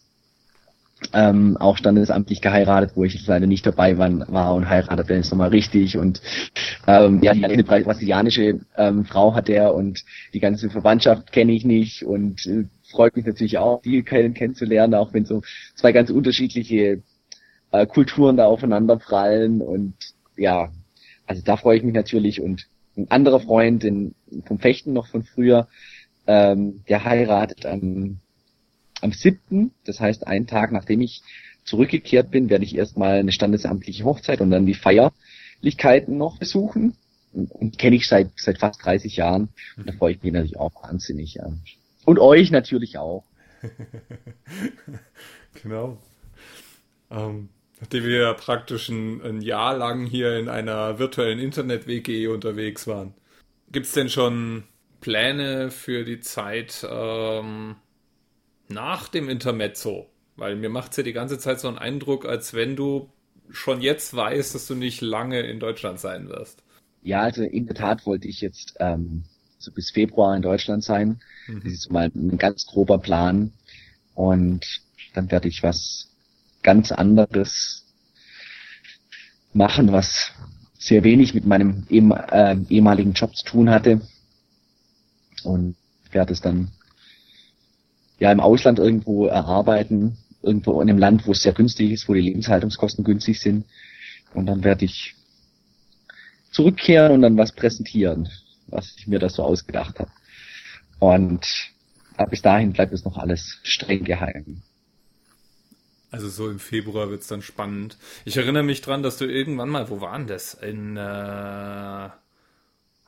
ähm, 1.13 1.57
auch 1.57 1.77
standesamtlich 1.77 2.41
geheiratet, 2.41 2.93
wo 2.95 3.05
ich 3.05 3.15
jetzt 3.15 3.27
leider 3.27 3.47
nicht 3.47 3.67
dabei 3.67 3.99
war, 3.99 4.11
war 4.33 4.55
und 4.55 4.69
heiratet 4.69 5.11
dann 5.11 5.17
jetzt 5.17 5.31
nochmal 5.31 5.49
richtig. 5.49 5.97
Und 5.97 6.21
ähm, 6.87 7.23
ja, 7.23 7.33
eine 7.33 7.65
brasilianische 7.65 8.61
ähm, 8.77 9.05
Frau 9.05 9.35
hat 9.35 9.49
er 9.49 9.75
und 9.75 10.05
die 10.35 10.41
ganze 10.41 10.71
Verwandtschaft 10.71 11.33
kenne 11.33 11.53
ich 11.53 11.65
nicht. 11.65 12.05
Und 12.05 12.47
äh, 12.47 12.65
freut 12.91 13.17
mich 13.17 13.27
natürlich 13.27 13.59
auch, 13.59 13.83
die 13.83 14.03
kennen, 14.03 14.35
kennenzulernen, 14.35 14.95
auch 14.95 15.13
wenn 15.13 15.25
so 15.25 15.43
zwei 15.75 15.93
ganz 15.93 16.11
unterschiedliche 16.11 17.03
äh, 17.73 17.87
Kulturen 17.87 18.37
da 18.37 18.47
aufeinander 18.47 18.97
prallen. 18.97 19.63
Und 19.63 19.95
ja, 20.37 20.71
also 21.27 21.43
da 21.45 21.57
freue 21.57 21.79
ich 21.79 21.83
mich 21.83 21.95
natürlich. 21.95 22.41
Und 22.41 22.67
ein 22.97 23.11
anderer 23.11 23.41
Freund 23.41 23.85
in, 23.85 24.15
vom 24.45 24.59
Fechten 24.59 24.93
noch 24.93 25.07
von 25.07 25.23
früher, 25.23 25.69
ähm, 26.27 26.83
der 26.89 27.05
heiratet 27.05 27.67
am 27.67 28.19
am 29.03 29.13
7., 29.13 29.73
das 29.85 30.01
heißt 30.01 30.27
einen 30.27 30.47
Tag 30.47 30.73
nachdem 30.73 31.01
ich 31.01 31.23
zurückgekehrt 31.65 32.31
bin, 32.31 32.51
werde 32.51 32.65
ich 32.65 32.75
erstmal 32.75 33.19
eine 33.19 33.33
standesamtliche 33.33 34.05
Hochzeit 34.05 34.41
und 34.41 34.51
dann 34.51 34.67
die 34.67 34.75
Feierlichkeiten 34.75 36.17
noch 36.17 36.39
besuchen. 36.39 36.97
Und, 37.33 37.53
und 37.53 37.79
kenne 37.79 37.95
ich 37.95 38.09
seit 38.09 38.31
seit 38.37 38.59
fast 38.59 38.85
30 38.85 39.17
Jahren. 39.17 39.51
Und 39.77 39.89
da 39.89 39.93
freue 39.93 40.15
ich 40.15 40.23
mich 40.23 40.33
natürlich 40.33 40.59
auch 40.59 40.83
wahnsinnig. 40.83 41.35
Ja. 41.35 41.53
Und 42.05 42.19
euch 42.19 42.51
natürlich 42.51 42.99
auch. 42.99 43.25
genau. 45.63 45.99
Ähm, 47.11 47.51
nachdem 47.81 48.05
wir 48.05 48.19
ja 48.19 48.35
praktisch 48.35 48.89
ein, 48.89 49.23
ein, 49.23 49.41
Jahr 49.43 49.77
lang 49.77 50.07
hier 50.07 50.39
in 50.39 50.49
einer 50.49 50.99
virtuellen 50.99 51.39
Internet-WG 51.39 52.29
unterwegs 52.29 52.87
waren. 52.87 53.15
Gibt 53.71 53.87
es 53.87 53.93
denn 53.93 54.09
schon 54.09 54.65
Pläne 55.01 55.71
für 55.71 56.05
die 56.05 56.21
Zeit 56.21 56.87
ähm, 56.89 57.77
nach 58.71 59.09
dem 59.09 59.29
Intermezzo, 59.29 60.09
weil 60.37 60.57
mir 60.57 60.71
macht 60.71 60.93
es 60.93 60.99
ja 60.99 61.03
die 61.03 61.13
ganze 61.13 61.39
Zeit 61.39 61.61
so 61.61 61.69
einen 61.69 61.79
Eindruck, 61.79 62.25
als 62.25 62.55
wenn 62.55 62.77
du 62.77 63.11
schon 63.51 63.81
jetzt 63.81 64.15
weißt, 64.15 64.55
dass 64.55 64.67
du 64.67 64.75
nicht 64.75 65.01
lange 65.01 65.41
in 65.41 65.61
Deutschland 65.61 65.99
sein 65.99 66.29
wirst. 66.29 66.63
Ja, 67.03 67.23
also 67.23 67.43
in 67.43 67.67
der 67.67 67.75
Tat 67.75 68.07
wollte 68.07 68.29
ich 68.29 68.41
jetzt 68.41 68.75
ähm, 68.79 69.25
so 69.59 69.73
bis 69.73 69.91
Februar 69.91 70.37
in 70.37 70.43
Deutschland 70.43 70.85
sein. 70.85 71.21
Mhm. 71.47 71.63
Das 71.65 71.73
ist 71.73 71.91
mal 71.91 72.11
ein 72.15 72.39
ganz 72.39 72.67
grober 72.67 72.99
Plan. 72.99 73.53
Und 74.15 74.83
dann 75.15 75.31
werde 75.31 75.49
ich 75.49 75.63
was 75.63 76.09
ganz 76.63 76.93
anderes 76.93 77.87
machen, 79.53 79.93
was 79.93 80.33
sehr 80.79 81.05
wenig 81.05 81.35
mit 81.35 81.47
meinem 81.47 81.87
ehem, 81.91 82.13
äh, 82.13 82.57
ehemaligen 82.69 83.15
Job 83.15 83.35
zu 83.35 83.45
tun 83.45 83.71
hatte. 83.71 84.01
Und 85.43 85.77
werde 86.13 86.33
es 86.33 86.41
dann 86.41 86.71
ja 88.21 88.31
im 88.31 88.41
Ausland 88.41 88.79
irgendwo 88.79 89.27
erarbeiten, 89.27 90.19
irgendwo 90.43 90.81
in 90.81 90.89
einem 90.89 90.99
Land, 90.99 91.27
wo 91.27 91.33
es 91.33 91.43
sehr 91.43 91.53
günstig 91.53 91.91
ist, 91.91 92.09
wo 92.09 92.15
die 92.15 92.21
Lebenshaltungskosten 92.21 93.05
günstig 93.05 93.41
sind. 93.41 93.65
Und 94.33 94.47
dann 94.47 94.63
werde 94.63 94.85
ich 94.85 95.17
zurückkehren 96.53 97.13
und 97.13 97.23
dann 97.23 97.37
was 97.37 97.53
präsentieren, 97.53 98.29
was 98.69 98.95
ich 98.97 99.07
mir 99.09 99.19
da 99.19 99.29
so 99.29 99.43
ausgedacht 99.43 99.99
habe. 99.99 100.11
Und 100.99 101.45
bis 102.29 102.43
dahin 102.43 102.73
bleibt 102.73 102.93
es 102.93 103.05
noch 103.05 103.17
alles 103.17 103.59
streng 103.63 104.05
geheim. 104.05 104.63
Also 106.11 106.29
so 106.29 106.51
im 106.51 106.59
Februar 106.59 107.09
wird's 107.09 107.29
dann 107.29 107.41
spannend. 107.41 107.97
Ich 108.25 108.37
erinnere 108.37 108.65
mich 108.65 108.83
dran, 108.83 109.03
dass 109.03 109.17
du 109.17 109.25
irgendwann 109.25 109.69
mal, 109.69 109.91
wo 109.91 110.01
waren 110.01 110.27
das? 110.27 110.55
In 110.55 110.97
äh, 110.97 112.11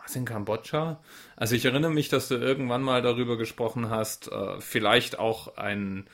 was 0.03 0.17
in 0.17 0.25
Kambodscha? 0.25 1.01
Also 1.37 1.55
ich 1.55 1.65
erinnere 1.65 1.91
mich, 1.93 2.09
dass 2.09 2.29
du 2.29 2.35
irgendwann 2.35 2.83
mal 2.83 3.03
darüber 3.03 3.37
gesprochen 3.37 3.91
hast, 3.91 4.31
äh, 4.31 4.61
vielleicht 4.61 5.19
auch 5.19 5.57
ein, 5.57 6.07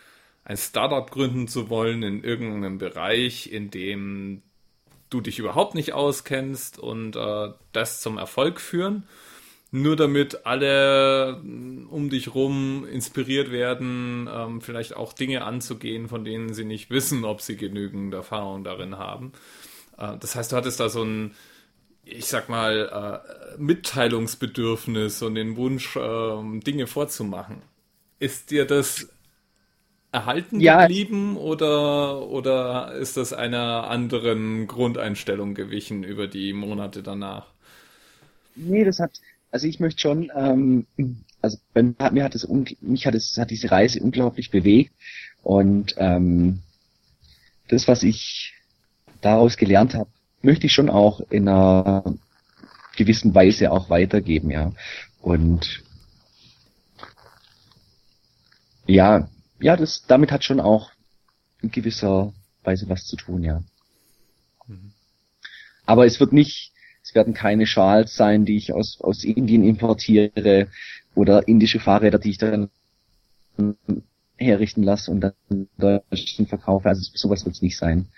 ein 0.44 0.56
Startup 0.56 1.10
gründen 1.10 1.48
zu 1.48 1.70
wollen 1.70 2.02
in 2.02 2.22
irgendeinem 2.22 2.78
Bereich, 2.78 3.50
in 3.50 3.70
dem 3.70 4.42
du 5.10 5.20
dich 5.20 5.38
überhaupt 5.38 5.74
nicht 5.74 5.92
auskennst 5.92 6.78
und 6.78 7.16
äh, 7.16 7.52
das 7.72 8.00
zum 8.00 8.18
Erfolg 8.18 8.60
führen 8.60 9.04
nur 9.70 9.96
damit 9.96 10.46
alle 10.46 11.40
mm, 11.42 11.88
um 11.90 12.08
dich 12.08 12.34
rum 12.34 12.86
inspiriert 12.86 13.50
werden, 13.50 14.28
ähm, 14.32 14.60
vielleicht 14.60 14.96
auch 14.96 15.12
Dinge 15.12 15.44
anzugehen, 15.44 16.08
von 16.08 16.24
denen 16.24 16.54
sie 16.54 16.64
nicht 16.64 16.90
wissen, 16.90 17.24
ob 17.24 17.40
sie 17.40 17.56
genügend 17.56 18.14
Erfahrung 18.14 18.64
darin 18.64 18.96
haben. 18.96 19.32
Äh, 19.98 20.16
das 20.18 20.34
heißt, 20.34 20.52
du 20.52 20.56
hattest 20.56 20.80
da 20.80 20.88
so 20.88 21.02
ein, 21.02 21.32
ich 22.10 22.26
sag 22.26 22.48
mal, 22.48 23.22
äh, 23.56 23.60
Mitteilungsbedürfnis 23.60 25.22
und 25.22 25.34
den 25.34 25.56
Wunsch, 25.56 25.96
äh, 25.96 26.60
Dinge 26.60 26.86
vorzumachen. 26.86 27.62
Ist 28.18 28.50
dir 28.50 28.66
das 28.66 29.08
erhalten 30.10 30.60
ja. 30.60 30.82
geblieben 30.82 31.36
oder, 31.36 32.26
oder 32.28 32.94
ist 32.94 33.16
das 33.16 33.32
einer 33.32 33.88
anderen 33.90 34.66
Grundeinstellung 34.66 35.54
gewichen 35.54 36.02
über 36.02 36.26
die 36.26 36.52
Monate 36.52 37.02
danach? 37.02 37.46
Nee, 38.56 38.84
das 38.84 38.98
hat, 38.98 39.20
also 39.50 39.66
ich 39.66 39.80
möchte 39.80 40.00
schon, 40.00 40.32
ähm, 40.34 40.86
also 41.42 41.58
bei 41.74 41.82
mir 41.82 42.24
hat 42.24 42.34
es 42.34 42.48
mich 42.80 43.06
hat 43.06 43.14
es 43.14 43.36
hat 43.38 43.50
diese 43.50 43.70
Reise 43.70 44.00
unglaublich 44.02 44.50
bewegt 44.50 44.92
und 45.42 45.94
ähm, 45.98 46.60
das, 47.68 47.86
was 47.86 48.02
ich 48.02 48.54
daraus 49.20 49.56
gelernt 49.56 49.94
habe, 49.94 50.10
möchte 50.42 50.66
ich 50.66 50.72
schon 50.72 50.90
auch 50.90 51.20
in 51.30 51.48
einer 51.48 52.04
gewissen 52.96 53.34
Weise 53.34 53.70
auch 53.70 53.90
weitergeben, 53.90 54.50
ja. 54.50 54.72
Und 55.20 55.82
ja, 58.86 59.28
ja, 59.60 59.76
das 59.76 60.04
damit 60.06 60.32
hat 60.32 60.44
schon 60.44 60.60
auch 60.60 60.90
in 61.60 61.70
gewisser 61.70 62.32
Weise 62.62 62.88
was 62.88 63.04
zu 63.04 63.16
tun, 63.16 63.42
ja. 63.42 63.62
Mhm. 64.66 64.92
Aber 65.86 66.06
es 66.06 66.20
wird 66.20 66.32
nicht 66.32 66.72
es 67.08 67.14
werden 67.14 67.32
keine 67.32 67.66
Schals 67.66 68.16
sein, 68.16 68.44
die 68.44 68.58
ich 68.58 68.74
aus, 68.74 69.00
aus 69.00 69.24
Indien 69.24 69.64
importiere 69.64 70.68
oder 71.14 71.48
indische 71.48 71.80
Fahrräder, 71.80 72.18
die 72.18 72.30
ich 72.30 72.38
dann 72.38 72.68
herrichten 74.36 74.82
lasse 74.82 75.10
und 75.10 75.20
dann 75.22 75.32
in 75.48 75.68
Deutschland 75.78 76.50
verkaufe. 76.50 76.86
Also 76.86 77.10
sowas 77.14 77.46
wird 77.46 77.54
es 77.54 77.62
nicht 77.62 77.78
sein. 77.78 78.08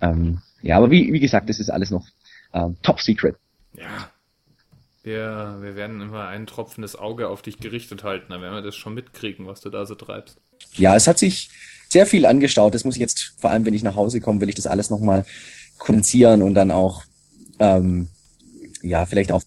Ähm, 0.00 0.42
ja, 0.62 0.76
aber 0.76 0.90
wie, 0.90 1.12
wie 1.12 1.20
gesagt, 1.20 1.48
das 1.48 1.60
ist 1.60 1.70
alles 1.70 1.90
noch 1.90 2.06
ähm, 2.52 2.76
top 2.82 3.00
secret. 3.00 3.36
Ja. 3.76 4.10
Wir, 5.02 5.58
wir 5.60 5.74
werden 5.74 6.00
immer 6.00 6.28
ein 6.28 6.46
tropfendes 6.46 6.94
Auge 6.94 7.28
auf 7.28 7.42
dich 7.42 7.58
gerichtet 7.58 8.04
halten, 8.04 8.26
dann 8.30 8.40
werden 8.40 8.54
wir 8.54 8.62
das 8.62 8.76
schon 8.76 8.94
mitkriegen, 8.94 9.46
was 9.46 9.60
du 9.60 9.70
da 9.70 9.84
so 9.84 9.96
treibst. 9.96 10.38
Ja, 10.74 10.94
es 10.94 11.08
hat 11.08 11.18
sich 11.18 11.50
sehr 11.88 12.06
viel 12.06 12.24
angestaut. 12.24 12.74
Das 12.74 12.84
muss 12.84 12.94
ich 12.94 13.00
jetzt, 13.00 13.34
vor 13.38 13.50
allem 13.50 13.66
wenn 13.66 13.74
ich 13.74 13.82
nach 13.82 13.96
Hause 13.96 14.20
komme, 14.20 14.40
will 14.40 14.48
ich 14.48 14.54
das 14.54 14.66
alles 14.68 14.90
nochmal 14.90 15.26
kondensieren 15.78 16.42
und 16.42 16.54
dann 16.54 16.70
auch 16.70 17.02
ähm, 17.58 18.08
ja, 18.82 19.06
vielleicht 19.06 19.32
auch 19.32 19.42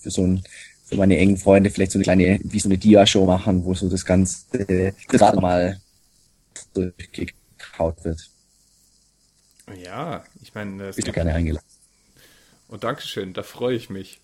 für 0.00 0.10
so 0.10 0.22
ein, 0.22 0.42
für 0.84 0.96
meine 0.96 1.16
engen 1.16 1.36
Freunde 1.36 1.70
vielleicht 1.70 1.92
so 1.92 1.98
eine 1.98 2.04
kleine, 2.04 2.40
wie 2.42 2.60
so 2.60 2.68
eine 2.68 2.78
Dia-Show 2.78 3.24
machen, 3.26 3.64
wo 3.64 3.74
so 3.74 3.88
das 3.88 4.04
Ganze 4.04 4.94
gerade 5.08 5.40
mal 5.40 5.80
durchgekaut 6.74 8.04
wird. 8.04 8.30
Ja, 9.82 10.24
ich 10.42 10.54
meine, 10.54 10.86
das 10.86 10.96
bist 10.96 11.08
du 11.08 11.12
gerne 11.12 11.34
eingeladen. 11.34 11.66
Und 12.68 12.76
oh, 12.76 12.80
Dankeschön, 12.80 13.32
da 13.32 13.42
freue 13.42 13.76
ich 13.76 13.90
mich. 13.90 14.20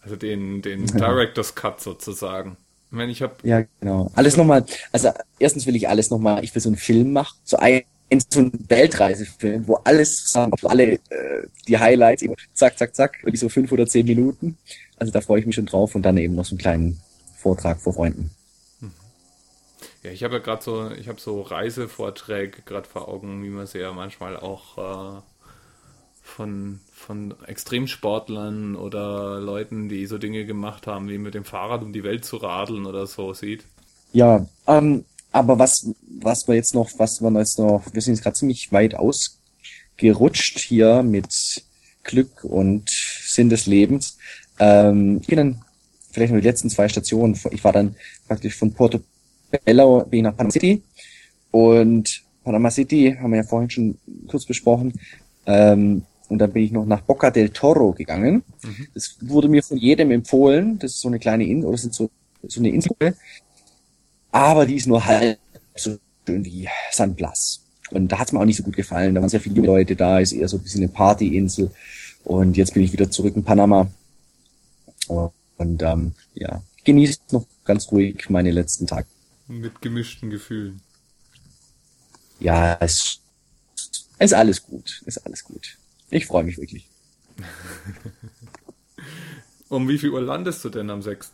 Also 0.00 0.16
den, 0.16 0.62
den 0.62 0.86
Director's 0.86 1.54
Cut 1.54 1.80
sozusagen. 1.80 2.56
Ich 2.88 2.96
meine, 2.96 3.12
ich 3.12 3.22
habe 3.22 3.34
ja 3.42 3.64
genau 3.80 4.10
alles 4.14 4.36
nochmal. 4.36 4.64
Also 4.92 5.10
erstens 5.38 5.66
will 5.66 5.74
ich 5.76 5.88
alles 5.88 6.10
nochmal. 6.10 6.44
Ich 6.44 6.54
will 6.54 6.62
so 6.62 6.68
einen 6.68 6.76
Film 6.76 7.12
machen, 7.12 7.36
so 7.44 7.56
ein 7.56 7.82
in 8.08 8.20
so 8.20 8.38
einem 8.38 8.52
Weltreisefilm, 8.68 9.66
wo 9.66 9.74
alles 9.84 10.32
wo 10.34 10.68
alle 10.68 10.92
äh, 10.92 10.98
die 11.66 11.76
Highlights, 11.76 12.24
zack, 12.54 12.78
zack, 12.78 12.94
zack, 12.94 13.18
irgendwie 13.22 13.36
so 13.36 13.48
fünf 13.48 13.72
oder 13.72 13.86
zehn 13.86 14.06
Minuten. 14.06 14.56
Also 14.96 15.12
da 15.12 15.20
freue 15.20 15.40
ich 15.40 15.46
mich 15.46 15.56
schon 15.56 15.66
drauf 15.66 15.94
und 15.94 16.02
dann 16.02 16.16
eben 16.16 16.36
noch 16.36 16.44
so 16.44 16.52
einen 16.52 16.60
kleinen 16.60 17.00
Vortrag 17.36 17.80
vor 17.80 17.94
Freunden. 17.94 18.30
Ja, 20.02 20.10
ich 20.10 20.22
habe 20.24 20.34
ja 20.34 20.40
gerade 20.40 20.62
so, 20.62 20.90
ich 20.90 21.08
habe 21.08 21.20
so 21.20 21.42
Reisevorträge 21.42 22.62
gerade 22.62 22.88
vor 22.88 23.08
Augen, 23.08 23.42
wie 23.42 23.50
man 23.50 23.66
sie 23.66 23.78
ja 23.78 23.92
manchmal 23.92 24.36
auch 24.36 25.18
äh, 25.18 25.20
von, 26.22 26.80
von 26.92 27.34
Extremsportlern 27.46 28.76
oder 28.76 29.40
Leuten, 29.40 29.88
die 29.88 30.06
so 30.06 30.18
Dinge 30.18 30.44
gemacht 30.44 30.86
haben, 30.86 31.08
wie 31.08 31.18
mit 31.18 31.34
dem 31.34 31.44
Fahrrad 31.44 31.82
um 31.82 31.92
die 31.92 32.04
Welt 32.04 32.24
zu 32.24 32.36
radeln 32.36 32.86
oder 32.86 33.06
so 33.06 33.32
sieht. 33.32 33.64
Ja, 34.12 34.46
ähm, 34.66 35.04
aber 35.32 35.58
was, 35.58 35.90
was 36.20 36.48
wir 36.48 36.54
jetzt 36.54 36.74
noch, 36.74 36.90
was 36.98 37.20
wir 37.20 37.30
jetzt 37.38 37.58
noch, 37.58 37.84
wir 37.92 38.00
sind 38.00 38.14
jetzt 38.14 38.22
gerade 38.22 38.36
ziemlich 38.36 38.72
weit 38.72 38.94
ausgerutscht 38.94 40.58
hier 40.58 41.02
mit 41.02 41.62
Glück 42.02 42.44
und 42.44 42.88
Sinn 42.90 43.50
des 43.50 43.66
Lebens. 43.66 44.18
Ähm, 44.58 45.18
ich 45.20 45.26
bin 45.26 45.36
dann 45.36 45.62
vielleicht 46.10 46.32
nur 46.32 46.40
die 46.40 46.46
letzten 46.48 46.70
zwei 46.70 46.88
Stationen. 46.88 47.38
Ich 47.50 47.64
war 47.64 47.72
dann 47.72 47.96
praktisch 48.26 48.54
von 48.54 48.72
Porto 48.72 49.00
Bin 49.50 49.60
ich 49.64 50.22
nach 50.22 50.36
Panama 50.36 50.50
City 50.50 50.82
und 51.50 52.22
Panama 52.44 52.70
City 52.70 53.16
haben 53.20 53.30
wir 53.30 53.38
ja 53.38 53.44
vorhin 53.44 53.70
schon 53.70 53.98
kurz 54.28 54.44
besprochen. 54.44 54.92
Ähm, 55.46 56.02
und 56.28 56.38
dann 56.38 56.52
bin 56.52 56.64
ich 56.64 56.72
noch 56.72 56.86
nach 56.86 57.02
Boca 57.02 57.30
del 57.30 57.50
Toro 57.50 57.92
gegangen. 57.92 58.42
Mhm. 58.62 58.88
Das 58.94 59.16
wurde 59.20 59.48
mir 59.48 59.62
von 59.62 59.76
jedem 59.76 60.10
empfohlen. 60.10 60.78
Das 60.78 60.92
ist 60.92 61.00
so 61.00 61.08
eine 61.08 61.20
kleine 61.20 61.44
Insel, 61.44 61.68
oder 61.68 61.74
ist 61.76 61.94
so, 61.94 62.10
so 62.42 62.60
eine 62.60 62.70
Insel 62.70 62.92
aber 64.36 64.66
die 64.66 64.74
ist 64.74 64.86
nur 64.86 65.02
halb 65.06 65.38
so 65.74 65.96
schön 66.26 66.44
wie 66.44 66.68
San 66.92 67.14
Blas. 67.14 67.62
Und 67.90 68.12
da 68.12 68.18
hat 68.18 68.26
es 68.26 68.32
mir 68.32 68.40
auch 68.40 68.44
nicht 68.44 68.58
so 68.58 68.62
gut 68.62 68.76
gefallen. 68.76 69.14
Da 69.14 69.22
waren 69.22 69.30
sehr 69.30 69.40
viele 69.40 69.62
Leute 69.62 69.96
da, 69.96 70.18
ist 70.18 70.32
eher 70.32 70.46
so 70.46 70.58
ein 70.58 70.62
bisschen 70.62 70.82
eine 70.82 70.92
Partyinsel. 70.92 71.70
Und 72.22 72.54
jetzt 72.58 72.74
bin 72.74 72.82
ich 72.82 72.92
wieder 72.92 73.10
zurück 73.10 73.34
in 73.34 73.44
Panama. 73.44 73.88
Und 75.08 75.82
ähm, 75.82 76.12
ja, 76.34 76.62
genießt 76.84 77.32
noch 77.32 77.46
ganz 77.64 77.90
ruhig 77.90 78.28
meine 78.28 78.50
letzten 78.50 78.86
Tage. 78.86 79.06
Mit 79.48 79.80
gemischten 79.80 80.30
Gefühlen. 80.30 80.82
Ja, 82.40 82.76
es 82.80 83.20
ist 84.18 84.34
alles 84.34 84.62
gut. 84.62 85.02
Ist 85.06 85.18
alles 85.18 85.44
gut. 85.44 85.78
Ich 86.10 86.26
freue 86.26 86.44
mich 86.44 86.58
wirklich. 86.58 86.88
um 89.68 89.88
wie 89.88 89.98
viel 89.98 90.10
Uhr 90.10 90.22
landest 90.22 90.64
du 90.64 90.68
denn 90.68 90.90
am 90.90 91.02
6.? 91.02 91.32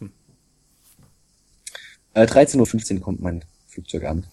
Äh, 2.14 2.24
13.15 2.24 2.96
Uhr 2.96 3.00
kommt 3.00 3.20
mein 3.20 3.44
Flugzeug 3.68 4.04
an. 4.04 4.26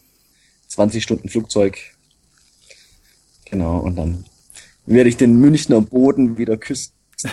20 0.67 1.03
Stunden 1.03 1.29
Flugzeug. 1.29 1.77
Genau, 3.45 3.79
und 3.79 3.95
dann 3.95 4.25
werde 4.85 5.09
ich 5.09 5.17
den 5.17 5.39
Münchner 5.39 5.81
Boden 5.81 6.37
wieder 6.37 6.57
küssen. 6.57 6.93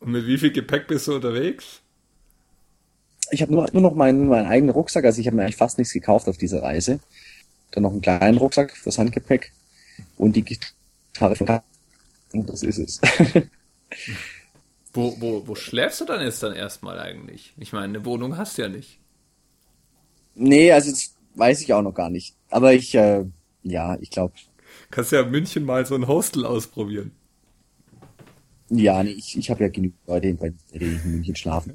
und 0.00 0.12
mit 0.12 0.26
wie 0.26 0.38
viel 0.38 0.52
Gepäck 0.52 0.88
bist 0.88 1.08
du 1.08 1.14
unterwegs? 1.14 1.80
Ich 3.30 3.42
habe 3.42 3.52
nur, 3.52 3.68
nur 3.72 3.82
noch 3.82 3.94
meinen, 3.94 4.28
meinen 4.28 4.46
eigenen 4.46 4.70
Rucksack, 4.70 5.04
also 5.04 5.20
ich 5.20 5.26
habe 5.26 5.36
mir 5.36 5.42
eigentlich 5.42 5.56
fast 5.56 5.78
nichts 5.78 5.92
gekauft 5.92 6.28
auf 6.28 6.38
dieser 6.38 6.62
Reise. 6.62 7.00
Dann 7.72 7.82
noch 7.82 7.92
einen 7.92 8.00
kleinen 8.00 8.38
Rucksack 8.38 8.76
fürs 8.76 8.98
Handgepäck 8.98 9.52
und 10.16 10.34
die 10.34 10.44
Gitarre 10.44 11.36
von 11.36 11.60
Und 12.32 12.48
das 12.48 12.62
ist 12.62 12.78
es. 12.78 13.00
Wo, 14.92 15.14
wo, 15.20 15.46
wo 15.46 15.54
schläfst 15.54 16.00
du 16.00 16.04
dann 16.06 16.22
jetzt 16.22 16.42
dann 16.42 16.54
erstmal 16.54 16.98
eigentlich? 16.98 17.52
Ich 17.58 17.72
meine, 17.72 17.84
eine 17.84 18.04
Wohnung 18.04 18.36
hast 18.36 18.56
du 18.56 18.62
ja 18.62 18.68
nicht. 18.68 18.98
Nee, 20.34 20.72
also 20.72 20.90
das 20.90 21.14
weiß 21.34 21.60
ich 21.60 21.72
auch 21.74 21.82
noch 21.82 21.94
gar 21.94 22.10
nicht. 22.10 22.34
Aber 22.50 22.72
ich, 22.72 22.94
äh, 22.94 23.24
ja, 23.62 23.98
ich 24.00 24.10
glaube. 24.10 24.34
Kannst 24.90 25.12
ja 25.12 25.20
in 25.20 25.30
München 25.30 25.64
mal 25.64 25.84
so 25.84 25.94
ein 25.94 26.08
Hostel 26.08 26.46
ausprobieren. 26.46 27.12
Ja, 28.70 29.02
nee, 29.02 29.12
ich, 29.12 29.38
ich 29.38 29.50
habe 29.50 29.64
ja 29.64 29.70
genügend 29.70 29.98
Leute, 30.06 30.34
bei 30.34 30.52
denen 30.78 30.96
ich 30.96 31.04
in 31.04 31.10
München 31.12 31.36
schlafen. 31.36 31.72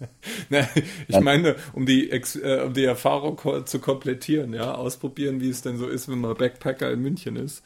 ne, 0.48 0.68
ich 1.08 1.20
meine, 1.20 1.56
um 1.72 1.86
die, 1.86 2.10
äh, 2.10 2.62
um 2.62 2.72
die 2.72 2.84
Erfahrung 2.84 3.66
zu 3.66 3.80
komplettieren, 3.80 4.52
ja, 4.52 4.74
ausprobieren, 4.74 5.40
wie 5.40 5.50
es 5.50 5.62
denn 5.62 5.76
so 5.76 5.88
ist, 5.88 6.08
wenn 6.08 6.20
man 6.20 6.36
Backpacker 6.36 6.92
in 6.92 7.02
München 7.02 7.36
ist. 7.36 7.62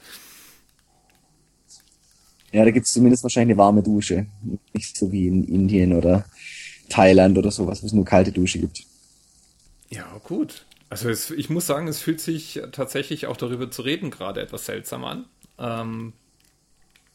Ja, 2.52 2.64
da 2.64 2.70
gibt's 2.70 2.92
zumindest 2.92 3.22
wahrscheinlich 3.22 3.54
eine 3.54 3.58
warme 3.58 3.82
Dusche. 3.82 4.26
Nicht 4.72 4.96
so 4.96 5.12
wie 5.12 5.28
in 5.28 5.44
Indien 5.44 5.92
oder 5.92 6.24
Thailand 6.88 7.36
oder 7.36 7.50
sowas, 7.50 7.82
wo 7.82 7.86
es 7.86 7.92
nur 7.92 8.04
kalte 8.04 8.32
Dusche 8.32 8.58
gibt. 8.58 8.84
Ja, 9.90 10.20
gut. 10.24 10.66
Also 10.88 11.08
es, 11.08 11.30
ich 11.30 11.50
muss 11.50 11.66
sagen, 11.66 11.86
es 11.86 12.00
fühlt 12.00 12.20
sich 12.20 12.60
tatsächlich 12.72 13.26
auch 13.26 13.36
darüber 13.36 13.70
zu 13.70 13.82
reden 13.82 14.10
gerade 14.10 14.40
etwas 14.40 14.66
seltsam 14.66 15.04
an. 15.04 15.26
Ähm, 15.58 16.14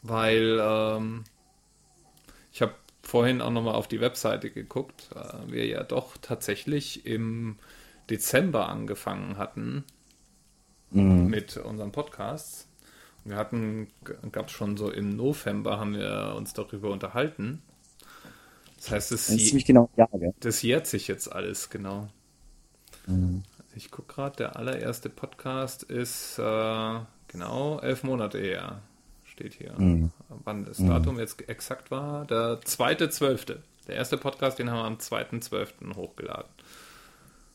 weil 0.02 0.58
ähm, 0.62 1.24
ich 2.56 2.62
habe 2.62 2.72
vorhin 3.02 3.42
auch 3.42 3.50
nochmal 3.50 3.74
auf 3.74 3.86
die 3.86 4.00
Webseite 4.00 4.50
geguckt, 4.50 5.10
äh, 5.14 5.52
wir 5.52 5.66
ja 5.66 5.82
doch 5.82 6.16
tatsächlich 6.16 7.04
im 7.04 7.58
Dezember 8.08 8.70
angefangen 8.70 9.36
hatten 9.36 9.84
mhm. 10.90 11.26
mit 11.26 11.58
unseren 11.58 11.92
Podcasts. 11.92 12.66
Wir 13.26 13.36
hatten, 13.36 13.88
gab 14.32 14.46
es 14.46 14.52
schon 14.52 14.78
so 14.78 14.90
im 14.90 15.16
November, 15.16 15.78
haben 15.78 15.96
wir 15.96 16.32
uns 16.34 16.54
darüber 16.54 16.88
unterhalten. 16.92 17.60
Das 18.76 18.90
heißt, 18.90 19.12
das, 19.12 19.26
das, 19.26 19.36
je 19.36 19.60
genau, 19.60 19.90
ja, 19.98 20.08
das 20.40 20.62
jährt 20.62 20.86
sich 20.86 21.08
jetzt 21.08 21.30
alles, 21.30 21.68
genau. 21.68 22.08
Mhm. 23.06 23.42
Ich 23.74 23.90
gucke 23.90 24.14
gerade, 24.14 24.36
der 24.36 24.56
allererste 24.56 25.10
Podcast 25.10 25.82
ist 25.82 26.38
äh, 26.38 27.00
genau 27.28 27.80
elf 27.80 28.02
Monate 28.02 28.38
her. 28.38 28.80
Steht 29.36 29.52
hier. 29.52 29.74
Mhm. 29.78 30.10
Wann 30.44 30.64
das 30.64 30.78
mhm. 30.78 30.88
Datum 30.88 31.18
jetzt 31.18 31.46
exakt 31.46 31.90
war? 31.90 32.24
Der 32.24 32.58
zweite 32.64 33.10
Zwölfte. 33.10 33.62
Der 33.86 33.96
erste 33.96 34.16
Podcast, 34.16 34.58
den 34.58 34.70
haben 34.70 34.78
wir 34.78 34.84
am 34.84 34.96
2.12. 34.96 35.94
hochgeladen. 35.94 36.50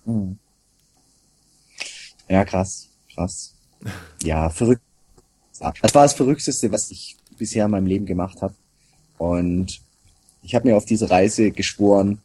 Mhm. 0.05 0.37
Ja, 2.29 2.45
krass. 2.45 2.89
Krass. 3.13 3.55
Ja, 4.23 4.51
verrückt. 4.51 4.83
Das 5.81 5.95
war 5.95 6.03
das 6.03 6.13
Verrückteste, 6.13 6.71
was 6.71 6.91
ich 6.91 7.17
bisher 7.39 7.65
in 7.65 7.71
meinem 7.71 7.87
Leben 7.87 8.05
gemacht 8.05 8.43
habe. 8.43 8.53
Und 9.17 9.81
ich 10.43 10.53
habe 10.53 10.67
mir 10.67 10.77
auf 10.77 10.85
diese 10.85 11.09
Reise 11.09 11.49
geschworen, 11.49 12.21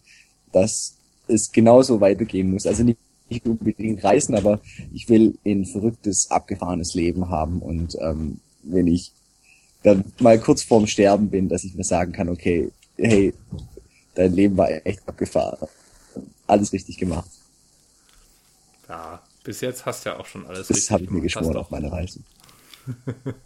dass 0.52 0.98
es 1.28 1.50
genauso 1.50 2.02
weitergehen 2.02 2.50
muss. 2.50 2.66
Also 2.66 2.82
nicht, 2.82 2.98
nicht 3.30 3.46
unbedingt 3.46 4.04
reisen, 4.04 4.34
aber 4.34 4.60
ich 4.92 5.08
will 5.08 5.38
ein 5.46 5.64
verrücktes, 5.64 6.30
abgefahrenes 6.30 6.92
Leben 6.92 7.30
haben. 7.30 7.62
Und 7.62 7.96
ähm, 8.02 8.40
wenn 8.62 8.86
ich 8.86 9.12
dann 9.86 10.04
mal 10.18 10.38
kurz 10.40 10.62
vorm 10.64 10.86
Sterben 10.86 11.30
bin, 11.30 11.48
dass 11.48 11.62
ich 11.62 11.74
mir 11.74 11.84
sagen 11.84 12.12
kann, 12.12 12.28
okay, 12.28 12.72
hey, 12.96 13.32
dein 14.14 14.32
Leben 14.32 14.56
war 14.56 14.68
echt 14.84 15.06
abgefahren. 15.06 15.68
Alles 16.46 16.72
richtig 16.72 16.98
gemacht. 16.98 17.30
Ja, 18.88 19.22
bis 19.44 19.60
jetzt 19.60 19.86
hast 19.86 20.04
du 20.04 20.10
ja 20.10 20.18
auch 20.18 20.26
schon 20.26 20.44
alles 20.46 20.66
das 20.66 20.76
richtig 20.76 20.88
gemacht. 20.88 20.90
Das 20.90 20.90
habe 20.92 21.04
ich 21.04 21.10
mir 21.10 21.20
geschworen 21.20 21.56
auf 21.56 21.70
meine 21.70 21.92
Reise. 21.92 22.20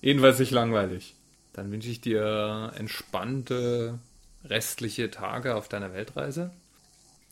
Jedenfalls 0.00 0.38
nicht 0.40 0.50
langweilig. 0.50 1.14
Dann 1.52 1.70
wünsche 1.70 1.88
ich 1.88 2.00
dir 2.00 2.72
entspannte 2.76 3.98
restliche 4.44 5.10
Tage 5.10 5.54
auf 5.54 5.68
deiner 5.68 5.92
Weltreise. 5.92 6.50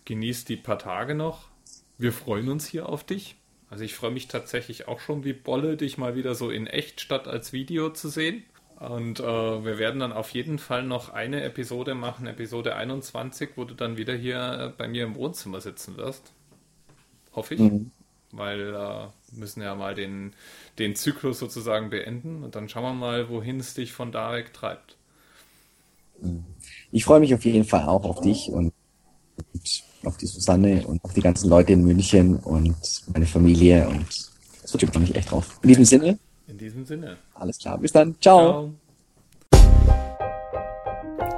Genieß 0.04 0.44
die 0.44 0.56
paar 0.56 0.78
Tage 0.78 1.14
noch. 1.14 1.48
Wir 1.96 2.12
freuen 2.12 2.48
uns 2.48 2.66
hier 2.66 2.88
auf 2.88 3.02
dich. 3.02 3.37
Also 3.70 3.84
ich 3.84 3.94
freue 3.94 4.10
mich 4.10 4.28
tatsächlich 4.28 4.88
auch 4.88 5.00
schon 5.00 5.24
wie 5.24 5.32
Bolle, 5.32 5.76
dich 5.76 5.98
mal 5.98 6.16
wieder 6.16 6.34
so 6.34 6.50
in 6.50 6.66
echt 6.66 7.00
statt 7.00 7.28
als 7.28 7.52
Video 7.52 7.90
zu 7.90 8.08
sehen. 8.08 8.44
Und 8.78 9.20
äh, 9.20 9.24
wir 9.24 9.78
werden 9.78 10.00
dann 10.00 10.12
auf 10.12 10.30
jeden 10.30 10.58
Fall 10.58 10.84
noch 10.84 11.12
eine 11.12 11.42
Episode 11.42 11.94
machen, 11.94 12.26
Episode 12.26 12.76
21, 12.76 13.50
wo 13.56 13.64
du 13.64 13.74
dann 13.74 13.96
wieder 13.96 14.14
hier 14.14 14.72
bei 14.78 14.86
mir 14.86 15.04
im 15.04 15.16
Wohnzimmer 15.16 15.60
sitzen 15.60 15.96
wirst. 15.96 16.32
Hoffe 17.34 17.54
ich. 17.54 17.60
Mhm 17.60 17.90
weil 18.32 18.74
äh, 18.74 19.36
müssen 19.36 19.62
ja 19.62 19.74
mal 19.74 19.94
den, 19.94 20.34
den 20.78 20.94
Zyklus 20.96 21.38
sozusagen 21.38 21.90
beenden 21.90 22.42
und 22.42 22.54
dann 22.54 22.68
schauen 22.68 22.82
wir 22.82 22.92
mal, 22.92 23.28
wohin 23.28 23.60
es 23.60 23.74
dich 23.74 23.92
von 23.92 24.12
da 24.12 24.32
weg 24.32 24.52
treibt. 24.52 24.96
Ich 26.90 27.04
freue 27.04 27.20
mich 27.20 27.34
auf 27.34 27.44
jeden 27.44 27.64
Fall 27.64 27.86
auch 27.86 28.04
auf 28.04 28.20
dich 28.20 28.50
und, 28.50 28.72
und 29.36 29.82
auf 30.04 30.16
die 30.16 30.26
Susanne 30.26 30.86
und 30.86 31.02
auf 31.04 31.12
die 31.12 31.20
ganzen 31.20 31.48
Leute 31.48 31.72
in 31.72 31.84
München 31.84 32.36
und 32.36 32.76
meine 33.12 33.26
Familie 33.26 33.88
und 33.88 34.06
das 34.62 34.72
wird 34.74 34.82
ich 34.82 34.98
mich 34.98 35.14
echt 35.14 35.30
drauf. 35.30 35.58
In 35.62 35.68
diesem 35.68 35.84
Sinne. 35.84 36.18
In 36.46 36.58
diesem 36.58 36.84
Sinne. 36.84 37.16
Alles 37.34 37.58
klar. 37.58 37.78
Bis 37.78 37.92
dann. 37.92 38.14
Ciao. 38.20 38.40
Ciao. 38.40 38.70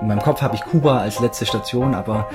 In 0.00 0.06
meinem 0.06 0.20
Kopf 0.20 0.40
habe 0.40 0.56
ich 0.56 0.62
Kuba 0.62 1.00
als 1.00 1.20
letzte 1.20 1.44
Station, 1.44 1.94
aber 1.94 2.28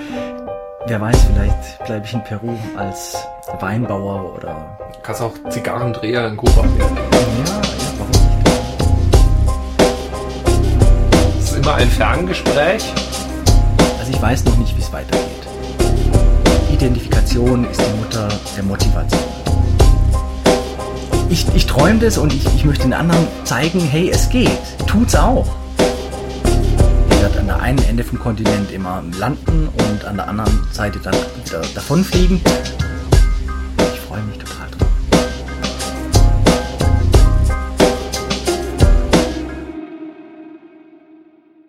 wer 0.86 1.02
weiß, 1.02 1.18
vielleicht 1.24 1.84
bleibe 1.86 2.06
ich 2.06 2.14
in 2.14 2.24
Peru 2.24 2.56
als 2.78 3.18
Weinbauer 3.60 4.36
oder. 4.36 4.78
Kannst 5.02 5.22
auch 5.22 5.34
Zigarrendreher 5.50 6.28
in 6.28 6.38
Kuba 6.38 6.64
werden. 6.64 6.98
Ja, 6.98 7.62
ja, 7.62 7.62
warum 7.98 8.12
nicht? 8.12 8.48
Es 11.40 11.52
ist 11.52 11.58
immer 11.58 11.76
ein 11.76 11.90
Ferngespräch. 11.90 12.94
Also 14.00 14.12
ich 14.12 14.22
weiß 14.22 14.46
noch 14.46 14.58
nicht, 14.58 14.76
wie 14.78 14.82
es 14.82 14.94
weitergeht. 14.94 15.35
Identifikation 16.86 17.66
ist 17.66 17.82
die 17.82 17.98
Mutter 17.98 18.30
der 18.56 18.64
Motivation. 18.64 19.24
Ich, 21.32 21.48
ich 21.56 21.66
träume 21.66 21.98
das 21.98 22.20
und 22.20 22.32
ich, 22.32 22.46
ich 22.54 22.64
möchte 22.64 22.84
den 22.84 22.94
anderen 22.94 23.28
zeigen, 23.44 23.80
hey, 23.80 24.12
es 24.12 24.30
geht. 24.30 24.52
Tut's 24.86 25.16
auch. 25.16 25.48
Ihr 27.10 27.22
werdet 27.22 27.40
an 27.40 27.48
der 27.48 27.60
einen 27.60 27.80
Ende 27.86 28.04
vom 28.04 28.20
Kontinent 28.20 28.72
immer 28.72 29.02
landen 29.18 29.68
und 29.68 30.06
an 30.06 30.18
der 30.18 30.28
anderen 30.28 30.62
Seite 30.74 31.00
dann 31.00 31.16
wieder 31.44 31.64
davonfliegen. 31.74 32.40
Ich 33.96 34.00
freue 34.02 34.22
mich 34.22 34.38
total 34.38 34.70
drauf. 34.70 34.85